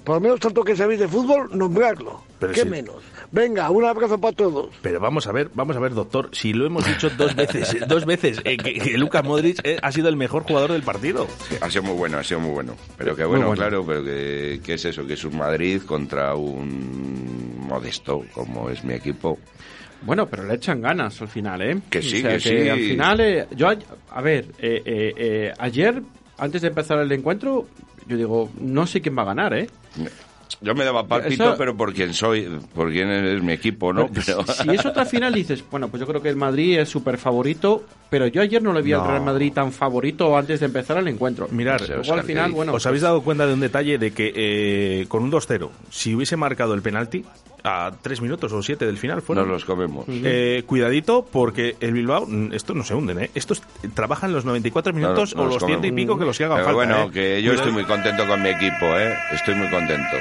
[0.05, 2.21] Por lo menos tanto que sabéis de fútbol, nombrarlo.
[2.39, 2.69] Pero ¿Qué sí.
[2.69, 2.95] menos?
[3.35, 4.69] Venga, un abrazo para todos.
[4.84, 8.05] Pero vamos a ver, vamos a ver, doctor, si lo hemos dicho dos veces, dos
[8.05, 11.27] veces, eh, que, que Lucas Modric eh, ha sido el mejor jugador del partido.
[11.49, 12.76] Sí, ha sido muy bueno, ha sido muy bueno.
[12.95, 13.60] Pero que bueno, bueno.
[13.60, 18.84] claro, pero que, que es eso, que es un Madrid contra un modesto, como es
[18.84, 19.39] mi equipo.
[20.03, 21.80] Bueno, pero le echan ganas al final, ¿eh?
[21.89, 22.69] Que sí, O sea, que sí.
[22.69, 23.77] Al final, eh, yo, a-
[24.11, 26.03] a ver, eh, eh, eh, ayer
[26.38, 27.68] antes de empezar el encuentro,
[28.05, 29.68] yo digo, no sé quién va a ganar, ¿eh?
[30.61, 34.07] Yo me daba pálpito, Eso- pero por quién soy, por quién es mi equipo, ¿no?
[34.13, 34.45] Pero...
[34.45, 37.84] Si es otra final, dices, bueno, pues yo creo que el Madrid es súper favorito,
[38.09, 39.07] pero yo ayer no le vi al No.
[39.07, 41.47] Real Madrid tan favorito antes de empezar el encuentro.
[41.51, 45.05] Mirar, Luego al final, bueno, ¿os habéis dado cuenta de un detalle de que eh,
[45.07, 47.23] con un 2-0, si hubiese marcado el penalti
[47.65, 50.05] a 3 minutos o 7 del final, fueron, Nos los comemos.
[50.09, 53.31] Eh, cuidadito, porque el Bilbao, estos no se hunden, ¿eh?
[53.35, 53.61] Estos
[53.93, 55.95] trabajan los 94 minutos o los ciento y comemos.
[55.95, 56.93] pico que los que hagan Pero falta.
[56.95, 57.11] bueno, ¿eh?
[57.13, 57.69] que yo Cuidado.
[57.69, 59.13] estoy muy contento con mi equipo, ¿eh?
[59.31, 60.17] Estoy muy contento.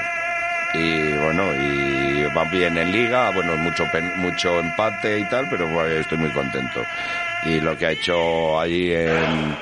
[0.74, 5.66] Y bueno, y va bien en liga, bueno, mucho pen- mucho empate y tal, pero
[5.68, 6.80] bueno, estoy muy contento.
[7.44, 9.56] Y lo que ha hecho allí en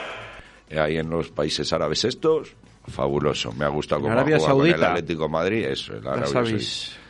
[0.78, 2.54] ahí en los países árabes estos,
[2.86, 3.52] fabuloso.
[3.52, 4.90] Me ha gustado ha Arabia jugado con el Saudita.
[4.92, 6.92] Atlético de Madrid, eso, el Arabia sabéis.
[6.92, 7.00] Saudita.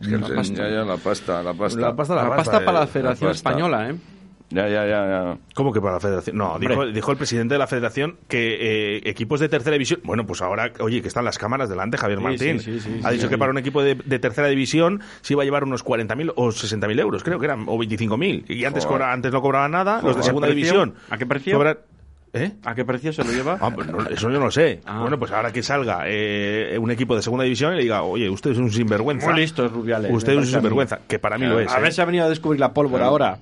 [0.00, 0.54] Es que La pasta.
[0.54, 1.80] ya, ya, la pasta, la pasta.
[1.80, 3.30] La pasta, la La pasta, pasta para eh, la Federación.
[3.32, 3.94] Española, ¿eh?
[4.50, 5.38] Ya, ya, ya, ya.
[5.54, 6.36] ¿Cómo que para la federación?
[6.38, 10.00] No, dijo, dijo el presidente de la federación que eh, equipos de tercera división.
[10.04, 12.60] Bueno, pues ahora, oye, que están las cámaras delante, Javier Sí, Martín.
[12.60, 13.30] sí, sí, sí, ha sí, dicho sí.
[13.30, 16.48] que para un equipo de, de tercera división se iba a llevar unos 40.000 o
[16.48, 18.44] 60.000 euros, creo que eran, o 25.000.
[18.48, 20.00] Y antes, cobra- antes no cobraban nada.
[20.02, 20.94] Los de segunda división.
[21.10, 21.58] ¿A qué precio?
[21.58, 21.78] cobran-
[22.34, 22.52] ¿Eh?
[22.64, 23.56] ¿A qué precio se lo lleva?
[23.60, 24.80] Ah, pues no, eso yo no lo sé.
[24.84, 25.00] Ah.
[25.00, 28.28] Bueno, pues ahora que salga eh, un equipo de segunda división y le diga, oye,
[28.28, 29.30] usted es un sinvergüenza.
[29.30, 30.10] Muy listos, Rubiales.
[30.12, 31.70] Usted es un sinvergüenza, que para mí lo es.
[31.72, 31.82] A ¿eh?
[31.82, 33.38] ver si ha venido a descubrir la pólvora Claro.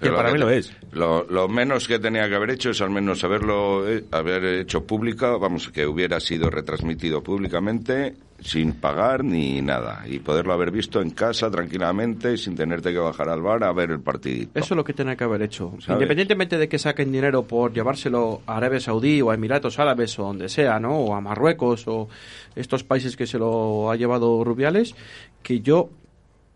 [0.00, 0.72] Que para mí lo es.
[0.92, 4.84] Lo, lo menos que tenía que haber hecho es al menos haberlo eh, haber hecho
[4.84, 11.00] pública, vamos, que hubiera sido retransmitido públicamente sin pagar ni nada y poderlo haber visto
[11.00, 14.58] en casa tranquilamente sin tenerte que bajar al bar a ver el partidito.
[14.58, 15.72] Eso es lo que tenía que haber hecho.
[15.80, 16.00] ¿Sabes?
[16.00, 20.22] Independientemente de que saquen dinero por llevárselo a Arabia Saudí o a Emiratos Árabes o
[20.22, 20.96] donde sea, ¿no?
[20.96, 22.08] O a Marruecos o
[22.54, 24.94] estos países que se lo ha llevado Rubiales,
[25.42, 25.90] que yo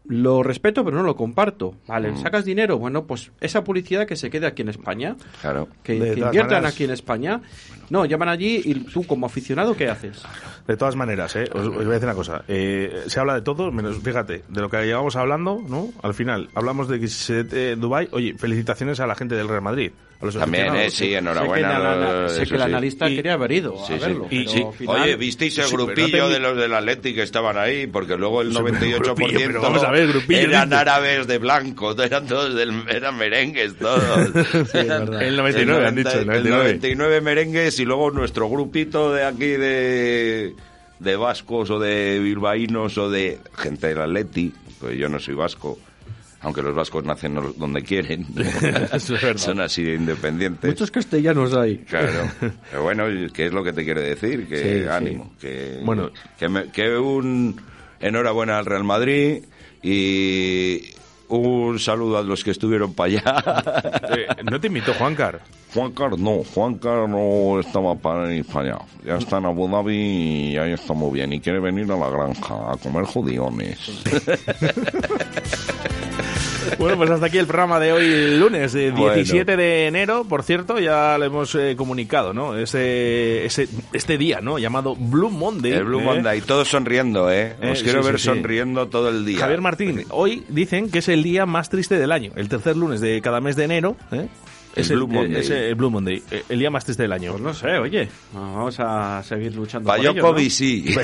[0.06, 1.74] lo respeto pero no lo comparto.
[1.86, 2.16] Vale, Mm.
[2.22, 5.68] sacas dinero, bueno, pues esa publicidad que se quede aquí en España, Claro.
[5.82, 7.40] que, que inviertan maneras- aquí en España.
[7.90, 10.22] No, llaman allí y tú como aficionado, ¿qué haces?
[10.66, 11.44] De todas maneras, ¿eh?
[11.52, 12.42] os, os voy a decir una cosa.
[12.48, 15.88] Eh, se habla de todo, menos, fíjate, de lo que llevamos hablando, ¿no?
[16.02, 18.08] Al final, hablamos de que se eh, Dubái.
[18.12, 19.92] Oye, felicitaciones a la gente del Real Madrid.
[20.22, 21.68] A los También, eh, sí, enhorabuena.
[21.68, 24.02] Sé que, la- la- lo- sé que el analista quería haber ido Sí, a sí.
[24.04, 24.26] verlo.
[24.30, 24.62] Y- pero sí.
[24.62, 27.58] al final- Oye, ¿visteis el Sí, pero no grupillo de los del Atleti que estaban
[27.58, 27.88] ahí?
[27.88, 32.26] Porque luego el Sí, 98% grupillo, vamos a ver, grupillo, eran árabes de blanco, eran
[32.28, 34.00] todos del, eran merengues todos.
[34.74, 36.50] El 99 han dicho, el el 99.
[36.56, 40.54] 99 merengues y luego nuestro grupito de aquí de
[41.00, 45.80] de vascos o de bilbaínos o de gente del Atleti, pues yo no soy vasco.
[46.42, 48.26] Aunque los vascos nacen donde quieren,
[48.92, 50.68] es son así de independientes.
[50.70, 51.78] Muchos castellanos hay.
[51.78, 52.28] Claro.
[52.70, 54.48] Pero bueno, ¿qué es lo que te quiere decir?
[54.48, 54.88] Que Sí, sí.
[54.90, 55.32] ánimo.
[55.40, 56.10] Que, Bueno.
[56.38, 57.60] que, me- que un
[58.00, 59.44] enhorabuena al Real Madrid
[59.82, 60.90] y
[61.28, 63.92] un saludo a los que estuvieron para allá.
[64.14, 65.40] Eh, ¿No te invitó Juancar?
[65.72, 68.78] Juancar no, Juancar no estaba para ir para allá.
[69.06, 71.32] Ya está en Abu Dhabi y ahí está muy bien.
[71.32, 73.78] Y quiere venir a la granja a comer judiones.
[76.78, 79.14] Bueno, pues hasta aquí el programa de hoy, el lunes, Bueno.
[79.14, 82.56] 17 de enero, por cierto, ya le hemos eh, comunicado, ¿no?
[82.56, 84.58] Ese, ese, este día, ¿no?
[84.58, 85.72] Llamado Blue Monday.
[85.72, 86.04] El Blue ¿eh?
[86.04, 87.54] Monday, todos sonriendo, ¿eh?
[87.70, 88.34] Os Eh, quiero sí, ver sí, sí.
[88.34, 89.38] sonriendo todo el día.
[89.38, 93.00] Javier Martín, hoy dicen que es el día más triste del año, el tercer lunes
[93.00, 93.96] de cada mes de enero.
[94.10, 94.28] ¿eh?
[94.74, 95.40] El es Blue Monday.
[95.40, 97.32] es el Blue Monday, eh, el día más triste del año.
[97.32, 100.50] Pues no sé, oye, vamos a seguir luchando Pa' por ello, Djokovic ¿no?
[100.50, 100.94] sí.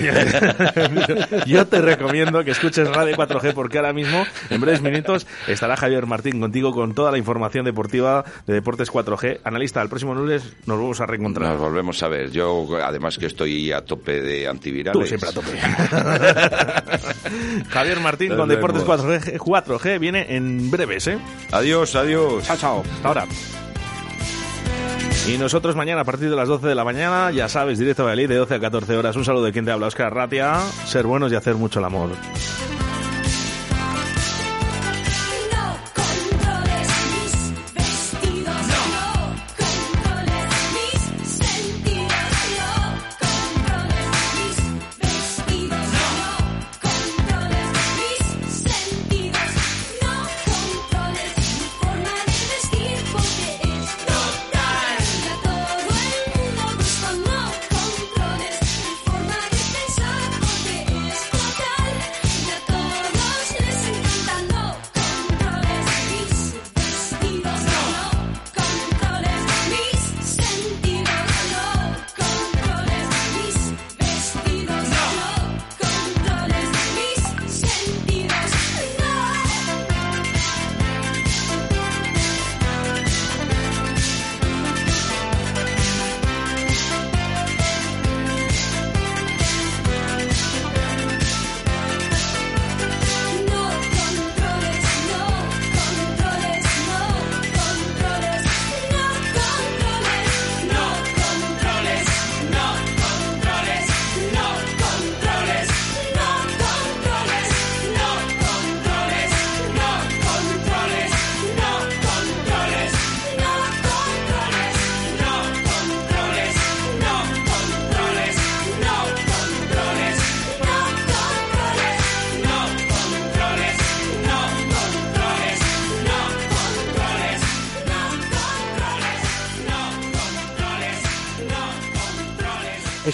[1.47, 6.07] Yo te recomiendo que escuches Radio 4G porque ahora mismo, en breves minutos, estará Javier
[6.07, 9.41] Martín contigo con toda la información deportiva de Deportes 4G.
[9.45, 11.51] Analista, el próximo lunes nos vamos a reencontrar.
[11.51, 12.31] Nos volvemos a ver.
[12.31, 15.01] Yo, además que estoy a tope de antivirales.
[15.01, 15.59] Tú siempre a tope.
[17.69, 19.05] Javier Martín Nos con Deportes vemos.
[19.05, 21.19] 4G, 4G viene en breves, ¿eh?
[21.53, 22.45] Adiós, adiós.
[22.45, 22.83] Chao, chao.
[22.97, 23.27] Hasta ahora.
[25.27, 28.07] Y nosotros mañana a partir de las 12 de la mañana, ya sabes, directo a
[28.07, 29.17] Valladolid de 12 a 14 horas.
[29.17, 30.59] Un saludo de quien te habla, Oscar Ratia.
[30.87, 32.11] Ser buenos y hacer mucho el amor.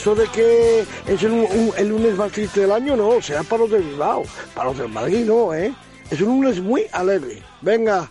[0.05, 3.63] Eso de que es el, un- el lunes más triste del año, no, será para
[3.63, 4.25] los del Bilbao,
[4.55, 5.73] para los del Madrid no, ¿eh?
[6.11, 7.43] Es un lunes muy alegre.
[7.63, 8.11] Venga,